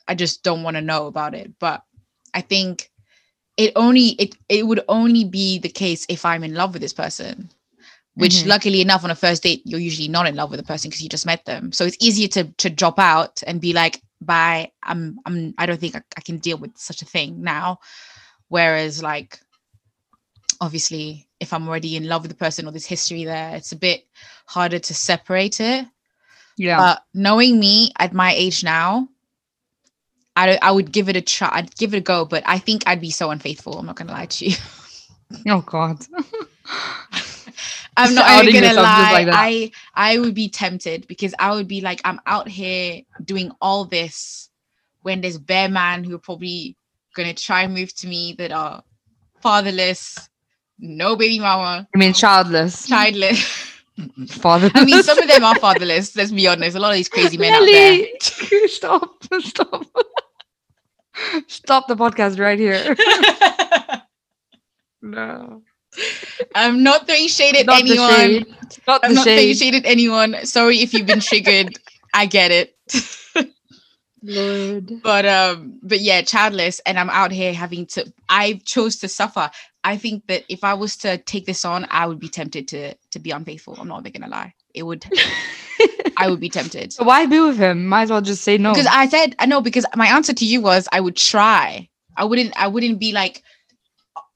I 0.08 0.16
just 0.16 0.44
don't 0.44 0.64
want 0.64 0.78
to 0.78 0.82
know 0.82 1.08
about 1.08 1.36
it. 1.36 1.52
But 1.60 1.84
I 2.34 2.42
think 2.42 2.90
it 3.58 3.74
only 3.76 4.10
it 4.20 4.36
it 4.50 4.66
would 4.66 4.82
only 4.88 5.26
be 5.26 5.60
the 5.60 5.70
case 5.70 6.06
if 6.10 6.26
I'm 6.26 6.44
in 6.44 6.54
love 6.56 6.74
with 6.74 6.82
this 6.82 6.94
person 6.94 7.50
which 8.16 8.36
Mhm. 8.44 8.48
luckily 8.48 8.82
enough 8.82 9.04
on 9.04 9.12
a 9.12 9.16
first 9.16 9.44
date 9.44 9.62
you're 9.66 9.80
usually 9.80 10.08
not 10.08 10.26
in 10.28 10.36
love 10.36 10.50
with 10.50 10.60
the 10.60 10.66
person 10.66 10.90
because 10.90 11.02
you 11.04 11.10
just 11.10 11.26
met 11.26 11.46
them 11.46 11.72
so 11.72 11.86
it's 11.86 11.98
easier 12.00 12.28
to 12.30 12.46
to 12.58 12.70
drop 12.70 12.98
out 13.00 13.44
and 13.46 13.62
be 13.62 13.74
like 13.74 14.02
bye 14.22 14.72
i'm 14.84 15.20
i'm 15.26 15.54
i 15.58 15.66
don't 15.66 15.80
think 15.80 15.96
I, 15.96 16.02
I 16.18 16.22
can 16.22 16.38
deal 16.38 16.58
with 16.58 16.78
such 16.78 17.02
a 17.02 17.06
thing 17.06 17.42
now 17.44 17.80
whereas 18.48 19.04
like 19.04 19.40
obviously 20.62 21.28
if 21.40 21.52
i'm 21.54 21.68
already 21.68 21.96
in 21.98 22.08
love 22.08 22.22
with 22.22 22.32
the 22.32 22.38
person 22.38 22.66
or 22.68 22.72
there's 22.72 22.86
history 22.86 23.26
there 23.26 23.56
it's 23.56 23.74
a 23.74 23.76
bit 23.76 24.08
harder 24.46 24.80
to 24.80 24.94
separate 24.94 25.60
it 25.60 25.86
Yeah. 26.58 26.78
but 26.78 27.04
knowing 27.14 27.60
me 27.60 27.92
at 28.00 28.14
my 28.14 28.34
age 28.34 28.64
now 28.64 29.10
I, 30.38 30.58
I 30.62 30.72
would 30.72 30.92
give 30.92 31.10
it 31.10 31.16
a 31.18 31.22
try 31.22 31.50
i'd 31.54 31.76
give 31.76 31.94
it 31.94 31.98
a 31.98 32.02
go 32.02 32.24
but 32.26 32.44
i 32.46 32.58
think 32.60 32.84
i'd 32.88 33.02
be 33.02 33.12
so 33.12 33.32
unfaithful 33.32 33.78
i'm 33.78 33.86
not 33.86 33.98
gonna 33.98 34.14
lie 34.14 34.28
to 34.28 34.46
you 34.48 34.56
oh 35.48 35.62
God. 35.62 36.06
I'm 37.98 38.14
not 38.16 38.46
even 38.46 38.62
gonna 38.62 38.82
lie. 38.82 39.12
like 39.14 39.26
that. 39.28 39.36
I 39.36 39.72
I 39.94 40.20
would 40.20 40.34
be 40.36 40.50
tempted 40.50 41.08
because 41.08 41.34
I 41.40 41.54
would 41.54 41.68
be 41.68 41.82
like, 41.82 42.02
I'm 42.04 42.20
out 42.26 42.48
here 42.48 43.02
doing 43.24 43.52
all 43.62 43.86
this 43.86 44.50
when 45.04 45.22
there's 45.22 45.38
bear 45.38 45.70
man 45.70 46.04
who 46.04 46.16
are 46.16 46.20
probably 46.20 46.76
gonna 47.16 47.34
try 47.34 47.62
and 47.64 47.74
move 47.74 47.94
to 47.96 48.08
me 48.08 48.34
that 48.38 48.52
are 48.52 48.84
fatherless, 49.42 50.30
no 50.80 51.16
baby 51.16 51.40
mama, 51.40 51.88
I 51.94 51.98
mean, 51.98 52.14
childless. 52.14 52.88
childless. 52.88 53.72
Father. 54.28 54.70
I 54.76 54.84
mean, 54.84 55.02
some 55.04 55.18
of 55.20 55.28
them 55.30 55.44
are 55.46 55.56
fatherless. 55.56 56.18
Let's 56.18 56.32
be 56.32 56.48
honest. 56.48 56.76
A 56.76 56.80
lot 56.80 56.90
of 56.92 56.96
these 56.98 57.08
crazy 57.08 57.38
men 57.38 57.54
out 57.54 57.66
there. 57.66 58.06
Stop, 58.68 59.24
stop, 59.40 59.86
stop 61.48 61.88
the 61.88 61.96
podcast 61.96 62.38
right 62.40 62.60
here. 62.60 62.96
No, 65.02 65.62
I'm 66.56 66.84
not 66.84 67.08
throwing 67.08 67.28
shade 67.28 67.56
at 67.56 67.66
not 67.66 67.86
the 67.86 67.98
anyone. 67.98 68.10
shade. 68.18 68.48
Not 68.88 69.02
I'm 69.04 69.12
the 69.12 69.16
not 69.16 69.24
throwing 69.34 69.54
shade. 69.54 69.58
shade 69.58 69.76
at 69.76 69.86
anyone. 69.86 70.46
Sorry 70.46 70.80
if 70.82 70.94
you've 70.94 71.08
been 71.08 71.20
triggered. 71.20 71.80
I 72.14 72.26
get 72.28 72.52
it. 72.52 72.76
Lord. 74.24 74.92
but 75.04 75.26
um 75.26 75.80
but 75.84 76.00
yeah 76.02 76.22
childless 76.22 76.80
and 76.86 76.98
i'm 76.98 77.10
out 77.12 77.32
here 77.32 77.54
having 77.54 77.86
to 77.86 78.12
i 78.30 78.60
chose 78.66 78.98
to 78.98 79.08
suffer 79.08 79.52
i 79.84 79.98
think 79.98 80.26
that 80.28 80.44
if 80.50 80.64
i 80.64 80.74
was 80.74 80.98
to 80.98 81.18
take 81.20 81.46
this 81.46 81.64
on 81.64 81.86
i 81.92 82.08
would 82.08 82.20
be 82.20 82.30
tempted 82.30 82.68
to 82.70 82.96
to 83.12 83.20
be 83.20 83.32
unfaithful 83.32 83.76
i'm 83.80 83.88
not 83.88 84.00
even 84.08 84.22
gonna 84.22 84.32
lie 84.32 84.54
it 84.74 84.84
would 84.84 85.06
i 86.18 86.30
would 86.30 86.40
be 86.40 86.50
tempted 86.50 86.92
So 86.94 87.04
why 87.04 87.26
be 87.28 87.40
with 87.40 87.58
him? 87.58 87.86
Might 87.88 88.04
as 88.04 88.10
well 88.12 88.22
just 88.22 88.44
say 88.44 88.58
no. 88.58 88.74
because 88.74 88.88
i 88.92 89.08
said 89.08 89.36
i 89.40 89.46
know 89.46 89.62
because 89.62 89.86
my 89.96 90.08
answer 90.08 90.34
to 90.34 90.46
you 90.46 90.60
was 90.62 90.88
i 90.92 91.00
would 91.00 91.16
try 91.18 91.88
i 92.18 92.26
wouldn't 92.26 92.54
i 92.60 92.68
wouldn't 92.68 93.00
be 93.00 93.12
like 93.12 93.44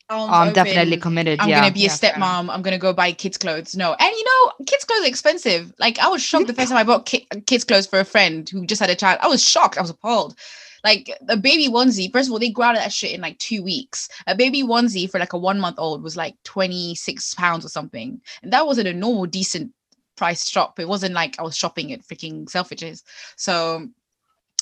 I'm 0.09 0.53
definitely 0.53 0.97
committed. 0.97 1.39
I'm 1.39 1.49
yeah. 1.49 1.61
gonna 1.61 1.71
be 1.71 1.85
a 1.85 1.87
Yeah, 1.87 1.93
enough. 2.15 2.47
stepmom. 2.47 2.49
I'm 2.53 2.61
gonna 2.61 2.77
go 2.79 2.93
buy 2.93 3.11
kids' 3.11 3.37
clothes. 3.37 3.75
No, 3.75 3.93
and 3.99 4.11
you 4.15 4.23
know, 4.25 4.65
kids' 4.65 4.85
clothes 4.85 5.03
are 5.03 5.07
expensive. 5.07 5.73
Like 5.79 5.99
I 5.99 6.07
was 6.07 6.21
shocked 6.23 6.47
the 6.47 6.53
first 6.53 6.69
time 6.69 6.77
I 6.77 6.83
bought 6.83 7.05
ki- 7.05 7.27
kids' 7.45 7.63
clothes 7.63 7.87
for 7.87 7.99
a 7.99 8.05
friend 8.05 8.49
who 8.49 8.65
just 8.65 8.81
had 8.81 8.89
a 8.89 8.95
child. 8.95 9.19
I 9.21 9.27
was 9.27 9.43
shocked. 9.47 9.77
I 9.77 9.81
was 9.81 9.89
appalled. 9.91 10.35
Like 10.83 11.11
a 11.27 11.37
baby 11.37 11.67
onesie. 11.67 12.11
First 12.11 12.29
of 12.29 12.33
all, 12.33 12.39
they 12.39 12.49
grow 12.49 12.67
out 12.67 12.75
of 12.77 12.81
that 12.81 12.93
shit 12.93 13.11
in 13.13 13.21
like 13.21 13.37
two 13.39 13.61
weeks. 13.63 14.09
A 14.27 14.35
baby 14.35 14.63
onesie 14.63 15.09
for 15.09 15.19
like 15.19 15.33
a 15.33 15.37
one 15.37 15.59
month 15.59 15.77
old 15.79 16.01
was 16.03 16.17
like 16.17 16.35
twenty 16.43 16.95
six 16.95 17.33
pounds 17.35 17.65
or 17.65 17.69
something, 17.69 18.21
and 18.43 18.53
that 18.53 18.65
wasn't 18.65 18.87
a 18.87 18.93
normal 18.93 19.25
decent 19.25 19.73
price 20.15 20.49
shop. 20.49 20.79
It 20.79 20.87
wasn't 20.87 21.13
like 21.15 21.39
I 21.39 21.43
was 21.43 21.55
shopping 21.57 21.91
at 21.93 22.01
freaking 22.01 22.45
Selfridges. 22.45 23.03
So 23.35 23.87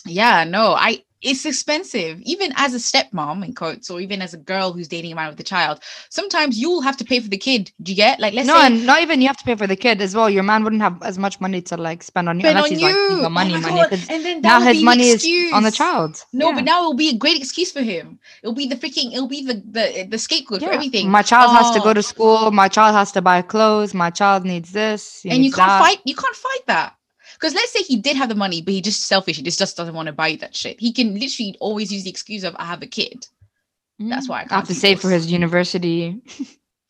yeah, 0.05 0.43
no, 0.43 0.73
I 0.73 1.03
it's 1.21 1.45
expensive 1.45 2.19
even 2.21 2.53
as 2.57 2.73
a 2.73 2.77
stepmom 2.77 3.43
in 3.43 3.53
quotes 3.53 3.89
or 3.89 3.99
even 3.99 4.21
as 4.21 4.33
a 4.33 4.37
girl 4.37 4.71
who's 4.71 4.87
dating 4.87 5.11
a 5.11 5.15
man 5.15 5.29
with 5.29 5.39
a 5.39 5.43
child 5.43 5.79
sometimes 6.09 6.59
you'll 6.59 6.81
have 6.81 6.95
to 6.97 7.03
pay 7.03 7.19
for 7.19 7.29
the 7.29 7.37
kid 7.37 7.71
do 7.81 7.91
you 7.91 7.95
get 7.95 8.19
like 8.19 8.33
let's 8.33 8.47
no, 8.47 8.55
say 8.55 8.65
and 8.67 8.85
not 8.85 9.01
even 9.01 9.21
you 9.21 9.27
have 9.27 9.37
to 9.37 9.43
pay 9.43 9.55
for 9.55 9.67
the 9.67 9.75
kid 9.75 10.01
as 10.01 10.15
well. 10.15 10.29
Your 10.29 10.43
man 10.43 10.63
wouldn't 10.63 10.81
have 10.81 11.01
as 11.03 11.17
much 11.17 11.39
money 11.41 11.61
to 11.63 11.77
like 11.77 12.03
spend 12.03 12.29
on 12.29 12.39
you 12.39 12.47
unless 12.47 12.65
on 12.65 12.69
he's 12.69 12.81
like 12.81 12.93
you 12.95 13.21
got 13.21 13.31
money, 13.31 13.53
oh 13.55 13.59
money. 13.59 13.81
And 14.09 14.25
then 14.25 14.41
Now 14.41 14.59
his 14.61 14.83
money 14.83 15.09
is 15.09 15.25
on 15.53 15.63
the 15.63 15.71
child. 15.71 16.23
no 16.33 16.49
Yeah. 16.49 16.55
but 16.55 16.63
now 16.65 16.79
it'll 16.81 16.93
be 16.93 17.09
a 17.09 17.15
great 17.17 17.37
excuse 17.37 17.71
for 17.71 17.81
him 17.81 18.19
it'll 18.43 18.53
be 18.55 18.67
the 18.67 18.75
freaking 18.75 19.13
it'll 19.13 19.27
be 19.27 19.43
the 19.45 19.55
the, 19.55 20.07
the 20.09 20.17
scapegoat 20.17 20.61
for 20.61 20.71
everything 20.71 21.09
My 21.09 21.21
child 21.23 21.51
has 21.51 21.71
to 21.71 21.79
Oh. 21.81 21.83
go 21.83 21.93
to 21.93 22.03
school. 22.03 22.51
My 22.51 22.67
child 22.67 22.95
has 22.95 23.11
to 23.13 23.21
buy 23.21 23.41
clothes. 23.41 23.93
My 23.93 24.09
child 24.09 24.45
needs 24.45 24.71
this. 24.71 25.25
and 25.25 25.43
you 25.45 25.51
can't 25.51 25.67
that. 25.69 25.81
fight 25.83 25.99
you 26.05 26.15
can't 26.15 26.35
fight 26.35 26.65
that 26.67 26.96
because 27.39 27.53
let's 27.53 27.71
say 27.71 27.83
he 27.83 27.97
did 27.97 28.17
have 28.17 28.29
the 28.29 28.35
money 28.35 28.61
but 28.61 28.73
he 28.73 28.81
just 28.81 29.05
selfish 29.05 29.37
he 29.37 29.43
just, 29.43 29.59
just 29.59 29.77
doesn't 29.77 29.95
want 29.95 30.07
to 30.07 30.13
buy 30.13 30.35
that 30.35 30.55
shit. 30.55 30.79
He 30.79 30.91
can 30.91 31.13
literally 31.13 31.55
always 31.59 31.91
use 31.91 32.03
the 32.03 32.09
excuse 32.09 32.43
of 32.43 32.55
i 32.57 32.65
have 32.65 32.81
a 32.81 32.87
kid. 32.87 33.27
That's 33.99 34.29
why 34.29 34.41
I 34.41 34.45
mm. 34.45 34.51
I 34.51 34.55
have 34.57 34.67
to 34.67 34.75
save 34.75 35.01
for 35.01 35.09
his 35.09 35.31
university. 35.31 36.21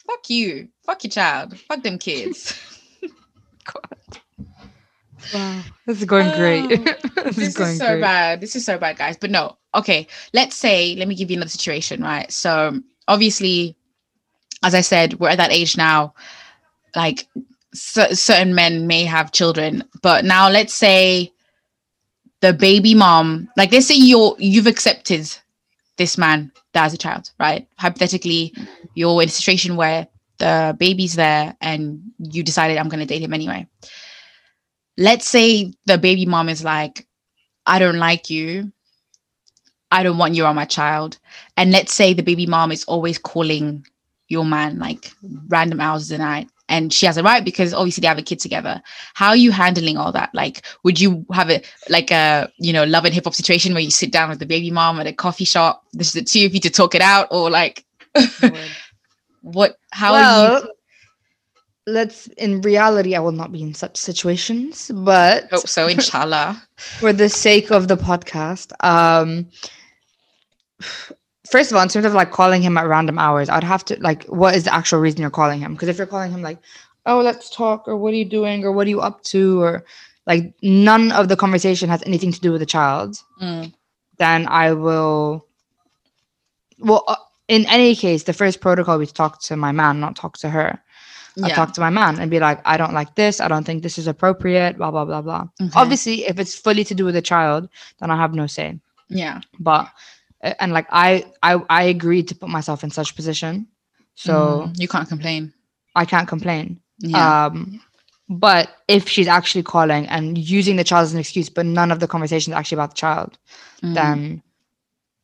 fuck 0.06 0.30
you. 0.30 0.70
Fuck 0.86 1.04
your 1.04 1.12
child. 1.12 1.58
Fuck 1.58 1.84
them 1.84 1.98
kids. 1.98 2.60
Wow, 5.34 5.62
this 5.86 6.00
is 6.00 6.06
going 6.06 6.34
great. 6.38 6.64
Oh, 6.72 6.78
this, 7.24 7.36
this 7.36 7.48
is 7.50 7.58
going 7.58 7.72
is 7.72 7.78
so 7.78 7.88
great. 7.88 8.02
bad. 8.02 8.42
This 8.42 8.56
is 8.56 8.66
so 8.66 8.78
bad 8.78 8.98
guys. 8.98 9.18
But 9.18 9.32
no. 9.32 9.58
Okay. 9.76 10.08
Let's 10.34 10.56
say 10.56 10.96
let 10.96 11.08
me 11.08 11.16
give 11.16 11.30
you 11.30 11.38
another 11.38 11.50
situation 11.50 12.02
right? 12.02 12.32
So 12.32 12.80
obviously 13.08 13.76
as 14.64 14.74
i 14.74 14.82
said 14.82 15.16
we're 15.16 15.30
at 15.30 15.38
that 15.38 15.52
age 15.52 15.76
now. 15.76 16.14
Like 16.96 17.28
cer- 17.78 18.16
certain 18.16 18.54
men 18.56 18.88
may 18.88 19.04
have 19.04 19.32
children 19.32 19.84
but 20.02 20.26
now 20.26 20.50
let's 20.50 20.74
say 20.74 21.32
the 22.42 22.54
baby 22.54 22.94
mom 22.94 23.50
like 23.58 23.72
let's 23.72 23.88
say 23.88 23.96
you're 23.96 24.36
you've 24.40 24.68
accepted 24.68 25.30
this 25.98 26.18
man 26.18 26.52
that 26.74 26.84
has 26.84 26.94
a 26.94 26.98
child 26.98 27.32
right? 27.40 27.68
Hypothetically 27.78 28.54
you're 28.96 29.22
in 29.22 29.30
a 29.30 29.32
situation 29.32 29.76
where 29.76 30.08
the 30.38 30.76
baby's 30.78 31.16
there 31.16 31.56
and 31.62 32.00
you 32.20 32.44
decided 32.44 32.78
i'm 32.78 32.90
going 32.90 33.00
to 33.00 33.06
date 33.06 33.22
him 33.22 33.34
anyway. 33.34 33.68
Let's 34.98 35.28
say 35.28 35.74
the 35.86 35.98
baby 35.98 36.26
mom 36.26 36.50
is 36.50 36.64
like 36.64 37.08
i 37.66 37.80
don't 37.80 37.98
like 37.98 38.30
you. 38.30 38.72
I 39.90 40.04
don't 40.04 40.18
want 40.18 40.36
you 40.36 40.46
on 40.46 40.56
my 40.56 40.66
child. 40.66 41.18
And 41.56 41.72
let's 41.72 41.94
say 41.94 42.14
the 42.14 42.22
baby 42.22 42.46
mom 42.46 42.72
is 42.74 42.84
always 42.86 43.18
calling 43.18 43.86
your 44.28 44.44
man 44.44 44.78
like 44.80 45.12
random 45.48 45.80
hours 45.80 46.12
of 46.12 46.18
the 46.18 46.24
night 46.24 46.50
and 46.70 46.94
she 46.94 47.06
has 47.06 47.18
a 47.18 47.24
right 47.24 47.44
because 47.46 47.74
obviously 47.74 48.02
they 48.02 48.08
have 48.08 48.18
a 48.18 48.24
kid 48.24 48.40
together. 48.40 48.82
How 49.14 49.30
are 49.30 49.36
you 49.36 49.52
handling 49.52 49.98
all 49.98 50.12
that? 50.12 50.30
Like 50.34 50.66
would 50.84 51.00
you 51.00 51.26
have 51.32 51.50
it 51.50 51.72
like 51.90 52.12
a 52.12 52.52
you 52.58 52.74
know 52.74 52.84
love 52.84 53.06
and 53.06 53.14
hip 53.14 53.26
hop 53.26 53.36
situation 53.36 53.74
where 53.74 53.84
you 53.84 53.92
sit 53.92 54.12
down 54.12 54.30
with 54.30 54.40
the 54.40 54.46
baby 54.46 54.72
mom 54.72 55.00
at 55.00 55.08
a 55.08 55.14
coffee 55.14 55.46
shop 55.46 55.84
this 55.94 56.08
is 56.08 56.14
the 56.14 56.24
two 56.24 56.46
of 56.46 56.54
you 56.54 56.60
to 56.62 56.70
talk 56.70 56.96
it 56.96 57.02
out 57.02 57.28
or 57.32 57.50
like 57.50 57.86
what 59.42 59.78
how 59.92 60.14
are 60.14 60.20
you 60.20 60.26
well, 60.26 60.68
let's. 61.88 62.28
In 62.38 62.62
reality, 62.62 63.16
I 63.16 63.20
will 63.20 63.32
not 63.32 63.52
be 63.52 63.64
in 63.64 63.74
such 63.74 63.98
situations, 63.98 64.92
but 64.94 65.50
hope 65.50 65.68
so 65.68 65.88
inshallah. 65.88 66.62
for 67.00 67.14
the 67.14 67.30
sake 67.30 67.72
of 67.72 67.88
the 67.88 67.98
podcast, 67.98 68.72
um, 68.84 69.48
first 71.52 71.72
of 71.72 71.78
all, 71.78 71.84
in 71.84 71.90
terms 71.90 72.06
of 72.06 72.14
like 72.14 72.32
calling 72.32 72.62
him 72.62 72.78
at 72.78 72.88
random 72.88 73.18
hours, 73.20 73.50
I'd 73.50 73.64
have 73.64 73.84
to 73.86 73.98
like, 74.02 74.24
what 74.26 74.56
is 74.56 74.64
the 74.66 74.74
actual 74.74 75.00
reason 75.00 75.22
you're 75.22 75.30
calling 75.30 75.60
him? 75.60 75.74
Because 75.74 75.90
if 75.90 75.98
you're 75.98 76.08
calling 76.08 76.32
him 76.32 76.42
like, 76.42 76.60
oh, 77.06 77.22
let's 77.22 77.50
talk, 77.50 77.88
or 77.88 77.96
what 77.98 78.14
are 78.14 78.18
you 78.18 78.26
doing, 78.26 78.64
or 78.66 78.72
what 78.72 78.88
are 78.88 78.90
you 78.90 79.02
up 79.02 79.24
to, 79.24 79.62
or 79.62 79.86
like 80.26 80.54
none 80.62 81.12
of 81.14 81.30
the 81.30 81.36
conversation 81.38 81.90
has 81.90 82.04
anything 82.04 82.32
to 82.32 82.40
do 82.42 82.52
with 82.52 82.60
the 82.60 82.66
child, 82.66 83.22
Mm, 83.42 83.74
then 84.18 84.48
I 84.48 84.74
will. 84.74 85.46
Well, 86.80 87.04
uh, 87.08 87.16
in 87.48 87.66
any 87.68 87.96
case, 87.96 88.24
the 88.24 88.34
first 88.34 88.60
protocol 88.62 89.00
is 89.02 89.12
talk 89.12 89.42
to 89.44 89.56
my 89.56 89.72
man, 89.72 90.00
not 90.00 90.16
talk 90.16 90.38
to 90.40 90.50
her. 90.50 90.80
Yeah. 91.36 91.46
I 91.46 91.50
talk 91.52 91.74
to 91.74 91.82
my 91.82 91.90
man 91.92 92.20
and 92.20 92.32
be 92.32 92.40
like, 92.40 92.60
I 92.66 92.78
don't 92.78 92.94
like 92.94 93.16
this. 93.16 93.40
I 93.40 93.48
don't 93.48 93.64
think 93.64 93.84
this 93.84 93.98
is 93.98 94.08
appropriate. 94.08 94.78
Blah 94.78 94.92
blah 94.92 95.06
blah 95.06 95.22
blah. 95.22 95.48
Okay. 95.62 95.72
Obviously, 95.76 96.26
if 96.26 96.40
it's 96.40 96.56
fully 96.56 96.84
to 96.84 96.96
do 96.96 97.06
with 97.06 97.14
the 97.14 97.22
child, 97.22 97.70
then 98.00 98.10
I 98.12 98.18
have 98.18 98.34
no 98.34 98.48
say. 98.48 98.80
yeah 99.10 99.40
But 99.60 99.88
and 100.60 100.72
like 100.74 100.88
I 100.92 101.26
I 101.44 101.62
I 101.70 101.84
agreed 101.84 102.28
to 102.30 102.36
put 102.36 102.50
myself 102.50 102.84
in 102.84 102.90
such 102.92 103.16
position, 103.16 103.68
so 104.16 104.72
Mm, 104.72 104.80
you 104.80 104.88
can't 104.88 105.08
complain 105.08 105.54
I 105.96 106.06
can't 106.06 106.28
complain. 106.28 106.82
yeah 107.00 107.34
Um, 107.46 107.82
but 108.30 108.70
if 108.88 109.08
she's 109.10 109.28
actually 109.28 109.64
calling 109.64 110.08
and 110.08 110.38
using 110.38 110.76
the 110.78 110.84
child 110.84 111.04
as 111.04 111.14
an 111.14 111.20
excuse, 111.20 111.50
but 111.50 111.66
none 111.66 111.92
of 111.92 112.00
the 112.00 112.08
conversation 112.08 112.54
is 112.54 112.58
actually 112.58 112.76
about 112.78 112.92
the 112.92 112.96
child, 113.02 113.38
Mm. 113.84 113.94
then 113.96 114.44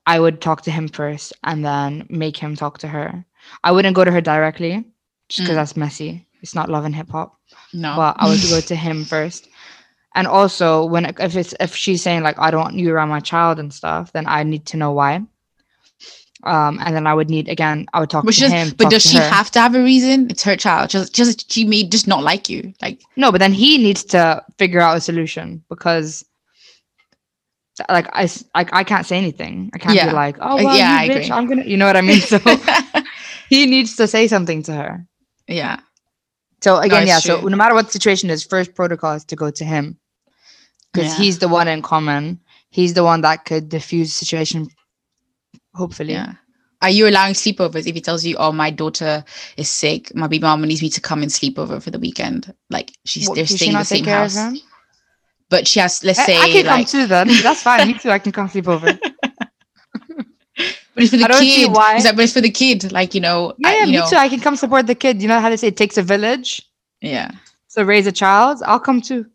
I 0.06 0.20
would 0.20 0.42
talk 0.42 0.62
to 0.64 0.72
him 0.72 0.88
first 0.88 1.34
and 1.44 1.64
then 1.66 2.06
make 2.10 2.38
him 2.38 2.56
talk 2.56 2.80
to 2.80 2.88
her. 2.90 3.26
I 3.64 3.72
wouldn't 3.72 3.96
go 3.96 4.04
to 4.06 4.12
her 4.12 4.22
directly 4.22 4.86
just 5.30 5.44
because 5.44 5.56
Mm. 5.56 5.58
that's 5.58 5.78
messy. 5.78 6.28
It's 6.42 6.56
not 6.56 6.70
love 6.70 6.86
and 6.86 6.96
hip 6.96 7.10
hop. 7.10 7.38
no 7.74 7.92
But 7.96 8.16
I 8.20 8.28
would 8.28 8.42
go 8.42 8.60
to 8.62 8.76
him 8.76 9.06
first. 9.06 9.48
And 10.16 10.28
also 10.28 10.86
when 10.86 11.06
if 11.20 11.36
it's 11.36 11.54
if 11.60 11.76
she's 11.76 12.02
saying 12.02 12.22
like 12.24 12.38
I 12.38 12.52
don't 12.52 12.62
want 12.62 12.76
you 12.76 12.94
around 12.94 13.10
my 13.10 13.20
child 13.20 13.60
and 13.60 13.74
stuff, 13.74 14.12
then 14.14 14.26
I 14.28 14.44
need 14.44 14.66
to 14.68 14.78
know 14.78 14.92
why. 14.92 15.22
Um, 16.44 16.78
and 16.84 16.94
then 16.96 17.08
I 17.08 17.14
would 17.14 17.30
need 17.30 17.48
again, 17.48 17.86
I 17.94 18.02
would 18.02 18.10
talk 18.10 18.26
but, 18.26 18.34
to 18.34 18.50
him. 18.50 18.74
but 18.78 18.90
does 18.90 19.02
she 19.02 19.18
her. 19.18 19.24
have 19.24 19.50
to 19.52 19.62
have 19.62 19.76
a 19.76 19.82
reason 19.84 20.30
it's 20.30 20.44
her 20.44 20.58
child 20.58 20.90
just 20.90 21.16
just 21.16 21.50
she 21.52 21.64
may 21.64 21.84
just 21.86 22.06
not 22.06 22.22
like 22.22 22.50
you 22.50 22.74
like 22.82 23.02
No, 23.16 23.32
but 23.32 23.40
then 23.40 23.54
he 23.54 23.78
needs 23.78 24.04
to 24.06 24.44
figure 24.58 24.82
out 24.82 24.98
a 24.98 25.02
solution 25.02 25.64
because 25.70 26.26
like 27.90 28.08
I 28.14 28.28
like 28.56 28.74
I 28.74 28.84
can't 28.84 29.06
say 29.06 29.18
anything. 29.18 29.72
I 29.74 29.78
can't 29.80 29.96
Yeah. 29.96 30.10
be 30.10 30.14
like, 30.16 30.38
oh 30.42 30.58
well, 30.58 30.78
yeah, 30.78 31.08
bitch, 31.08 31.16
agree. 31.16 31.32
I'm 31.32 31.48
gonna 31.48 31.64
you 31.64 31.78
know 31.78 31.88
what 31.88 31.98
I 31.98 32.02
mean? 32.02 32.20
So 32.20 32.38
he 33.50 33.66
needs 33.66 33.96
to 33.96 34.08
say 34.08 34.28
something 34.28 34.62
to 34.64 34.74
her. 34.74 35.08
yeah 35.48 35.80
So 36.62 36.78
again, 36.78 37.04
it's 37.04 37.10
yeah. 37.10 37.20
So 37.20 37.42
no 37.42 37.58
matter 37.58 37.74
what 37.74 37.86
the 37.88 37.92
situation 37.92 38.30
is, 38.30 38.44
first 38.44 38.76
protocol 38.76 39.14
is 39.14 39.26
to 39.26 39.36
go 39.36 39.50
to 39.50 39.66
him 39.66 39.98
because 40.94 41.10
Yeah. 41.18 41.24
he's 41.24 41.40
the 41.40 41.48
one 41.48 41.68
in 41.68 41.82
common. 41.82 42.40
He's 42.70 42.94
the 42.94 43.04
one 43.04 43.22
that 43.22 43.46
could 43.46 43.70
diffuse 43.70 44.08
the 44.20 44.26
situation. 44.26 44.68
Hopefully, 45.74 46.14
yeah 46.14 46.34
are 46.84 46.90
you 46.90 47.08
allowing 47.08 47.34
sleepovers 47.34 47.88
if 47.88 47.96
he 47.96 48.02
tells 48.02 48.26
you 48.26 48.36
oh 48.38 48.52
my 48.52 48.70
daughter 48.70 49.24
is 49.56 49.70
sick 49.70 50.14
my 50.14 50.28
baby 50.28 50.42
mama 50.42 50.68
needs 50.68 50.82
me 50.82 50.90
to 50.90 51.00
come 51.00 51.22
and 51.24 51.32
sleep 51.32 51.58
over 51.58 51.80
for 51.80 51.90
the 51.92 51.98
weekend 51.98 52.54
like 52.70 52.92
she's 53.06 53.28
What, 53.30 53.36
they're 53.36 53.48
staying 53.48 53.72
in 53.72 53.78
the 53.80 53.86
same 53.86 54.04
house 54.04 54.36
but 55.50 55.66
she 55.68 55.80
has 55.80 56.04
let's 56.04 56.20
I, 56.20 56.26
say 56.26 56.38
I 56.38 56.48
can 56.52 56.66
like 56.66 56.88
come 56.90 57.02
too. 57.02 57.08
Then 57.08 57.28
that's 57.42 57.62
fine. 57.62 57.88
Me 57.88 57.94
too. 57.94 58.10
I 58.10 58.18
can 58.20 58.32
come 58.32 58.50
sleep 58.50 58.68
over. 58.68 58.88
but 60.04 61.04
it's 61.04 61.12
for 61.12 61.18
the 61.18 61.26
I 61.26 61.28
don't 61.28 61.38
see 61.40 61.66
kid 61.66 61.72
why. 61.72 61.96
He's 61.96 62.06
like, 62.06 62.16
but 62.16 62.24
it's 62.24 62.34
for 62.34 62.42
the 62.42 62.50
kid 62.50 62.92
like 62.92 63.14
you 63.14 63.22
know 63.22 63.54
Yeah, 63.60 63.70
I- 63.70 63.78
you 63.80 63.86
me 63.86 63.92
know 63.98 64.10
too. 64.10 64.16
I 64.16 64.30
can 64.30 64.40
come 64.40 64.56
support 64.56 64.88
the 64.88 64.96
kid. 64.96 65.22
You 65.22 65.28
know 65.28 65.40
how 65.40 65.50
they 65.50 65.58
say 65.58 65.68
it 65.68 65.78
takes 65.78 65.98
a 65.98 66.02
village 66.04 66.62
yeah 67.02 67.32
So 67.68 67.84
raise 67.84 68.08
a 68.08 68.12
child? 68.12 68.62
I'll 68.66 68.80
come 68.80 69.02
too. 69.02 69.26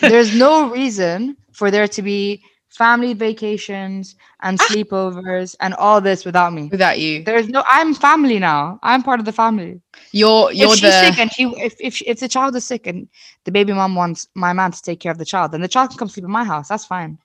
There's 0.00 0.32
no 0.32 0.70
reason 0.70 1.36
for 1.52 1.70
there 1.70 1.88
to 1.88 2.02
be 2.02 2.42
family 2.68 3.12
vacations 3.14 4.14
and 4.42 4.58
Ah. 4.60 4.64
sleepovers 4.66 5.56
and 5.60 5.74
all 5.74 6.00
this 6.00 6.24
without 6.24 6.52
me. 6.52 6.68
without 6.70 6.98
you 6.98 7.24
There's 7.24 7.48
no. 7.48 7.62
I'm 7.68 7.94
family 7.94 8.38
now. 8.38 8.78
I'm 8.82 9.02
part 9.02 9.18
of 9.20 9.26
the 9.26 9.32
family. 9.32 9.80
you're 10.12 10.52
you're 10.52 10.74
if 10.74 10.78
she's 10.78 10.80
the 10.82 10.92
sick 10.92 11.18
and 11.18 11.30
she, 11.32 11.44
if 11.56 11.74
if 11.80 11.94
she, 11.96 12.04
if 12.06 12.20
the 12.20 12.28
child 12.28 12.54
is 12.56 12.64
sick 12.64 12.86
and 12.86 13.08
the 13.44 13.50
baby 13.52 13.72
mom 13.72 13.94
wants 13.94 14.28
my 14.34 14.52
man 14.52 14.70
to 14.72 14.80
take 14.82 15.00
care 15.00 15.12
of 15.12 15.18
the 15.18 15.24
child, 15.24 15.52
then 15.52 15.60
the 15.62 15.68
child 15.68 15.90
can 15.90 15.98
come 15.98 16.08
sleep 16.08 16.24
in 16.24 16.30
my 16.30 16.44
house. 16.44 16.68
That's 16.68 16.84
fine. 16.86 17.18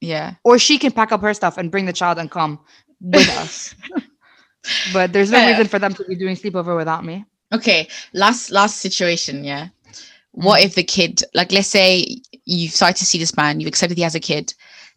yeah 0.00 0.34
Or 0.44 0.58
she 0.58 0.78
can 0.78 0.92
pack 0.92 1.12
up 1.12 1.20
her 1.22 1.34
stuff 1.34 1.56
and 1.58 1.70
bring 1.70 1.86
the 1.86 1.92
child 1.92 2.18
and 2.18 2.30
come 2.30 2.58
with 3.00 3.28
us. 3.42 3.74
But 4.92 5.12
there's 5.12 5.30
no 5.30 5.44
reason 5.46 5.66
for 5.68 5.78
them 5.78 5.94
to 5.94 6.04
be 6.04 6.16
doing 6.16 6.36
sleepover 6.36 6.76
without 6.76 7.04
me. 7.04 7.24
okay 7.54 7.86
last 8.12 8.50
last 8.50 8.78
situation 8.78 9.44
yeah 9.44 9.68
what 10.36 10.60
mm. 10.60 10.64
if 10.66 10.74
the 10.74 10.84
kid 10.84 11.22
like 11.34 11.50
let's 11.50 11.66
say 11.68 12.06
you've 12.44 12.72
started 12.72 12.96
to 12.96 13.06
see 13.06 13.18
this 13.18 13.36
man 13.36 13.58
you've 13.58 13.68
accepted 13.68 13.96
he 13.96 14.02
has 14.04 14.14
a 14.14 14.20
kid 14.20 14.52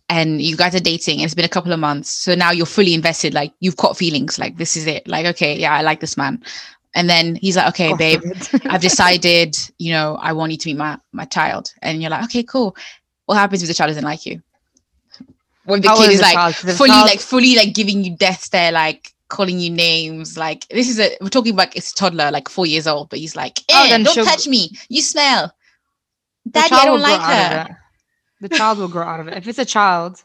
and 0.10 0.41
you 0.41 0.58
guys 0.58 0.75
are 0.75 0.80
dating 0.82 1.19
and 1.19 1.25
it's 1.25 1.34
been 1.34 1.45
a 1.45 1.49
couple 1.49 1.71
of 1.71 1.80
months 1.80 2.10
so 2.10 2.36
now 2.36 2.52
you're 2.52 2.65
fully 2.65 2.93
invested 2.93 3.34
like 3.34 3.54
you've 3.60 3.78
caught 3.78 3.95
feelings 3.97 4.38
like 4.38 4.58
this 4.58 4.75
is 4.75 4.86
it 4.86 5.08
like 5.08 5.25
okay 5.25 5.58
yeah 5.58 5.73
i 5.73 5.82
like 5.82 5.99
this 5.99 6.17
man. 6.17 6.43
And 6.95 7.08
then 7.08 7.36
he's 7.36 7.56
like 7.56 7.67
okay 7.67 7.93
babe 7.93 8.21
i've 8.65 8.81
decided 8.90 9.56
you 9.77 9.92
know 9.92 10.17
i 10.19 10.33
want 10.33 10.52
you 10.52 10.58
to 10.58 10.69
meet 10.69 10.77
my 10.77 10.98
my 11.13 11.25
child. 11.25 11.71
And 11.83 12.02
you're 12.02 12.10
like 12.10 12.23
okay 12.25 12.44
cool. 12.44 12.75
What 13.27 13.35
happens 13.35 13.62
if 13.62 13.67
the 13.67 13.75
child 13.75 13.90
doesn't 13.90 14.04
like 14.04 14.25
you? 14.25 14.42
When 15.65 15.81
the 15.81 15.87
How 15.87 15.98
kid 15.98 16.02
old 16.02 16.12
is 16.13 16.17
the 16.19 16.23
like 16.23 16.33
child? 16.33 16.56
'Cause 16.56 16.63
if 16.63 16.69
the 16.71 16.77
fully 16.77 16.90
child- 16.90 17.10
like 17.10 17.19
fully 17.19 17.56
like 17.56 17.73
giving 17.75 18.04
you 18.04 18.17
death 18.17 18.42
stare 18.42 18.71
like 18.71 19.13
calling 19.30 19.60
you 19.60 19.69
names 19.69 20.38
like 20.38 20.67
this 20.69 20.90
is 20.90 21.00
a 21.00 21.15
we're 21.21 21.30
talking 21.30 21.54
about 21.54 21.75
it's 21.75 21.92
a 21.92 21.96
toddler 21.96 22.32
like 22.32 22.50
four 22.50 22.65
years 22.65 22.88
old 22.88 23.10
but 23.10 23.19
he's 23.19 23.36
like 23.36 23.60
Oh, 23.71 23.86
eh, 23.86 23.90
then 23.90 24.04
don't 24.04 24.13
she'll- 24.13 24.25
touch 24.25 24.48
me 24.48 24.71
you 24.90 25.02
smell 25.02 25.54
daddy 26.50 26.73
i 26.75 26.86
don't 26.86 27.02
like 27.02 27.21
her. 27.21 27.77
The 28.42 28.50
child 28.50 28.77
will 28.77 28.88
grow 28.88 29.04
out 29.04 29.19
of 29.19 29.27
it. 29.27 29.36
If 29.38 29.48
it's 29.50 29.60
a 29.60 29.65
child, 29.65 30.23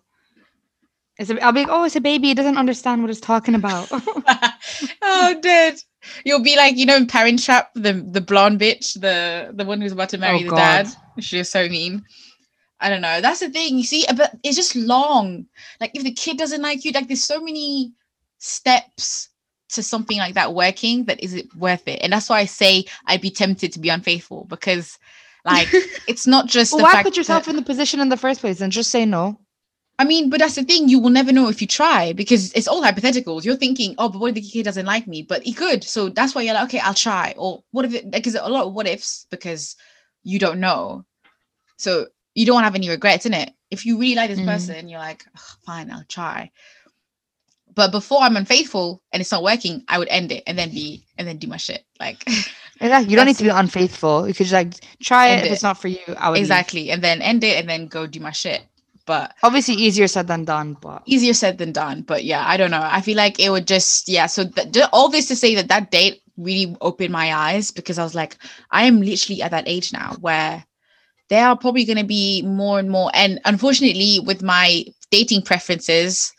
it's 1.18 1.30
a, 1.30 1.44
I'll 1.44 1.50
be 1.50 1.62
like, 1.62 1.68
oh, 1.68 1.82
it's 1.82 1.96
a 1.96 2.00
baby. 2.00 2.30
It 2.30 2.36
doesn't 2.36 2.56
understand 2.56 3.02
what 3.02 3.10
it's 3.10 3.18
talking 3.18 3.56
about. 3.56 3.88
oh 5.02 5.38
dead 5.40 5.74
you'll 6.24 6.42
be 6.42 6.56
like 6.56 6.76
you 6.76 6.86
know 6.86 6.96
in 6.96 7.06
parent 7.06 7.42
trap 7.42 7.70
the 7.74 7.92
the 7.92 8.20
blonde 8.20 8.60
bitch 8.60 8.92
the 9.00 9.50
the 9.54 9.64
one 9.64 9.80
who's 9.80 9.92
about 9.92 10.10
to 10.10 10.18
marry 10.18 10.38
Oh, 10.46 10.50
the 10.50 10.56
dad 10.56 10.86
God. 10.86 11.24
she 11.24 11.38
was 11.38 11.50
so 11.50 11.68
mean 11.68 12.04
I 12.80 12.90
don't 12.90 13.00
know. 13.00 13.20
That's 13.22 13.40
the 13.40 13.48
thing. 13.48 13.78
You 13.78 13.84
see, 13.84 14.04
but 14.14 14.36
it's 14.42 14.56
just 14.56 14.76
long. 14.76 15.46
Like 15.80 15.92
if 15.94 16.02
the 16.02 16.12
kid 16.12 16.36
doesn't 16.36 16.60
like 16.60 16.84
you, 16.84 16.90
like 16.92 17.06
there's 17.08 17.24
so 17.24 17.40
many 17.40 17.92
steps 18.38 19.28
to 19.70 19.82
something 19.82 20.18
like 20.18 20.34
that 20.34 20.54
working 20.54 21.04
that 21.06 21.22
is 21.22 21.34
it 21.34 21.46
worth 21.56 21.88
it? 21.88 22.00
And 22.02 22.12
that's 22.12 22.28
why 22.28 22.40
I 22.40 22.44
say 22.44 22.84
I'd 23.06 23.20
be 23.20 23.30
tempted 23.30 23.72
to 23.72 23.78
be 23.80 23.88
unfaithful 23.88 24.44
because 24.48 24.98
like 25.44 25.68
it's 26.06 26.26
not 26.26 26.46
just 26.46 26.72
well, 26.72 26.82
why 26.82 27.02
put 27.02 27.16
yourself 27.16 27.44
that- 27.44 27.50
in 27.50 27.56
the 27.56 27.62
position 27.62 28.00
in 28.00 28.08
the 28.08 28.16
first 28.16 28.40
place 28.40 28.60
and 28.60 28.72
just 28.72 28.90
say 28.90 29.04
no? 29.04 29.40
I 29.96 30.04
mean, 30.04 30.28
but 30.28 30.40
that's 30.40 30.56
the 30.56 30.64
thing. 30.64 30.88
You 30.88 30.98
will 30.98 31.10
never 31.10 31.30
know 31.30 31.48
if 31.48 31.60
you 31.60 31.68
try 31.68 32.12
because 32.12 32.52
it's 32.54 32.66
all 32.66 32.82
hypotheticals. 32.82 33.44
You're 33.44 33.54
thinking, 33.54 33.94
oh, 33.96 34.08
but 34.08 34.18
what 34.20 34.30
if 34.30 34.34
the 34.34 34.40
kid 34.42 34.64
doesn't 34.64 34.86
like 34.86 35.06
me? 35.06 35.22
But 35.22 35.44
he 35.44 35.52
could. 35.52 35.84
So 35.84 36.08
that's 36.08 36.34
why 36.34 36.42
you're 36.42 36.54
like, 36.54 36.64
okay, 36.64 36.80
I'll 36.80 36.94
try. 36.94 37.32
Or 37.38 37.62
what 37.70 37.84
if 37.84 37.94
it, 37.94 38.10
because 38.10 38.34
a 38.34 38.48
lot 38.48 38.66
of 38.66 38.74
what 38.74 38.88
ifs 38.88 39.26
because 39.30 39.76
you 40.24 40.40
don't 40.40 40.58
know. 40.58 41.04
So 41.76 42.06
you 42.34 42.44
don't 42.44 42.64
have 42.64 42.74
any 42.74 42.88
regrets 42.88 43.24
in 43.24 43.34
it. 43.34 43.52
If 43.70 43.86
you 43.86 43.96
really 43.98 44.16
like 44.16 44.30
this 44.30 44.40
Mm. 44.40 44.46
person, 44.46 44.88
you're 44.88 44.98
like, 44.98 45.24
fine, 45.64 45.92
I'll 45.92 46.04
try. 46.08 46.50
But 47.74 47.90
before 47.92 48.20
I'm 48.20 48.36
unfaithful 48.36 49.02
and 49.12 49.20
it's 49.20 49.32
not 49.32 49.42
working, 49.42 49.84
I 49.88 49.98
would 49.98 50.08
end 50.08 50.32
it 50.32 50.44
and 50.46 50.58
then 50.58 50.70
be 50.70 51.04
and 51.18 51.26
then 51.26 51.38
do 51.38 51.46
my 51.46 51.56
shit. 51.56 51.84
Like 52.00 52.24
Exactly. 52.80 53.10
You 53.10 53.16
don't 53.16 53.26
need 53.26 53.36
to 53.36 53.44
be 53.44 53.50
unfaithful. 53.50 54.26
You 54.26 54.34
could 54.34 54.46
just 54.46 54.52
like 54.52 54.74
try 55.02 55.28
it. 55.28 55.38
If 55.40 55.44
it. 55.46 55.52
it's 55.52 55.62
not 55.62 55.78
for 55.78 55.88
you, 55.88 55.98
I 56.18 56.28
would 56.30 56.34
leave. 56.34 56.42
exactly. 56.42 56.90
And 56.90 57.02
then 57.02 57.22
end 57.22 57.44
it 57.44 57.58
and 57.58 57.68
then 57.68 57.86
go 57.86 58.06
do 58.06 58.20
my 58.20 58.32
shit. 58.32 58.62
But 59.06 59.34
Obviously, 59.42 59.74
easier 59.74 60.08
said 60.08 60.26
than 60.26 60.44
done, 60.44 60.76
but 60.80 61.02
easier 61.06 61.34
said 61.34 61.58
than 61.58 61.72
done 61.72 62.02
but 62.02 62.24
yeah 62.24 62.42
i 62.46 62.56
don't 62.56 62.70
know 62.70 62.80
i 62.82 63.00
feel 63.00 63.16
like 63.16 63.38
it 63.38 63.50
would 63.50 63.66
just 63.66 64.08
yeah 64.08 64.26
so 64.26 64.46
th- 64.46 64.76
all 64.92 65.08
this 65.08 65.28
to 65.28 65.36
say 65.36 65.54
that 65.54 65.68
that 65.68 65.90
date 65.90 66.22
really 66.36 66.76
opened 66.80 67.12
my 67.12 67.34
eyes 67.34 67.70
because 67.70 67.98
i 67.98 68.02
was 68.02 68.14
like 68.14 68.36
i 68.70 68.84
am 68.84 69.00
literally 69.00 69.42
at 69.42 69.50
that 69.50 69.68
age 69.68 69.92
now 69.92 70.14
where 70.20 70.64
there 71.28 71.46
are 71.46 71.56
probably 71.56 71.84
going 71.84 71.98
to 71.98 72.04
be 72.04 72.42
more 72.42 72.78
and 72.78 72.90
more 72.90 73.10
and 73.14 73.40
unfortunately 73.44 74.20
with 74.20 74.42
my 74.42 74.84
dating 75.10 75.42
preferences 75.42 76.32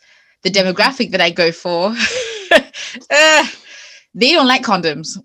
the 0.46 0.52
demographic 0.52 1.12
that 1.12 1.22
i 1.22 1.30
go 1.30 1.52
for 1.52 1.88
uh, 3.12 3.46
they 4.14 4.32
don't 4.32 4.48
like 4.48 4.64
condoms 4.64 5.18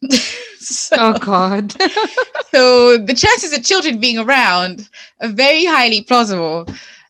so, 0.61 0.97
oh 0.99 1.19
god. 1.19 1.73
so 2.53 2.99
the 2.99 3.15
chances 3.15 3.53
of 3.57 3.65
children 3.65 3.99
being 3.99 4.19
around 4.19 4.89
are 5.21 5.29
very 5.29 5.65
highly 5.65 6.03
plausible. 6.03 6.67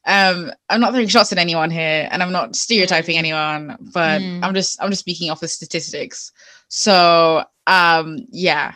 Um, 0.06 0.50
I'm 0.70 0.80
not 0.80 0.92
throwing 0.92 1.08
shots 1.08 1.32
at 1.32 1.38
anyone 1.38 1.70
here, 1.70 2.08
and 2.10 2.22
I'm 2.22 2.32
not 2.32 2.56
stereotyping 2.56 3.18
anyone, 3.18 3.76
but 3.92 4.20
Mm. 4.22 4.42
I'm 4.42 4.54
just 4.54 4.80
I'm 4.82 4.90
just 4.90 5.00
speaking 5.00 5.30
off 5.30 5.40
the 5.40 5.48
statistics. 5.48 6.32
So 6.68 7.44
um, 7.66 8.26
yeah, 8.30 8.74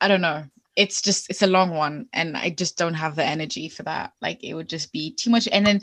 I 0.00 0.08
don't 0.08 0.20
know. 0.20 0.44
It's 0.74 1.02
just 1.02 1.30
it's 1.30 1.42
a 1.42 1.46
long 1.46 1.70
one, 1.70 2.06
and 2.12 2.36
I 2.36 2.50
just 2.50 2.76
don't 2.78 2.94
have 2.94 3.14
the 3.14 3.24
energy 3.24 3.68
for 3.68 3.82
that. 3.84 4.12
Like 4.20 4.42
it 4.42 4.54
would 4.54 4.68
just 4.68 4.90
be 4.92 5.12
too 5.14 5.30
much, 5.30 5.48
and 5.52 5.66
then 5.66 5.82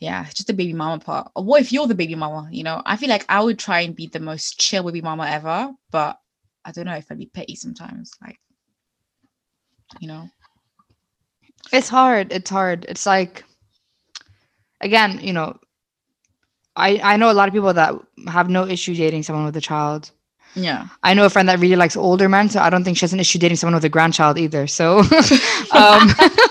yeah, 0.00 0.24
just 0.24 0.46
the 0.46 0.54
baby 0.54 0.72
mama 0.72 0.98
part. 0.98 1.30
Or 1.36 1.44
what 1.44 1.60
if 1.60 1.72
you're 1.72 1.86
the 1.86 1.94
baby 1.94 2.14
mama? 2.14 2.48
You 2.50 2.64
know, 2.64 2.82
I 2.86 2.96
feel 2.96 3.10
like 3.10 3.26
I 3.28 3.42
would 3.42 3.58
try 3.58 3.80
and 3.80 3.94
be 3.94 4.06
the 4.06 4.18
most 4.18 4.58
chill 4.58 4.82
baby 4.82 5.02
mama 5.02 5.26
ever, 5.26 5.72
but 5.90 6.18
I 6.64 6.72
don't 6.72 6.86
know 6.86 6.94
if 6.94 7.06
I'd 7.10 7.18
be 7.18 7.26
petty 7.26 7.54
sometimes. 7.54 8.12
Like, 8.22 8.38
you 10.00 10.08
know. 10.08 10.28
It's 11.72 11.88
hard. 11.88 12.32
It's 12.32 12.48
hard. 12.48 12.86
It's 12.88 13.04
like, 13.04 13.44
again, 14.80 15.20
you 15.22 15.34
know, 15.34 15.58
I 16.76 16.98
I 17.02 17.16
know 17.18 17.30
a 17.30 17.34
lot 17.34 17.48
of 17.48 17.54
people 17.54 17.74
that 17.74 17.94
have 18.28 18.48
no 18.48 18.66
issue 18.66 18.94
dating 18.94 19.22
someone 19.24 19.44
with 19.44 19.56
a 19.56 19.60
child. 19.60 20.10
Yeah. 20.54 20.88
I 21.02 21.14
know 21.14 21.26
a 21.26 21.30
friend 21.30 21.48
that 21.48 21.60
really 21.60 21.76
likes 21.76 21.96
older 21.96 22.28
men, 22.28 22.48
so 22.48 22.60
I 22.60 22.70
don't 22.70 22.84
think 22.84 22.96
she 22.96 23.02
has 23.02 23.12
an 23.12 23.20
issue 23.20 23.38
dating 23.38 23.56
someone 23.56 23.74
with 23.74 23.84
a 23.84 23.88
grandchild 23.88 24.38
either. 24.38 24.66
So, 24.66 24.98
um, 25.72 26.08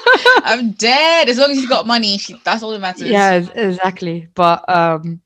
I'm 0.49 0.71
dead. 0.71 1.29
As 1.29 1.37
long 1.37 1.51
as 1.51 1.57
he's 1.57 1.69
got 1.69 1.87
money, 1.87 2.17
she, 2.17 2.35
that's 2.43 2.63
all 2.63 2.71
that 2.71 2.79
matters. 2.79 3.03
yeah, 3.03 3.33
exactly. 3.35 4.27
But 4.33 4.67
um, 4.69 5.21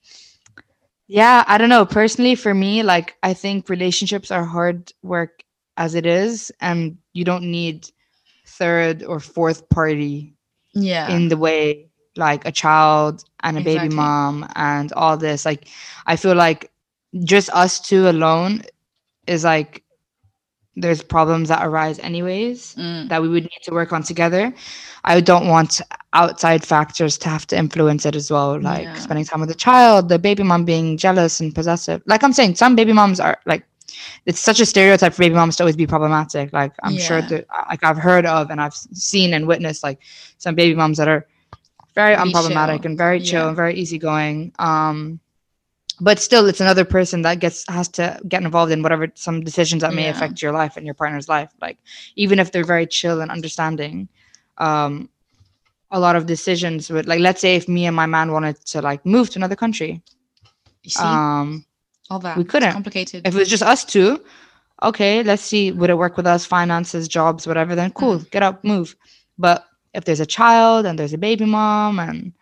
yeah, 1.08 1.44
I 1.48 1.58
don't 1.58 1.70
know. 1.70 1.86
Personally, 1.86 2.36
for 2.36 2.54
me, 2.54 2.84
like 2.84 3.16
I 3.24 3.34
think 3.34 3.70
relationships 3.70 4.32
are 4.32 4.46
hard 4.46 4.92
work 5.02 5.44
as 5.78 5.96
it 5.96 6.06
is, 6.06 6.52
and 6.62 6.98
you 7.14 7.24
don't 7.26 7.50
need 7.52 7.90
third 8.46 9.04
or 9.04 9.20
fourth 9.20 9.70
party 9.70 10.36
Yeah. 10.74 11.10
in 11.16 11.30
the 11.30 11.38
way 11.38 11.90
like 12.16 12.46
a 12.46 12.52
child 12.52 13.24
and 13.42 13.58
a 13.58 13.62
baby 13.62 13.90
mom 13.90 14.46
and 14.56 14.94
all 14.94 15.18
this 15.18 15.46
like 15.46 15.68
i 16.06 16.16
feel 16.16 16.36
like 16.36 16.72
just 17.24 17.50
us 17.56 17.80
two 17.80 18.08
alone 18.08 18.62
is 19.26 19.44
like 19.44 19.84
there's 20.76 21.02
problems 21.04 21.50
that 21.50 21.66
arise 21.66 22.00
anyways 22.00 22.76
Mm, 22.76 23.10
that 23.10 23.22
we 23.22 23.28
would 23.30 23.44
need 23.44 23.62
to 23.64 23.72
work 23.72 23.92
on 23.94 24.04
together. 24.04 24.54
I 25.04 25.20
don't 25.22 25.48
want 25.48 25.82
outside 26.14 26.64
factors 26.66 27.18
to 27.20 27.30
have 27.30 27.46
to 27.48 27.58
influence 27.58 28.06
it 28.06 28.16
as 28.16 28.32
well 28.32 28.60
like 28.60 28.84
Yeah. 28.86 28.94
spending 28.96 29.26
time 29.26 29.40
with 29.42 29.50
the 29.50 29.56
child 29.56 30.10
the 30.10 30.18
baby 30.20 30.44
mom 30.44 30.66
being 30.66 30.98
jealous 30.98 31.40
and 31.40 31.54
possessive. 31.54 32.02
Like 32.06 32.24
i'm 32.24 32.34
saying 32.34 32.56
some 32.56 32.76
baby 32.76 32.94
moms 32.94 33.20
are 33.20 33.38
like 33.46 33.64
it's 34.26 34.40
such 34.40 34.60
a 34.60 34.66
stereotype 34.66 35.14
for 35.14 35.22
baby 35.22 35.36
moms 35.36 35.56
to 35.58 35.64
always 35.64 35.76
be 35.76 35.86
problematic. 35.88 36.54
Like 36.54 36.74
i'm 36.84 36.98
sure 36.98 37.22
that 37.22 37.46
like 37.70 37.84
i've 37.84 37.98
heard 37.98 38.26
of 38.26 38.50
and 38.50 38.60
i've 38.62 38.74
seen 38.74 39.34
and 39.34 39.48
witnessed 39.48 39.84
like 39.84 40.00
some 40.38 40.56
baby 40.56 40.76
moms 40.76 40.98
that 40.98 41.08
are 41.08 41.28
very 41.96 42.16
unproblematic 42.16 42.86
and 42.86 42.98
very 42.98 43.20
chill 43.22 43.44
Yeah. 43.44 43.48
and 43.48 43.56
very 43.56 43.76
easygoing. 43.76 44.54
Um 44.60 45.20
but 46.02 46.20
still 46.20 46.48
it's 46.48 46.62
another 46.62 46.86
person 46.86 47.22
that 47.22 47.40
gets 47.40 47.66
has 47.70 47.88
to 47.88 48.20
get 48.28 48.44
involved 48.44 48.72
in 48.72 48.82
whatever 48.82 49.08
some 49.16 49.42
decisions 49.42 49.82
that 49.82 49.94
may 49.94 50.06
Yeah. 50.06 50.12
affect 50.12 50.42
your 50.42 50.52
life 50.52 50.78
and 50.78 50.86
your 50.86 50.96
partner's 50.96 51.30
life 51.30 51.52
like 51.62 51.78
even 52.16 52.40
if 52.40 52.52
they're 52.52 52.64
very 52.64 52.88
chill 52.88 53.22
and 53.22 53.32
understanding 53.32 54.08
um 54.58 55.10
a 55.92 56.00
lot 56.00 56.16
of 56.16 56.26
decisions 56.26 56.90
would 56.90 57.08
like 57.08 57.20
let's 57.20 57.42
say 57.42 57.56
if 57.56 57.68
me 57.68 57.86
and 57.86 57.96
my 57.96 58.06
man 58.08 58.32
wanted 58.32 58.56
to 58.66 58.82
like 58.82 59.06
move 59.06 59.30
to 59.30 59.40
another 59.40 59.56
country 59.56 60.02
you 60.84 60.90
see 60.92 61.04
um 61.04 61.66
all 62.10 62.20
that. 62.20 62.38
we 62.38 62.44
couldn't. 62.44 62.74
complicated. 62.74 63.26
if 63.26 63.36
it 63.36 63.38
was 63.40 63.50
just 63.50 63.64
us 63.64 63.86
two 63.86 64.20
okay 64.82 65.24
let's 65.24 65.44
see 65.44 65.72
would 65.72 65.90
it 65.90 65.98
work 65.98 66.18
with 66.18 66.26
us 66.28 66.46
finances 66.46 67.08
jobs 67.08 67.46
whatever 67.48 67.76
then 67.76 67.92
cool 67.92 68.20
Mm. 68.20 68.32
get 68.32 68.44
up 68.44 68.64
move 68.64 68.96
but 69.38 69.66
if 69.94 70.04
there's 70.06 70.20
a 70.20 70.26
child 70.26 70.86
and 70.86 70.98
there's 70.98 71.14
a 71.14 71.18
baby 71.18 71.46
mom 71.46 72.00
and 72.00 72.34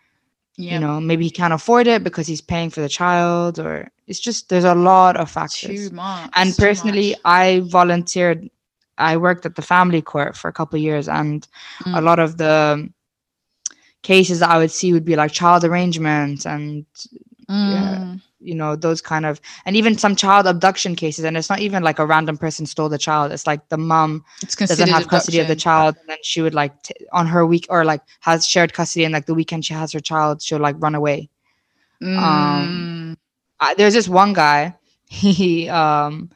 yeah. 0.56 0.74
you 0.74 0.80
know 0.80 1.00
maybe 1.00 1.24
he 1.24 1.30
can't 1.30 1.52
afford 1.52 1.86
it 1.86 2.02
because 2.04 2.26
he's 2.26 2.40
paying 2.40 2.70
for 2.70 2.80
the 2.80 2.88
child 2.88 3.58
or 3.58 3.90
it's 4.06 4.20
just 4.20 4.48
there's 4.48 4.64
a 4.64 4.74
lot 4.74 5.16
of 5.16 5.30
factors 5.30 5.88
too 5.88 5.94
much. 5.94 6.30
and 6.34 6.56
personally 6.56 7.14
i 7.24 7.60
volunteered 7.66 8.48
i 8.98 9.16
worked 9.16 9.44
at 9.46 9.54
the 9.56 9.62
family 9.62 10.02
court 10.02 10.36
for 10.36 10.48
a 10.48 10.52
couple 10.52 10.76
of 10.76 10.82
years 10.82 11.08
and 11.08 11.48
a 11.86 12.00
Mm. 12.00 12.04
lot 12.04 12.18
of 12.18 12.36
the 12.38 12.88
cases 14.02 14.40
that 14.40 14.50
i 14.50 14.58
would 14.58 14.70
see 14.70 14.92
would 14.92 15.04
be 15.04 15.16
like 15.16 15.32
child 15.32 15.64
arrangements 15.64 16.46
and 16.46 16.84
Mm, 17.48 18.20
you 18.42 18.54
know 18.54 18.76
those 18.76 19.00
kind 19.00 19.26
of 19.26 19.40
and 19.66 19.76
even 19.76 19.96
some 19.98 20.16
child 20.16 20.46
abduction 20.46 20.96
cases 20.96 21.24
and 21.24 21.36
it's 21.36 21.50
not 21.50 21.60
even 21.60 21.82
like 21.82 21.98
a 21.98 22.06
random 22.06 22.36
person 22.36 22.66
stole 22.66 22.88
the 22.88 22.98
child. 22.98 23.32
It's 23.32 23.46
like 23.46 23.68
the 23.68 23.78
mom 23.78 24.24
doesn't 24.66 24.88
have 24.88 25.08
custody 25.08 25.38
of 25.40 25.46
the 25.48 25.56
child 25.56 25.96
and 26.00 26.08
then 26.08 26.18
she 26.22 26.42
would 26.42 26.54
like 26.54 26.82
t- 26.82 26.94
on 27.12 27.26
her 27.26 27.46
week 27.46 27.66
or 27.70 27.84
like 27.84 28.02
has 28.20 28.46
shared 28.46 28.72
custody 28.74 29.04
and 29.04 29.12
like 29.12 29.26
the 29.26 29.34
weekend 29.34 29.64
she 29.64 29.74
has 29.74 29.92
her 29.92 30.00
child 30.00 30.42
she'll 30.42 30.58
like 30.60 30.76
run 30.78 30.94
away. 30.94 31.30
Mm, 32.16 33.16
I, 33.60 33.74
there's 33.74 33.94
this 33.94 34.08
one 34.08 34.32
guy 34.32 34.76
he 35.08 35.68
um 35.68 36.30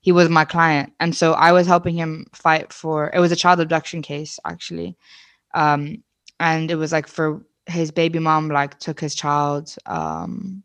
he 0.00 0.12
was 0.12 0.28
my 0.28 0.44
client 0.44 0.92
and 1.00 1.14
so 1.14 1.32
i 1.34 1.52
was 1.52 1.66
helping 1.66 1.94
him 1.96 2.26
fight 2.34 2.72
for 2.72 3.10
it 3.14 3.18
was 3.20 3.32
a 3.32 3.36
child 3.36 3.60
abduction 3.60 4.02
case 4.02 4.38
actually. 4.44 4.96
Um 5.54 6.02
and 6.40 6.70
it 6.70 6.76
was 6.76 6.92
like 6.92 7.06
for 7.08 7.44
his 7.66 7.90
baby 7.90 8.18
mom 8.18 8.48
like 8.48 8.78
took 8.78 9.00
his 9.00 9.14
child 9.14 9.74
um 9.86 10.62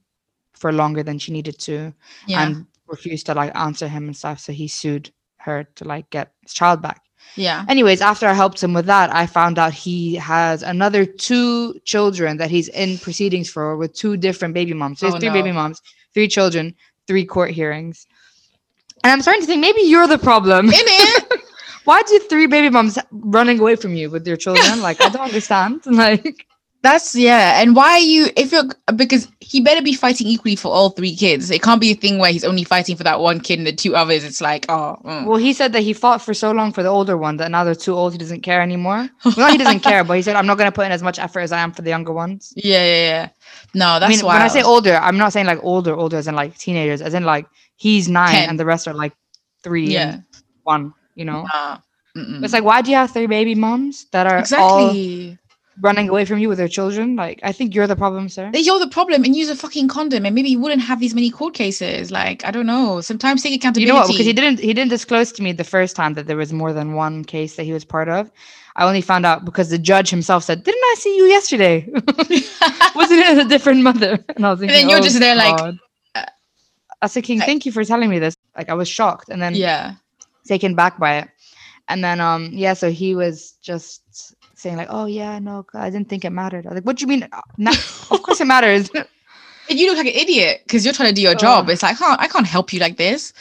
for 0.64 0.72
longer 0.72 1.04
than 1.04 1.20
she 1.20 1.34
needed 1.34 1.60
to 1.60 1.94
yeah. 2.26 2.42
and 2.42 2.66
refused 2.88 3.26
to 3.26 3.34
like 3.34 3.52
answer 3.54 3.86
him 3.96 4.04
and 4.08 4.16
stuff 4.16 4.40
so 4.40 4.54
he 4.54 4.66
sued 4.66 5.12
her 5.46 5.66
to 5.76 5.84
like 5.84 6.10
get 6.10 6.32
his 6.42 6.54
child 6.54 6.82
back 6.82 7.02
yeah. 7.36 7.66
anyways 7.68 8.00
after 8.00 8.26
i 8.28 8.34
helped 8.44 8.64
him 8.64 8.72
with 8.74 8.86
that 8.86 9.14
i 9.14 9.26
found 9.26 9.60
out 9.60 9.74
he 9.74 10.16
has 10.16 10.64
another 10.64 11.04
two 11.06 11.78
children 11.84 12.38
that 12.38 12.50
he's 12.50 12.70
in 12.70 12.98
proceedings 13.00 13.50
for 13.50 13.76
with 13.76 13.92
two 13.94 14.16
different 14.16 14.54
baby 14.54 14.74
moms 14.74 15.00
so 15.00 15.08
he 15.08 15.12
has 15.12 15.16
Oh, 15.16 15.20
three 15.20 15.36
baby 15.40 15.50
no. 15.50 15.56
moms 15.60 15.82
three 16.14 16.30
children 16.30 16.74
three 17.08 17.26
court 17.26 17.52
hearings 17.52 18.08
and 19.04 19.12
i'm 19.12 19.22
starting 19.22 19.42
to 19.42 19.48
think 19.48 19.60
maybe 19.60 19.82
you're 19.82 20.08
the 20.08 20.18
problem 20.32 20.68
In 20.68 20.88
it. 21.04 21.42
why 21.84 22.02
do 22.04 22.20
three 22.32 22.48
baby 22.48 22.70
moms 22.70 22.98
running 23.12 23.60
away 23.60 23.76
from 23.76 23.96
you 24.00 24.10
with 24.10 24.24
their 24.24 24.38
children 24.38 24.82
like 24.88 25.02
i 25.02 25.10
don't 25.10 25.28
understand 25.32 25.82
like 26.06 26.48
That's 26.84 27.16
yeah. 27.16 27.62
And 27.62 27.76
why 27.76 27.94
are 27.94 28.00
you 28.00 28.28
if 28.36 28.52
you're 28.52 28.66
because 28.96 29.28
he 29.40 29.62
better 29.62 29.82
be 29.82 29.94
fighting 29.94 30.28
equally 30.28 30.56
for 30.56 30.72
all 30.72 30.90
three 30.90 31.16
kids. 31.16 31.50
It 31.50 31.62
can't 31.62 31.80
be 31.80 31.92
a 31.92 31.96
thing 31.96 32.18
where 32.20 32.32
he's 32.32 32.44
only 32.44 32.64
fighting 32.66 32.98
for 32.98 33.04
that 33.04 33.20
one 33.22 33.40
kid 33.40 33.58
and 33.58 33.66
the 33.66 33.72
two 33.72 33.96
others. 33.96 34.24
It's 34.24 34.42
like, 34.42 34.66
oh, 34.70 34.98
mm. 35.04 35.26
well 35.26 35.38
he 35.38 35.54
said 35.54 35.74
that 35.74 35.82
he 35.82 35.94
fought 35.94 36.22
for 36.22 36.34
so 36.34 36.52
long 36.52 36.74
for 36.74 36.84
the 36.84 36.90
older 36.90 37.18
one 37.18 37.38
that 37.38 37.52
now 37.52 37.64
they're 37.64 37.74
too 37.74 37.94
old 37.94 38.12
he 38.12 38.18
doesn't 38.18 38.42
care 38.42 38.62
anymore 38.62 39.10
well 39.38 39.52
he 39.52 39.58
doesn't 39.58 39.80
care 39.90 40.04
but 40.04 40.18
he 40.18 40.22
said 40.22 40.36
i'm 40.36 40.46
not 40.46 40.58
going 40.58 40.70
to 40.70 40.76
put 40.76 40.86
in 40.86 40.92
as 40.92 41.04
much 41.04 41.20
effort 41.20 41.42
as 41.42 41.52
i 41.52 41.60
am 41.60 41.72
for 41.72 41.82
the 41.82 41.90
younger 41.90 42.14
ones 42.14 42.54
yeah, 42.56 42.84
yeah, 42.84 43.08
yeah. 43.08 43.30
No, 43.74 44.00
that's 44.00 44.06
I 44.06 44.10
mean, 44.10 44.26
why 44.26 44.36
when 44.36 44.42
I 44.42 44.48
say 44.48 44.62
older, 44.62 44.96
I'm 44.96 45.18
not 45.18 45.34
saying 45.34 45.48
like 45.48 45.60
older, 45.64 45.96
older 45.96 46.18
as 46.18 46.28
in 46.28 46.36
like 46.36 46.58
teenagers, 46.58 47.02
as 47.02 47.14
in 47.14 47.24
like 47.24 47.48
he's 47.76 48.08
nine 48.08 48.34
Ten. 48.34 48.50
and 48.50 48.60
the 48.60 48.66
rest 48.66 48.88
are 48.88 48.94
like 48.94 49.14
three 49.64 49.88
Yeah. 49.88 50.14
and 50.14 50.24
one, 50.64 50.94
you 51.16 51.26
know? 51.26 51.48
Nah. 51.54 51.80
It's 52.16 52.54
like, 52.54 52.64
why 52.64 52.82
do 52.84 52.92
you 52.92 52.98
have 52.98 53.12
three 53.12 53.26
baby 53.26 53.56
moms 53.56 54.06
that 54.12 54.28
are 54.28 54.38
all 54.60 54.90
exactly. 54.92 55.40
Running 55.82 56.10
away 56.10 56.26
from 56.26 56.40
you 56.40 56.50
with 56.50 56.58
their 56.58 56.68
children. 56.68 57.16
Like, 57.16 57.40
I 57.44 57.52
think 57.52 57.74
you're 57.74 57.88
the 57.88 57.96
problem, 57.96 58.30
sir. 58.30 58.52
You're 58.54 58.80
the 58.80 58.88
problem 58.88 59.24
and 59.24 59.36
use 59.36 59.50
a 59.50 59.56
fucking 59.56 59.88
condom 59.88 60.26
and 60.26 60.36
maybe 60.36 60.50
you 60.50 60.60
wouldn't 60.60 60.82
have 60.82 61.00
these 61.00 61.16
many 61.16 61.30
court 61.30 61.54
cases. 61.54 62.12
Like, 62.12 62.46
I 62.46 62.52
don't 62.52 62.66
know. 62.66 63.02
Sometimes 63.02 63.44
take 63.44 63.56
accountability. 63.56 63.88
You 63.88 63.94
know 63.94 64.00
what? 64.00 64.08
Because 64.08 64.26
he 64.26 64.34
didn't 64.34 64.60
he 64.60 64.74
didn't 64.74 64.90
disclose 64.90 65.32
to 65.34 65.44
me 65.44 65.52
the 65.52 65.64
first 65.64 65.96
time 65.96 66.14
that 66.14 66.28
there 66.28 66.38
was 66.38 66.54
more 66.54 66.74
than 66.74 66.94
one 66.94 67.24
case 67.26 67.56
that 67.56 67.64
he 67.64 67.74
was 67.74 67.86
part 67.86 68.10
of. 68.10 68.32
I 68.76 68.86
only 68.86 69.02
found 69.02 69.26
out 69.26 69.46
because 69.46 69.70
the 69.70 69.78
judge 69.78 70.10
himself 70.10 70.44
said, 70.44 70.64
"Didn't 70.64 70.82
I 70.84 70.96
see 70.98 71.16
you 71.16 71.26
yesterday? 71.26 71.88
Wasn't 72.96 73.20
it 73.20 73.46
a 73.46 73.48
different 73.48 73.82
mother?" 73.84 74.24
And 74.36 74.46
I 74.46 74.50
was 74.52 74.60
thinking, 74.60 74.76
and 74.76 74.84
then 74.84 74.90
you're 74.90 75.00
"Oh, 75.00 75.04
just 75.04 75.20
there 75.20 75.36
like, 75.36 75.56
God." 75.58 75.78
uh, 76.16 76.26
I 77.02 77.06
was 77.06 77.14
thinking, 77.14 77.42
I- 77.42 77.46
"Thank 77.46 77.66
you 77.66 77.72
for 77.72 77.84
telling 77.84 78.10
me 78.10 78.18
this." 78.20 78.36
Like 78.58 78.70
I 78.70 78.74
was 78.74 78.88
shocked 78.88 79.30
and 79.30 79.42
then 79.42 79.56
yeah. 79.56 79.96
taken 80.46 80.76
back 80.76 80.98
by 81.00 81.18
it. 81.18 81.30
And 81.88 82.04
then 82.04 82.22
um 82.22 82.50
yeah, 82.54 82.74
so 82.74 82.90
he 82.90 83.14
was 83.16 83.54
just 83.62 84.03
saying 84.64 84.78
like, 84.78 84.88
"Oh 84.90 85.06
yeah, 85.06 85.38
no, 85.40 85.66
I 85.74 85.90
didn't 85.92 86.10
think 86.10 86.26
it 86.26 86.32
mattered." 86.32 86.66
I 86.66 86.70
was 86.70 86.76
like, 86.78 86.86
"What 86.86 86.98
do 86.98 87.02
you 87.04 87.08
mean? 87.08 87.28
Uh, 87.32 87.42
Na- 87.58 87.72
of 88.12 88.24
course 88.24 88.42
it 88.42 88.46
matters." 88.48 88.90
And 89.70 89.80
you 89.80 89.88
look 89.88 89.96
like 89.98 90.08
an 90.14 90.20
idiot 90.20 90.62
because 90.66 90.84
you're 90.84 90.94
trying 90.94 91.08
to 91.08 91.16
do 91.16 91.22
your 91.22 91.36
job. 91.36 91.70
It's 91.70 91.82
like, 91.84 91.96
huh, 91.96 92.18
I 92.20 92.28
can't 92.28 92.46
help 92.46 92.74
you 92.74 92.82
like 92.82 92.98
this. 92.98 93.32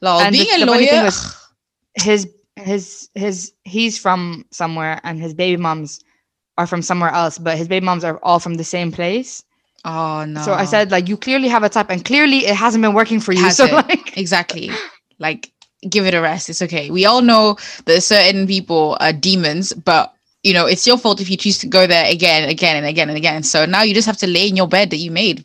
Lol, 0.00 0.20
And 0.20 0.32
being 0.32 0.46
the- 0.48 0.54
a 0.56 0.58
the 0.60 0.72
lawyer. 0.72 1.04
was- 1.04 1.36
his 1.94 2.26
his 2.56 3.10
his 3.14 3.52
he's 3.64 3.98
from 3.98 4.46
somewhere 4.50 5.00
and 5.04 5.20
his 5.20 5.34
baby 5.34 5.60
moms 5.60 6.00
are 6.56 6.66
from 6.66 6.80
somewhere 6.80 7.10
else, 7.10 7.36
but 7.36 7.58
his 7.58 7.68
baby 7.68 7.84
moms 7.84 8.04
are 8.04 8.18
all 8.22 8.38
from 8.38 8.54
the 8.54 8.64
same 8.64 8.90
place. 8.90 9.44
oh 9.84 10.24
no. 10.24 10.40
So 10.40 10.54
I 10.54 10.64
said 10.64 10.90
like 10.90 11.08
you 11.10 11.16
clearly 11.18 11.48
have 11.48 11.62
a 11.62 11.68
type 11.68 11.90
and 11.90 12.02
clearly 12.02 12.46
it 12.46 12.54
hasn't 12.56 12.80
been 12.80 12.94
working 12.94 13.20
for 13.20 13.32
you. 13.32 13.42
Has 13.44 13.58
so 13.58 13.66
it? 13.66 13.72
like 13.72 14.16
exactly. 14.16 14.70
Like, 15.18 15.52
give 15.88 16.06
it 16.06 16.14
a 16.14 16.20
rest. 16.22 16.48
It's 16.48 16.62
okay. 16.62 16.90
We 16.90 17.04
all 17.04 17.20
know 17.22 17.56
that 17.84 18.02
certain 18.02 18.46
people 18.46 18.96
are 19.00 19.12
demons, 19.12 19.72
but 19.74 20.14
you 20.46 20.54
know, 20.54 20.66
it's 20.66 20.86
your 20.86 20.96
fault 20.98 21.20
if 21.20 21.28
you 21.28 21.36
choose 21.36 21.58
to 21.58 21.66
go 21.66 21.86
there 21.86 22.06
again, 22.10 22.48
again, 22.48 22.76
and 22.76 22.86
again 22.86 23.08
and 23.08 23.18
again. 23.18 23.42
So 23.42 23.66
now 23.66 23.82
you 23.82 23.94
just 23.94 24.06
have 24.06 24.18
to 24.18 24.26
lay 24.28 24.48
in 24.48 24.56
your 24.56 24.68
bed 24.68 24.90
that 24.90 24.98
you 24.98 25.10
made. 25.10 25.44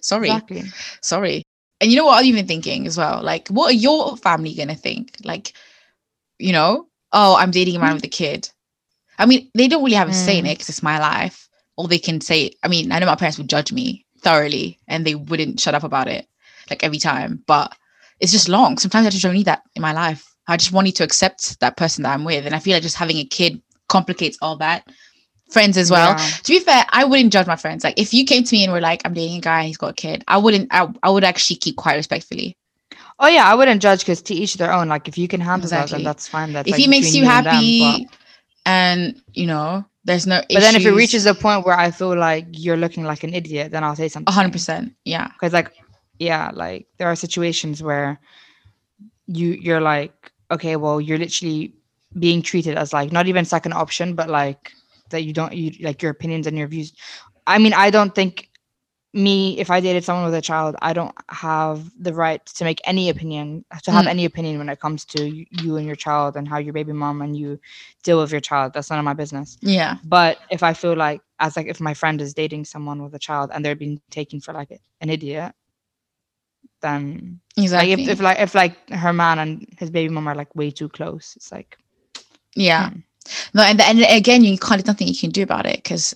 Sorry. 0.00 0.30
exactly. 0.30 0.64
sorry. 1.00 1.44
And 1.80 1.90
you 1.90 1.96
know 1.96 2.06
what 2.06 2.18
I'm 2.18 2.26
even 2.26 2.46
thinking 2.46 2.86
as 2.86 2.98
well? 2.98 3.22
Like, 3.22 3.48
what 3.48 3.70
are 3.70 3.74
your 3.88 4.16
family 4.16 4.54
gonna 4.54 4.74
think? 4.74 5.16
Like, 5.24 5.52
you 6.38 6.52
know, 6.52 6.88
oh, 7.12 7.36
I'm 7.36 7.50
dating 7.52 7.76
a 7.76 7.78
man 7.78 7.94
with 7.94 8.04
a 8.04 8.08
kid. 8.08 8.50
I 9.18 9.26
mean, 9.26 9.48
they 9.54 9.68
don't 9.68 9.84
really 9.84 9.96
have 9.96 10.08
a 10.08 10.12
say 10.12 10.38
in 10.38 10.44
Mm. 10.44 10.50
it 10.50 10.54
because 10.58 10.68
it's 10.70 10.82
my 10.82 10.98
life. 10.98 11.48
All 11.76 11.86
they 11.86 11.98
can 11.98 12.20
say, 12.20 12.52
I 12.64 12.68
mean, 12.68 12.92
I 12.92 12.98
know 12.98 13.06
my 13.06 13.14
parents 13.16 13.38
would 13.38 13.48
judge 13.48 13.72
me 13.72 14.04
thoroughly 14.20 14.78
and 14.88 15.06
they 15.06 15.14
wouldn't 15.14 15.60
shut 15.60 15.74
up 15.74 15.84
about 15.84 16.08
it 16.08 16.26
like 16.70 16.82
every 16.84 16.98
time, 16.98 17.42
but 17.46 17.76
it's 18.20 18.32
just 18.32 18.48
long. 18.48 18.78
Sometimes 18.78 19.06
I 19.06 19.10
just 19.10 19.22
don't 19.22 19.34
need 19.34 19.46
that 19.46 19.62
in 19.76 19.82
my 19.82 19.92
life. 19.92 20.34
I 20.48 20.56
just 20.56 20.72
want 20.72 20.86
you 20.88 20.92
to 20.94 21.04
accept 21.04 21.60
that 21.60 21.76
person 21.76 22.02
that 22.02 22.14
I'm 22.14 22.24
with. 22.24 22.46
And 22.46 22.54
I 22.54 22.58
feel 22.60 22.74
like 22.74 22.82
just 22.82 22.96
having 22.96 23.18
a 23.18 23.24
kid 23.24 23.62
complicates 23.96 24.38
all 24.42 24.56
that. 24.56 24.80
Friends 25.50 25.76
as 25.76 25.90
well 25.90 26.10
Yeah. 26.16 26.28
to 26.44 26.50
be 26.54 26.60
fair, 26.60 26.86
I 26.88 27.04
wouldn't 27.04 27.32
judge 27.32 27.46
my 27.46 27.56
friends. 27.56 27.84
Like 27.84 27.98
if 28.00 28.14
you 28.14 28.24
came 28.24 28.42
to 28.42 28.56
me 28.56 28.64
and 28.64 28.72
were 28.72 28.80
like, 28.80 29.02
I'm 29.04 29.12
dating 29.12 29.36
a 29.36 29.40
guy 29.40 29.64
he's 29.66 29.76
got 29.76 29.90
a 29.96 29.98
kid, 30.04 30.24
I 30.26 30.38
wouldn't 30.38 30.68
I, 30.70 30.88
I 31.02 31.10
would 31.10 31.24
actually 31.24 31.56
keep 31.56 31.76
quiet 31.76 31.98
respectfully. 31.98 32.56
Oh 33.18 33.28
yeah, 33.28 33.44
I 33.52 33.54
wouldn't 33.54 33.82
judge 33.82 34.00
because 34.00 34.22
to 34.22 34.34
each 34.34 34.54
their 34.54 34.72
own. 34.72 34.88
Like 34.88 35.08
if 35.08 35.16
you 35.18 35.28
can 35.28 35.40
handle 35.40 35.68
that, 35.68 35.90
then 35.90 36.04
that's 36.04 36.26
fine. 36.26 36.54
That's 36.54 36.68
if 36.68 36.72
like, 36.72 36.80
he 36.80 36.88
makes 36.88 37.08
between 37.08 37.24
you 37.24 37.30
and 37.30 37.46
them, 37.46 37.54
happy 37.54 38.08
and 38.64 39.20
you 39.34 39.46
know, 39.46 39.84
there's 40.04 40.26
no 40.26 40.38
issue. 40.38 40.54
But 40.56 40.60
then 40.60 40.74
if 40.74 40.86
it 40.86 40.92
reaches 40.92 41.26
a 41.26 41.34
point 41.34 41.66
where 41.66 41.78
I 41.78 41.90
feel 41.90 42.16
like 42.16 42.46
you're 42.50 42.80
looking 42.84 43.04
like 43.04 43.22
an 43.22 43.34
idiot, 43.34 43.70
then 43.72 43.84
I'll 43.84 43.96
say 43.96 44.08
something. 44.08 44.32
hundred 44.32 44.52
percent. 44.52 44.94
Yeah. 45.04 45.28
Because 45.28 45.52
like, 45.52 45.70
yeah, 46.18 46.50
like 46.54 46.86
there 46.98 47.08
are 47.08 47.16
situations 47.16 47.82
where 47.82 48.18
you 49.26 49.48
you're 49.66 49.84
like, 49.94 50.14
okay, 50.50 50.76
well, 50.76 51.00
you're 51.00 51.18
literally 51.18 51.74
being 52.18 52.42
treated 52.42 52.76
as 52.76 52.92
like 52.92 53.12
not 53.12 53.26
even 53.26 53.44
second 53.44 53.72
option, 53.72 54.14
but 54.14 54.28
like 54.28 54.72
that 55.10 55.22
you 55.22 55.32
don't 55.32 55.52
you 55.54 55.72
like 55.84 56.02
your 56.02 56.10
opinions 56.10 56.46
and 56.46 56.56
your 56.56 56.68
views. 56.68 56.92
I 57.46 57.58
mean, 57.58 57.72
I 57.74 57.90
don't 57.90 58.14
think 58.14 58.48
me 59.14 59.58
if 59.58 59.70
I 59.70 59.80
dated 59.80 60.04
someone 60.04 60.24
with 60.24 60.34
a 60.34 60.40
child, 60.42 60.76
I 60.82 60.92
don't 60.92 61.14
have 61.30 61.90
the 61.98 62.12
right 62.14 62.44
to 62.46 62.64
make 62.64 62.80
any 62.84 63.08
opinion 63.08 63.64
to 63.84 63.90
have 63.92 64.06
Mm. 64.06 64.08
any 64.08 64.24
opinion 64.24 64.58
when 64.58 64.68
it 64.68 64.80
comes 64.80 65.04
to 65.06 65.24
you, 65.24 65.46
you 65.50 65.76
and 65.76 65.86
your 65.86 65.96
child 65.96 66.36
and 66.36 66.48
how 66.48 66.58
your 66.58 66.72
baby 66.72 66.92
mom 66.92 67.20
and 67.22 67.36
you 67.36 67.58
deal 68.02 68.20
with 68.20 68.30
your 68.32 68.40
child. 68.40 68.72
That's 68.74 68.90
none 68.90 68.98
of 68.98 69.04
my 69.04 69.14
business. 69.14 69.58
Yeah. 69.60 69.96
But 70.02 70.38
if 70.50 70.62
I 70.62 70.72
feel 70.74 70.94
like, 70.96 71.22
as 71.40 71.56
like 71.56 71.66
if 71.66 71.80
my 71.80 71.94
friend 71.94 72.20
is 72.20 72.34
dating 72.34 72.64
someone 72.64 73.02
with 73.02 73.14
a 73.14 73.18
child 73.18 73.50
and 73.52 73.64
they're 73.64 73.76
being 73.76 74.00
taken 74.10 74.40
for 74.40 74.52
like 74.52 74.70
an 75.00 75.10
idiot, 75.10 75.52
then 76.80 77.40
Exactly. 77.56 77.92
like 77.92 78.00
if, 78.00 78.08
if 78.08 78.20
like 78.20 78.38
if 78.40 78.54
like 78.54 78.90
her 78.90 79.12
man 79.12 79.38
and 79.38 79.66
his 79.78 79.90
baby 79.90 80.12
mom 80.12 80.28
are 80.28 80.34
like 80.34 80.54
way 80.54 80.70
too 80.70 80.88
close, 80.88 81.36
it's 81.36 81.52
like 81.52 81.76
yeah. 82.54 82.90
Hmm. 82.90 82.98
No, 83.54 83.62
and, 83.62 83.80
and 83.80 84.00
again, 84.00 84.42
you 84.42 84.58
can't. 84.58 84.78
There's 84.80 84.86
nothing 84.88 85.06
you 85.08 85.16
can 85.16 85.30
do 85.30 85.44
about 85.44 85.64
it 85.64 85.76
because 85.76 86.12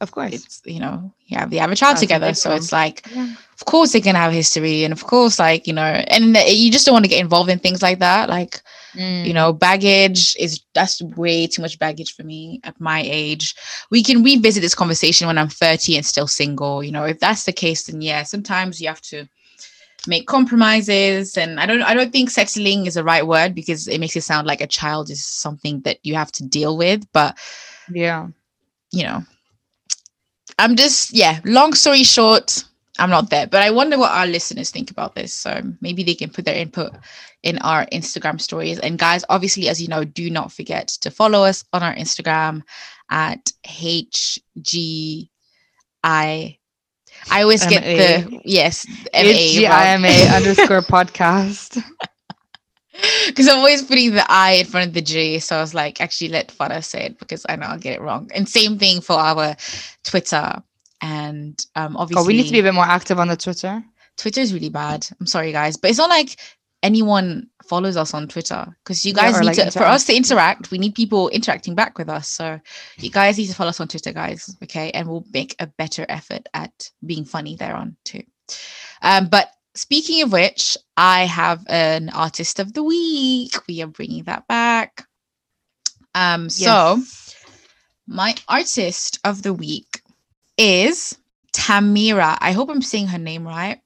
of 0.00 0.10
course, 0.12 0.32
it's 0.34 0.60
you 0.66 0.78
know, 0.78 1.12
yeah, 1.26 1.46
they 1.46 1.56
have 1.56 1.72
a 1.72 1.74
child 1.76 1.94
That's 1.94 2.02
together, 2.02 2.26
big 2.28 2.36
so 2.36 2.50
one. 2.50 2.58
it's 2.58 2.70
like, 2.70 3.06
yeah. 3.14 3.32
of 3.54 3.64
course 3.64 3.92
they're 3.92 4.02
gonna 4.02 4.18
have 4.18 4.32
history, 4.32 4.84
and 4.84 4.92
of 4.92 5.04
course, 5.04 5.38
like 5.38 5.66
you 5.66 5.72
know, 5.72 5.82
and 5.82 6.36
you 6.36 6.70
just 6.70 6.84
don't 6.84 6.92
want 6.92 7.04
to 7.06 7.08
get 7.08 7.20
involved 7.20 7.50
in 7.50 7.58
things 7.58 7.82
like 7.82 7.98
that, 8.00 8.28
like. 8.28 8.60
you 8.94 9.00
Mm. 9.00 9.34
know 9.34 9.52
baggage 9.52 10.34
is 10.36 10.60
that's 10.74 11.00
way 11.00 11.46
too 11.46 11.62
much 11.62 11.78
baggage 11.78 12.12
for 12.16 12.24
me 12.24 12.58
at 12.64 12.74
my 12.80 13.00
age 13.06 13.54
we 13.92 14.02
can 14.02 14.24
revisit 14.24 14.60
this 14.62 14.74
conversation 14.74 15.28
when 15.28 15.38
i'm 15.38 15.48
30 15.48 15.94
and 15.96 16.04
still 16.04 16.26
single 16.26 16.82
you 16.82 16.90
know 16.90 17.04
if 17.04 17.20
that's 17.20 17.44
the 17.44 17.52
case 17.52 17.84
then 17.84 18.02
yeah 18.02 18.24
sometimes 18.24 18.80
you 18.80 18.88
have 18.88 19.00
to 19.00 19.28
make 20.06 20.26
compromises 20.26 21.36
and 21.36 21.60
i 21.60 21.66
don't 21.66 21.82
i 21.82 21.94
don't 21.94 22.12
think 22.12 22.30
settling 22.30 22.86
is 22.86 22.94
the 22.94 23.04
right 23.04 23.26
word 23.26 23.54
because 23.54 23.86
it 23.86 23.98
makes 23.98 24.16
it 24.16 24.22
sound 24.22 24.46
like 24.46 24.60
a 24.60 24.66
child 24.66 25.10
is 25.10 25.24
something 25.24 25.80
that 25.82 25.98
you 26.02 26.14
have 26.14 26.32
to 26.32 26.44
deal 26.46 26.76
with 26.76 27.04
but 27.12 27.36
yeah, 27.92 28.28
you 28.92 29.02
know. 29.02 29.22
I'm 30.58 30.76
just 30.76 31.14
yeah 31.14 31.40
long 31.44 31.72
story 31.72 32.04
short 32.04 32.64
i'm 32.98 33.08
not 33.08 33.30
there 33.30 33.46
but 33.46 33.62
i 33.62 33.70
wonder 33.70 33.98
what 33.98 34.10
our 34.10 34.26
listeners 34.26 34.70
think 34.70 34.90
about 34.90 35.14
this 35.14 35.32
so 35.32 35.62
maybe 35.80 36.02
they 36.02 36.14
can 36.14 36.28
put 36.28 36.44
their 36.44 36.56
input 36.56 36.92
in 37.42 37.58
our 37.58 37.86
instagram 37.86 38.40
stories. 38.40 38.78
And 38.78 38.98
guys 38.98 39.24
obviously 39.28 39.68
as 39.68 39.80
you 39.80 39.88
know 39.88 40.04
do 40.04 40.30
not 40.30 40.52
forget 40.52 40.88
to 40.88 41.10
follow 41.10 41.44
us 41.44 41.64
on 41.72 41.82
our 41.82 41.94
instagram 41.94 42.62
at 43.10 43.52
hgi 43.66 44.40
i 47.30 47.42
always 47.42 47.64
get 47.66 47.82
the 47.82 48.30
MA. 48.30 48.40
yes 48.44 48.86
HGIMA 49.14 50.34
underscore 50.36 50.80
podcast. 50.96 51.82
because 53.26 53.48
I'm 53.48 53.58
always 53.58 53.82
putting 53.82 54.12
the 54.12 54.24
I 54.30 54.52
in 54.52 54.66
front 54.66 54.88
of 54.88 54.94
the 54.94 55.00
G. 55.00 55.38
So 55.38 55.56
I 55.56 55.60
was 55.60 55.74
like, 55.74 56.00
actually, 56.00 56.28
let 56.28 56.48
Farah 56.48 56.84
say 56.84 57.06
it 57.06 57.18
because 57.18 57.46
I 57.48 57.56
know 57.56 57.66
I'll 57.66 57.78
get 57.78 57.94
it 57.94 58.00
wrong. 58.02 58.30
And 58.34 58.48
same 58.48 58.78
thing 58.78 59.00
for 59.00 59.14
our 59.14 59.56
Twitter. 60.04 60.62
And 61.00 61.58
um, 61.76 61.96
obviously, 61.96 62.22
Oh, 62.22 62.26
we 62.26 62.34
need 62.34 62.46
to 62.46 62.52
be 62.52 62.58
a 62.60 62.62
bit 62.62 62.74
more 62.74 62.84
active 62.84 63.18
on 63.18 63.28
the 63.28 63.36
Twitter. 63.36 63.82
Twitter 64.18 64.40
is 64.40 64.52
really 64.52 64.68
bad. 64.68 65.06
I'm 65.18 65.26
sorry, 65.26 65.50
guys, 65.52 65.76
but 65.78 65.88
it's 65.90 65.98
not 65.98 66.10
like 66.10 66.36
anyone 66.82 67.48
follows 67.70 67.96
us 67.96 68.12
on 68.14 68.26
Twitter 68.26 68.66
because 68.82 69.06
you 69.06 69.14
guys 69.14 69.36
or, 69.36 69.40
need 69.40 69.46
like, 69.46 69.56
to 69.56 69.70
for 69.70 69.84
us 69.84 70.04
to 70.06 70.12
interact. 70.14 70.58
interact. 70.62 70.70
We 70.72 70.78
need 70.78 70.94
people 70.96 71.28
interacting 71.28 71.76
back 71.76 71.96
with 71.98 72.08
us. 72.08 72.26
So 72.28 72.60
you 72.98 73.10
guys 73.10 73.38
need 73.38 73.46
to 73.46 73.54
follow 73.54 73.70
us 73.70 73.80
on 73.80 73.86
Twitter, 73.86 74.12
guys. 74.12 74.54
Okay, 74.64 74.90
and 74.90 75.08
we'll 75.08 75.24
make 75.32 75.54
a 75.60 75.68
better 75.68 76.04
effort 76.08 76.48
at 76.52 76.90
being 77.06 77.24
funny 77.24 77.54
there 77.54 77.76
on 77.76 77.96
too. 78.04 78.24
Um, 79.02 79.28
but 79.28 79.48
speaking 79.76 80.22
of 80.22 80.32
which, 80.32 80.76
I 80.96 81.26
have 81.26 81.64
an 81.68 82.10
artist 82.10 82.58
of 82.58 82.72
the 82.74 82.82
week. 82.82 83.54
We 83.68 83.82
are 83.82 83.86
bringing 83.86 84.24
that 84.24 84.48
back. 84.48 85.06
Um, 86.14 86.50
so 86.50 86.96
Yes. 86.96 87.36
my 88.08 88.34
artist 88.48 89.20
of 89.22 89.42
the 89.42 89.54
week 89.54 90.02
is 90.58 91.16
Tamera. 91.52 92.36
I 92.40 92.50
hope 92.50 92.68
I'm 92.68 92.82
saying 92.82 93.06
her 93.08 93.18
name 93.18 93.46
right, 93.46 93.80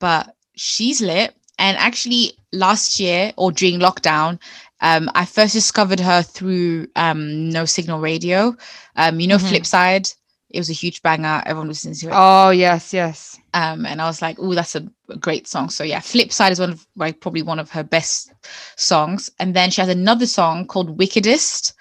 but 0.00 0.34
she's 0.56 1.02
lit. 1.02 1.36
And 1.58 1.76
actually, 1.78 2.32
last 2.52 2.98
year 3.00 3.32
or 3.36 3.52
during 3.52 3.78
lockdown, 3.80 4.38
um, 4.80 5.10
I 5.14 5.24
first 5.24 5.52
discovered 5.52 6.00
her 6.00 6.22
through 6.22 6.88
um, 6.96 7.50
No 7.50 7.64
Signal 7.64 8.00
Radio. 8.00 8.56
Um, 8.96 9.20
you 9.20 9.26
know, 9.28 9.38
Mhm. 9.38 9.48
Flipside. 9.50 10.14
It 10.50 10.58
was 10.58 10.68
a 10.68 10.74
huge 10.74 11.00
banger. 11.02 11.42
Everyone 11.46 11.68
listened 11.68 11.94
to 11.96 12.08
it. 12.08 12.12
Oh 12.14 12.50
yes, 12.50 12.92
yes. 12.92 13.38
Um, 13.54 13.86
and 13.86 14.02
I 14.02 14.04
was 14.04 14.20
like, 14.20 14.36
oh, 14.38 14.54
that's 14.54 14.74
a, 14.74 14.86
great 15.18 15.46
song. 15.46 15.70
So 15.70 15.82
yeah, 15.84 16.00
Flipside 16.00 16.50
is 16.52 16.60
one 16.60 16.72
of 16.72 16.86
like 16.96 17.20
probably 17.20 17.42
one 17.42 17.58
of 17.58 17.70
her 17.70 17.82
best 17.82 18.32
songs. 18.76 19.30
And 19.38 19.54
then 19.54 19.70
she 19.70 19.80
has 19.80 19.88
another 19.90 20.26
song 20.26 20.66
called 20.66 20.98
Wickedest. 20.98 21.74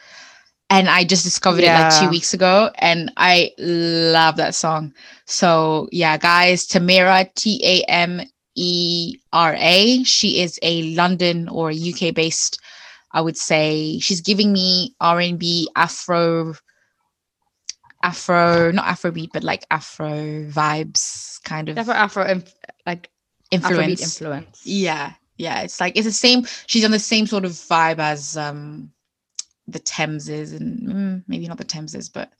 And 0.69 0.87
I 0.89 1.03
just 1.03 1.23
discovered 1.25 1.63
it 1.63 1.67
like 1.67 1.99
two 1.99 2.09
weeks 2.09 2.33
ago. 2.33 2.71
And 2.77 3.11
I 3.17 3.51
love 3.57 4.37
that 4.37 4.55
song. 4.55 4.93
So 5.25 5.89
yeah, 5.91 6.17
guys, 6.17 6.65
Tamera, 6.67 7.33
T 7.35 7.61
A 7.65 7.83
M 7.91 8.21
E 8.55 9.17
R 9.33 9.55
A. 9.57 10.03
She 10.03 10.41
is 10.41 10.59
a 10.61 10.93
London 10.95 11.47
or 11.49 11.71
UK 11.71 12.13
based, 12.13 12.59
I 13.11 13.21
would 13.21 13.37
say. 13.37 13.99
She's 13.99 14.21
giving 14.21 14.51
me 14.51 14.95
R&B, 14.99 15.69
Afro, 15.75 16.55
Afro, 18.03 18.71
not 18.71 18.85
Afrobeat, 18.85 19.29
but 19.33 19.43
like 19.43 19.65
Afro 19.71 20.45
vibes 20.49 21.41
kind 21.43 21.69
of 21.69 21.77
Afro, 21.77 22.25
inf- 22.25 22.55
like 22.85 23.09
Afrobeat 23.51 23.99
influence. 23.99 24.01
influence. 24.01 24.61
Yeah, 24.65 25.13
yeah. 25.37 25.61
It's 25.61 25.79
like 25.79 25.95
it's 25.95 26.05
the 26.07 26.11
same. 26.11 26.45
She's 26.67 26.85
on 26.85 26.91
the 26.91 26.99
same 26.99 27.27
sort 27.27 27.45
of 27.45 27.51
vibe 27.51 27.99
as 27.99 28.37
um 28.37 28.91
the 29.67 29.79
Temses 29.79 30.53
and 30.53 30.79
mm, 30.79 31.23
maybe 31.27 31.47
not 31.47 31.57
the 31.57 31.63
Temses, 31.63 32.09
but 32.09 32.31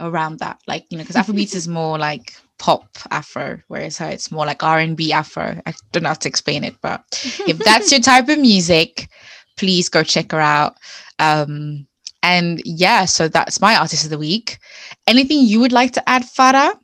around 0.00 0.38
that. 0.38 0.60
Like, 0.66 0.86
you 0.90 0.98
know, 0.98 1.04
because 1.04 1.16
Afrobeats 1.16 1.54
is 1.54 1.68
more 1.80 1.98
like 1.98 2.34
pop 2.58 2.88
Afro, 3.10 3.60
whereas 3.68 3.98
her 3.98 4.08
it's 4.08 4.30
more 4.30 4.46
like 4.46 4.62
R 4.62 4.78
and 4.78 4.96
B 4.96 5.12
Afro. 5.12 5.60
I 5.66 5.74
don't 5.92 6.02
know 6.02 6.10
how 6.10 6.14
to 6.14 6.28
explain 6.28 6.64
it, 6.64 6.76
but 6.80 7.02
if 7.46 7.58
that's 7.58 7.90
your 7.92 8.00
type 8.00 8.28
of 8.28 8.38
music, 8.38 9.08
please 9.56 9.88
go 9.88 10.02
check 10.02 10.32
her 10.32 10.40
out. 10.40 10.76
Um, 11.18 11.86
and 12.22 12.60
yeah, 12.64 13.04
so 13.04 13.28
that's 13.28 13.60
my 13.60 13.76
artist 13.76 14.04
of 14.04 14.10
the 14.10 14.18
week. 14.18 14.58
Anything 15.06 15.40
you 15.42 15.60
would 15.60 15.72
like 15.72 15.92
to 15.92 16.08
add, 16.08 16.22
Farah? 16.22 16.78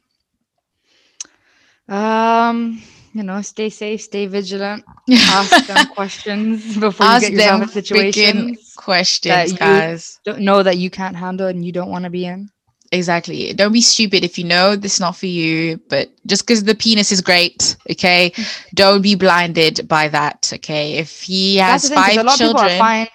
Um, 1.88 2.82
you 3.12 3.22
know, 3.22 3.40
stay 3.42 3.68
safe, 3.70 4.02
stay 4.02 4.26
vigilant, 4.26 4.84
ask 5.10 5.66
them 5.66 5.86
questions 5.88 6.76
before 6.78 7.06
Ask 7.06 7.30
you 7.30 7.30
get 7.30 7.36
yourself 7.36 7.62
in 7.62 7.68
situations 7.68 8.74
questions, 8.76 9.52
that 9.52 9.58
guys. 9.58 10.18
don't 10.24 10.40
know 10.40 10.62
that 10.62 10.78
you 10.78 10.90
can't 10.90 11.16
handle 11.16 11.46
and 11.46 11.64
you 11.64 11.72
don't 11.72 11.90
want 11.90 12.04
to 12.04 12.10
be 12.10 12.24
in. 12.26 12.50
Exactly. 12.94 13.52
Don't 13.52 13.72
be 13.72 13.80
stupid 13.80 14.22
if 14.22 14.38
you 14.38 14.44
know 14.44 14.76
this 14.76 14.94
is 14.94 15.00
not 15.00 15.16
for 15.16 15.26
you, 15.26 15.80
but 15.88 16.10
just 16.26 16.46
because 16.46 16.62
the 16.62 16.76
penis 16.76 17.10
is 17.10 17.20
great, 17.20 17.76
okay? 17.90 18.32
Don't 18.74 19.02
be 19.02 19.16
blinded 19.16 19.88
by 19.88 20.06
that, 20.08 20.52
okay? 20.54 20.94
If 20.94 21.22
he 21.22 21.56
has 21.56 21.88
the 21.88 21.96
five 21.96 22.16
a 22.16 22.22
lot 22.22 22.40
of 22.40 22.46
people 22.46 22.60
are 22.60 22.78
fine. 22.78 23.08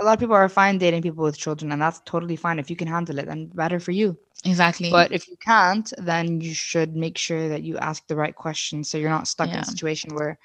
A 0.00 0.04
lot 0.04 0.14
of 0.14 0.18
people 0.18 0.34
are 0.34 0.48
fine 0.48 0.78
dating 0.78 1.02
people 1.02 1.22
with 1.22 1.38
children, 1.38 1.70
and 1.70 1.80
that's 1.80 2.00
totally 2.04 2.34
fine. 2.34 2.58
If 2.58 2.70
you 2.70 2.76
can 2.76 2.88
handle 2.88 3.18
it, 3.20 3.26
then 3.26 3.46
better 3.54 3.78
for 3.78 3.92
you. 3.92 4.18
exactly. 4.44 4.90
But 4.90 5.12
if 5.12 5.28
you 5.28 5.36
can't, 5.36 5.92
then 5.98 6.40
you 6.40 6.52
should 6.54 6.96
make 6.96 7.16
sure 7.16 7.48
that 7.48 7.62
you 7.62 7.78
ask 7.78 8.04
the 8.08 8.16
right 8.16 8.34
questions 8.34 8.88
so 8.88 8.98
you're 8.98 9.10
not 9.10 9.28
stuck 9.28 9.48
in 9.50 9.56
a 9.56 9.64
situation 9.64 10.14
where 10.14 10.38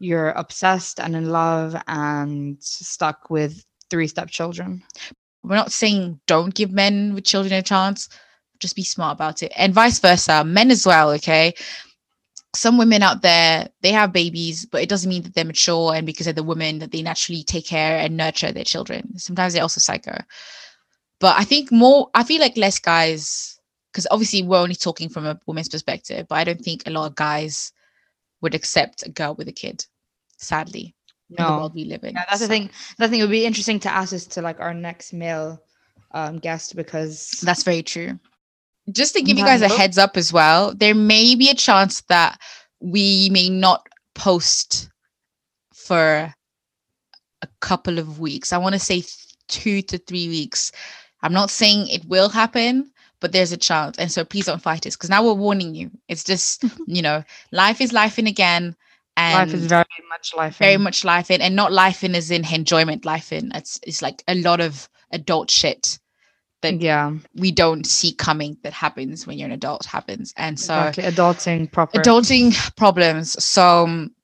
you're 0.00 0.30
obsessed 0.30 1.00
and 1.00 1.16
in 1.16 1.30
love 1.30 1.80
and 1.86 2.62
stuck 2.62 3.30
with 3.30 3.64
three 3.88 4.06
step 4.06 4.28
children. 4.28 4.82
We're 5.48 5.56
not 5.56 5.72
saying 5.72 6.20
don't 6.26 6.54
give 6.54 6.70
men 6.70 7.14
with 7.14 7.24
children 7.24 7.52
a 7.54 7.62
chance 7.62 8.08
just 8.60 8.76
be 8.76 8.82
smart 8.82 9.14
about 9.14 9.42
it. 9.42 9.52
And 9.56 9.72
vice 9.72 9.98
versa 10.00 10.44
men 10.44 10.70
as 10.70 10.86
well 10.86 11.10
okay? 11.12 11.54
Some 12.54 12.78
women 12.78 13.02
out 13.02 13.22
there 13.22 13.68
they 13.82 13.92
have 13.92 14.12
babies 14.12 14.66
but 14.66 14.82
it 14.82 14.88
doesn't 14.88 15.08
mean 15.08 15.22
that 15.22 15.34
they're 15.34 15.44
mature 15.44 15.94
and 15.94 16.06
because 16.06 16.24
they're 16.24 16.32
the 16.32 16.42
women 16.42 16.78
that 16.80 16.92
they 16.92 17.02
naturally 17.02 17.42
take 17.42 17.66
care 17.66 17.98
and 17.98 18.16
nurture 18.16 18.52
their 18.52 18.64
children. 18.64 19.18
Sometimes 19.18 19.52
they're 19.52 19.62
also 19.62 19.80
psycho. 19.80 20.16
But 21.20 21.38
i 21.38 21.44
think 21.44 21.72
more 21.72 22.10
i 22.14 22.22
feel 22.22 22.40
like 22.40 22.56
less 22.56 22.78
guys 22.78 23.58
because 23.92 24.06
obviously 24.10 24.42
we're 24.42 24.58
only 24.58 24.74
talking 24.74 25.08
from 25.08 25.26
a 25.26 25.38
woman's 25.46 25.68
perspective 25.68 26.26
but 26.28 26.36
i 26.36 26.44
don't 26.44 26.60
think 26.60 26.82
a 26.86 26.90
lot 26.90 27.06
of 27.06 27.16
guys 27.16 27.72
would 28.40 28.54
accept 28.54 29.04
a 29.04 29.10
girl 29.10 29.34
with 29.34 29.48
a 29.48 29.52
kid 29.52 29.84
sadly 30.36 30.94
in 31.30 31.36
the 31.36 31.42
No, 31.42 31.56
world 31.58 31.74
we 31.74 31.84
live 31.84 32.04
in 32.04 32.14
yeah, 32.14 32.24
that's 32.28 32.40
the 32.40 32.46
So- 32.46 32.48
thing. 32.48 32.70
I 32.98 33.06
think 33.08 33.20
it 33.20 33.24
would 33.24 33.30
be 33.30 33.44
interesting 33.46 33.80
to 33.80 33.90
ask 33.90 34.10
this 34.10 34.26
to 34.26 34.42
like 34.42 34.60
our 34.60 34.74
next 34.74 35.12
male 35.12 35.60
um, 36.12 36.38
guest 36.38 36.74
because 36.76 37.30
That's 37.42 37.62
very 37.62 37.82
true. 37.82 38.18
Just 38.90 39.14
to 39.14 39.20
give 39.22 39.36
you 39.36 39.44
guys 39.44 39.60
a 39.60 39.68
heads 39.68 39.98
up 39.98 40.16
as 40.16 40.32
well, 40.32 40.74
there 40.74 40.94
may 40.94 41.34
be 41.34 41.50
a 41.50 41.54
chance 41.54 42.00
that 42.08 42.40
we 42.80 43.28
may 43.30 43.50
not 43.50 43.86
post 44.14 44.88
for 45.74 46.32
a 47.42 47.48
couple 47.60 47.98
of 47.98 48.18
weeks. 48.18 48.52
I 48.52 48.58
want 48.58 48.74
to 48.74 48.78
say 48.78 49.00
th- 49.02 49.12
two 49.48 49.82
to 49.82 49.98
three 49.98 50.28
weeks. 50.28 50.72
I'm 51.22 51.34
not 51.34 51.50
saying 51.50 51.88
it 51.88 52.06
will 52.06 52.30
happen, 52.30 52.90
but 53.20 53.32
there's 53.32 53.52
a 53.52 53.56
chance. 53.58 53.98
And 53.98 54.10
so 54.10 54.24
please 54.24 54.46
don't 54.46 54.62
fight 54.62 54.86
us 54.86 54.96
because 54.96 55.10
now 55.10 55.22
we're 55.24 55.34
warning 55.34 55.74
you. 55.74 55.90
It's 56.08 56.24
just, 56.24 56.64
you 56.86 57.02
know, 57.02 57.22
life 57.52 57.82
is 57.82 57.92
life 57.92 58.18
in 58.18 58.26
again. 58.26 58.74
And 59.18 59.50
life 59.50 59.58
is 59.60 59.66
very 59.66 59.84
much 60.08 60.34
life. 60.34 60.60
in. 60.60 60.64
very 60.64 60.76
much 60.76 61.04
life 61.04 61.30
in 61.30 61.40
and 61.40 61.56
not 61.56 61.72
life 61.72 62.04
in 62.04 62.14
as 62.14 62.30
in 62.30 62.44
enjoyment 62.52 63.04
life 63.04 63.32
in. 63.32 63.50
It's 63.54 63.80
it's 63.82 64.02
like 64.02 64.22
a 64.28 64.34
lot 64.34 64.60
of 64.60 64.88
adult 65.12 65.50
shit 65.50 65.98
that 66.62 66.80
yeah, 66.80 67.12
we 67.34 67.52
don't 67.52 67.86
see 67.86 68.12
coming 68.12 68.56
that 68.62 68.72
happens 68.72 69.26
when 69.26 69.38
you're 69.38 69.46
an 69.46 69.52
adult 69.52 69.84
happens 69.84 70.34
and 70.36 70.58
so 70.58 70.74
exactly. 70.74 71.04
Adulting 71.04 71.72
proper. 71.72 71.98
adulting 71.98 72.76
problems 72.76 73.42
so 73.42 73.84
um, 73.84 74.14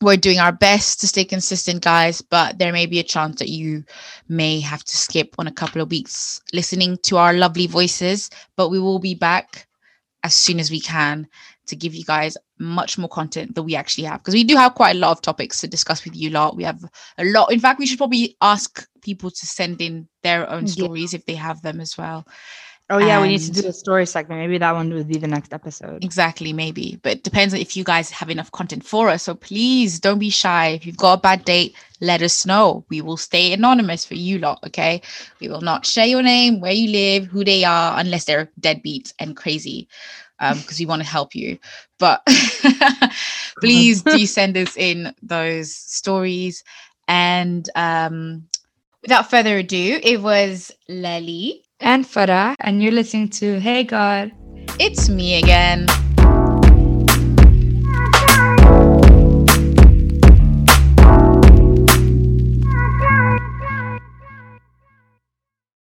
we're 0.00 0.16
doing 0.16 0.40
our 0.40 0.52
best 0.52 1.00
to 1.00 1.06
stay 1.06 1.24
consistent 1.24 1.82
guys 1.82 2.20
but 2.20 2.58
there 2.58 2.72
may 2.72 2.86
be 2.86 2.98
a 2.98 3.04
chance 3.04 3.38
that 3.38 3.48
you 3.48 3.84
may 4.28 4.60
have 4.60 4.82
to 4.84 4.96
skip 4.96 5.34
on 5.38 5.46
a 5.46 5.52
couple 5.52 5.80
of 5.80 5.90
weeks 5.90 6.40
listening 6.52 6.98
to 7.02 7.16
our 7.16 7.32
lovely 7.32 7.66
voices 7.66 8.28
but 8.56 8.70
we 8.70 8.78
will 8.80 8.98
be 8.98 9.14
back 9.14 9.68
as 10.24 10.34
soon 10.34 10.58
as 10.58 10.70
we 10.70 10.80
can 10.80 11.28
to 11.66 11.76
give 11.76 11.94
you 11.94 12.04
guys 12.04 12.36
much 12.58 12.98
more 12.98 13.08
content 13.08 13.54
that 13.54 13.62
we 13.62 13.74
actually 13.74 14.04
have 14.04 14.20
because 14.20 14.34
we 14.34 14.44
do 14.44 14.56
have 14.56 14.74
quite 14.74 14.94
a 14.96 14.98
lot 14.98 15.12
of 15.12 15.22
topics 15.22 15.60
to 15.60 15.66
discuss 15.66 16.04
with 16.04 16.16
you 16.16 16.30
lot 16.30 16.56
we 16.56 16.64
have 16.64 16.82
a 17.18 17.24
lot 17.24 17.52
in 17.52 17.60
fact 17.60 17.78
we 17.78 17.86
should 17.86 17.98
probably 17.98 18.36
ask 18.40 18.86
people 19.02 19.30
to 19.30 19.46
send 19.46 19.80
in 19.80 20.08
their 20.22 20.48
own 20.50 20.66
Yeah. 20.66 20.72
stories 20.84 21.14
if 21.14 21.24
they 21.26 21.34
have 21.34 21.62
them 21.62 21.80
as 21.80 21.96
well 21.98 22.24
oh 22.90 22.98
yeah, 22.98 23.20
we 23.20 23.28
need 23.28 23.40
to 23.40 23.50
do 23.50 23.68
a 23.68 23.72
story 23.72 24.06
segment. 24.06 24.40
Maybe 24.40 24.58
that 24.58 24.72
one 24.74 24.92
would 24.92 25.08
be 25.08 25.16
the 25.16 25.26
next 25.26 25.52
episode. 25.52 26.04
Exactly, 26.04 26.52
maybe. 26.52 26.98
But 27.02 27.12
it 27.12 27.24
depends 27.24 27.54
on 27.54 27.60
if 27.60 27.76
you 27.76 27.84
guys 27.84 28.10
have 28.10 28.30
enough 28.30 28.52
content 28.52 28.84
for 28.84 29.08
us. 29.08 29.22
So 29.22 29.34
please 29.34 29.98
don't 29.98 30.18
be 30.18 30.30
shy. 30.30 30.68
If 30.68 30.86
you've 30.86 30.96
got 30.96 31.18
a 31.18 31.20
bad 31.20 31.44
date, 31.44 31.74
let 32.00 32.22
us 32.22 32.44
know. 32.44 32.84
We 32.90 33.00
will 33.00 33.16
stay 33.16 33.52
anonymous 33.52 34.04
for 34.04 34.14
you 34.14 34.38
lot, 34.38 34.60
okay? 34.66 35.00
We 35.40 35.48
will 35.48 35.62
not 35.62 35.86
share 35.86 36.06
your 36.06 36.22
name, 36.22 36.60
where 36.60 36.72
you 36.72 36.90
live, 36.90 37.24
who 37.26 37.44
they 37.44 37.64
are, 37.64 37.98
unless 37.98 38.26
they're 38.26 38.50
deadbeats 38.60 39.14
and 39.18 39.36
crazy. 39.36 39.88
Um, 40.40 40.58
because 40.58 40.80
we 40.80 40.86
want 40.86 41.00
to 41.02 41.08
help 41.08 41.34
you. 41.34 41.58
But 41.98 42.26
please 43.60 44.02
do 44.02 44.26
send 44.26 44.56
us 44.56 44.76
in 44.76 45.14
those 45.22 45.74
stories. 45.74 46.64
And 47.06 47.68
um 47.74 48.48
without 49.02 49.30
further 49.30 49.58
ado, 49.58 50.00
it 50.02 50.20
was 50.20 50.72
Lely. 50.88 51.62
And 51.80 52.04
Farah, 52.04 52.54
and 52.60 52.82
you're 52.82 52.92
listening 52.92 53.28
to 53.30 53.60
Hey 53.60 53.84
God. 53.84 54.32
It's 54.80 55.08
me 55.08 55.38
again. 55.38 55.86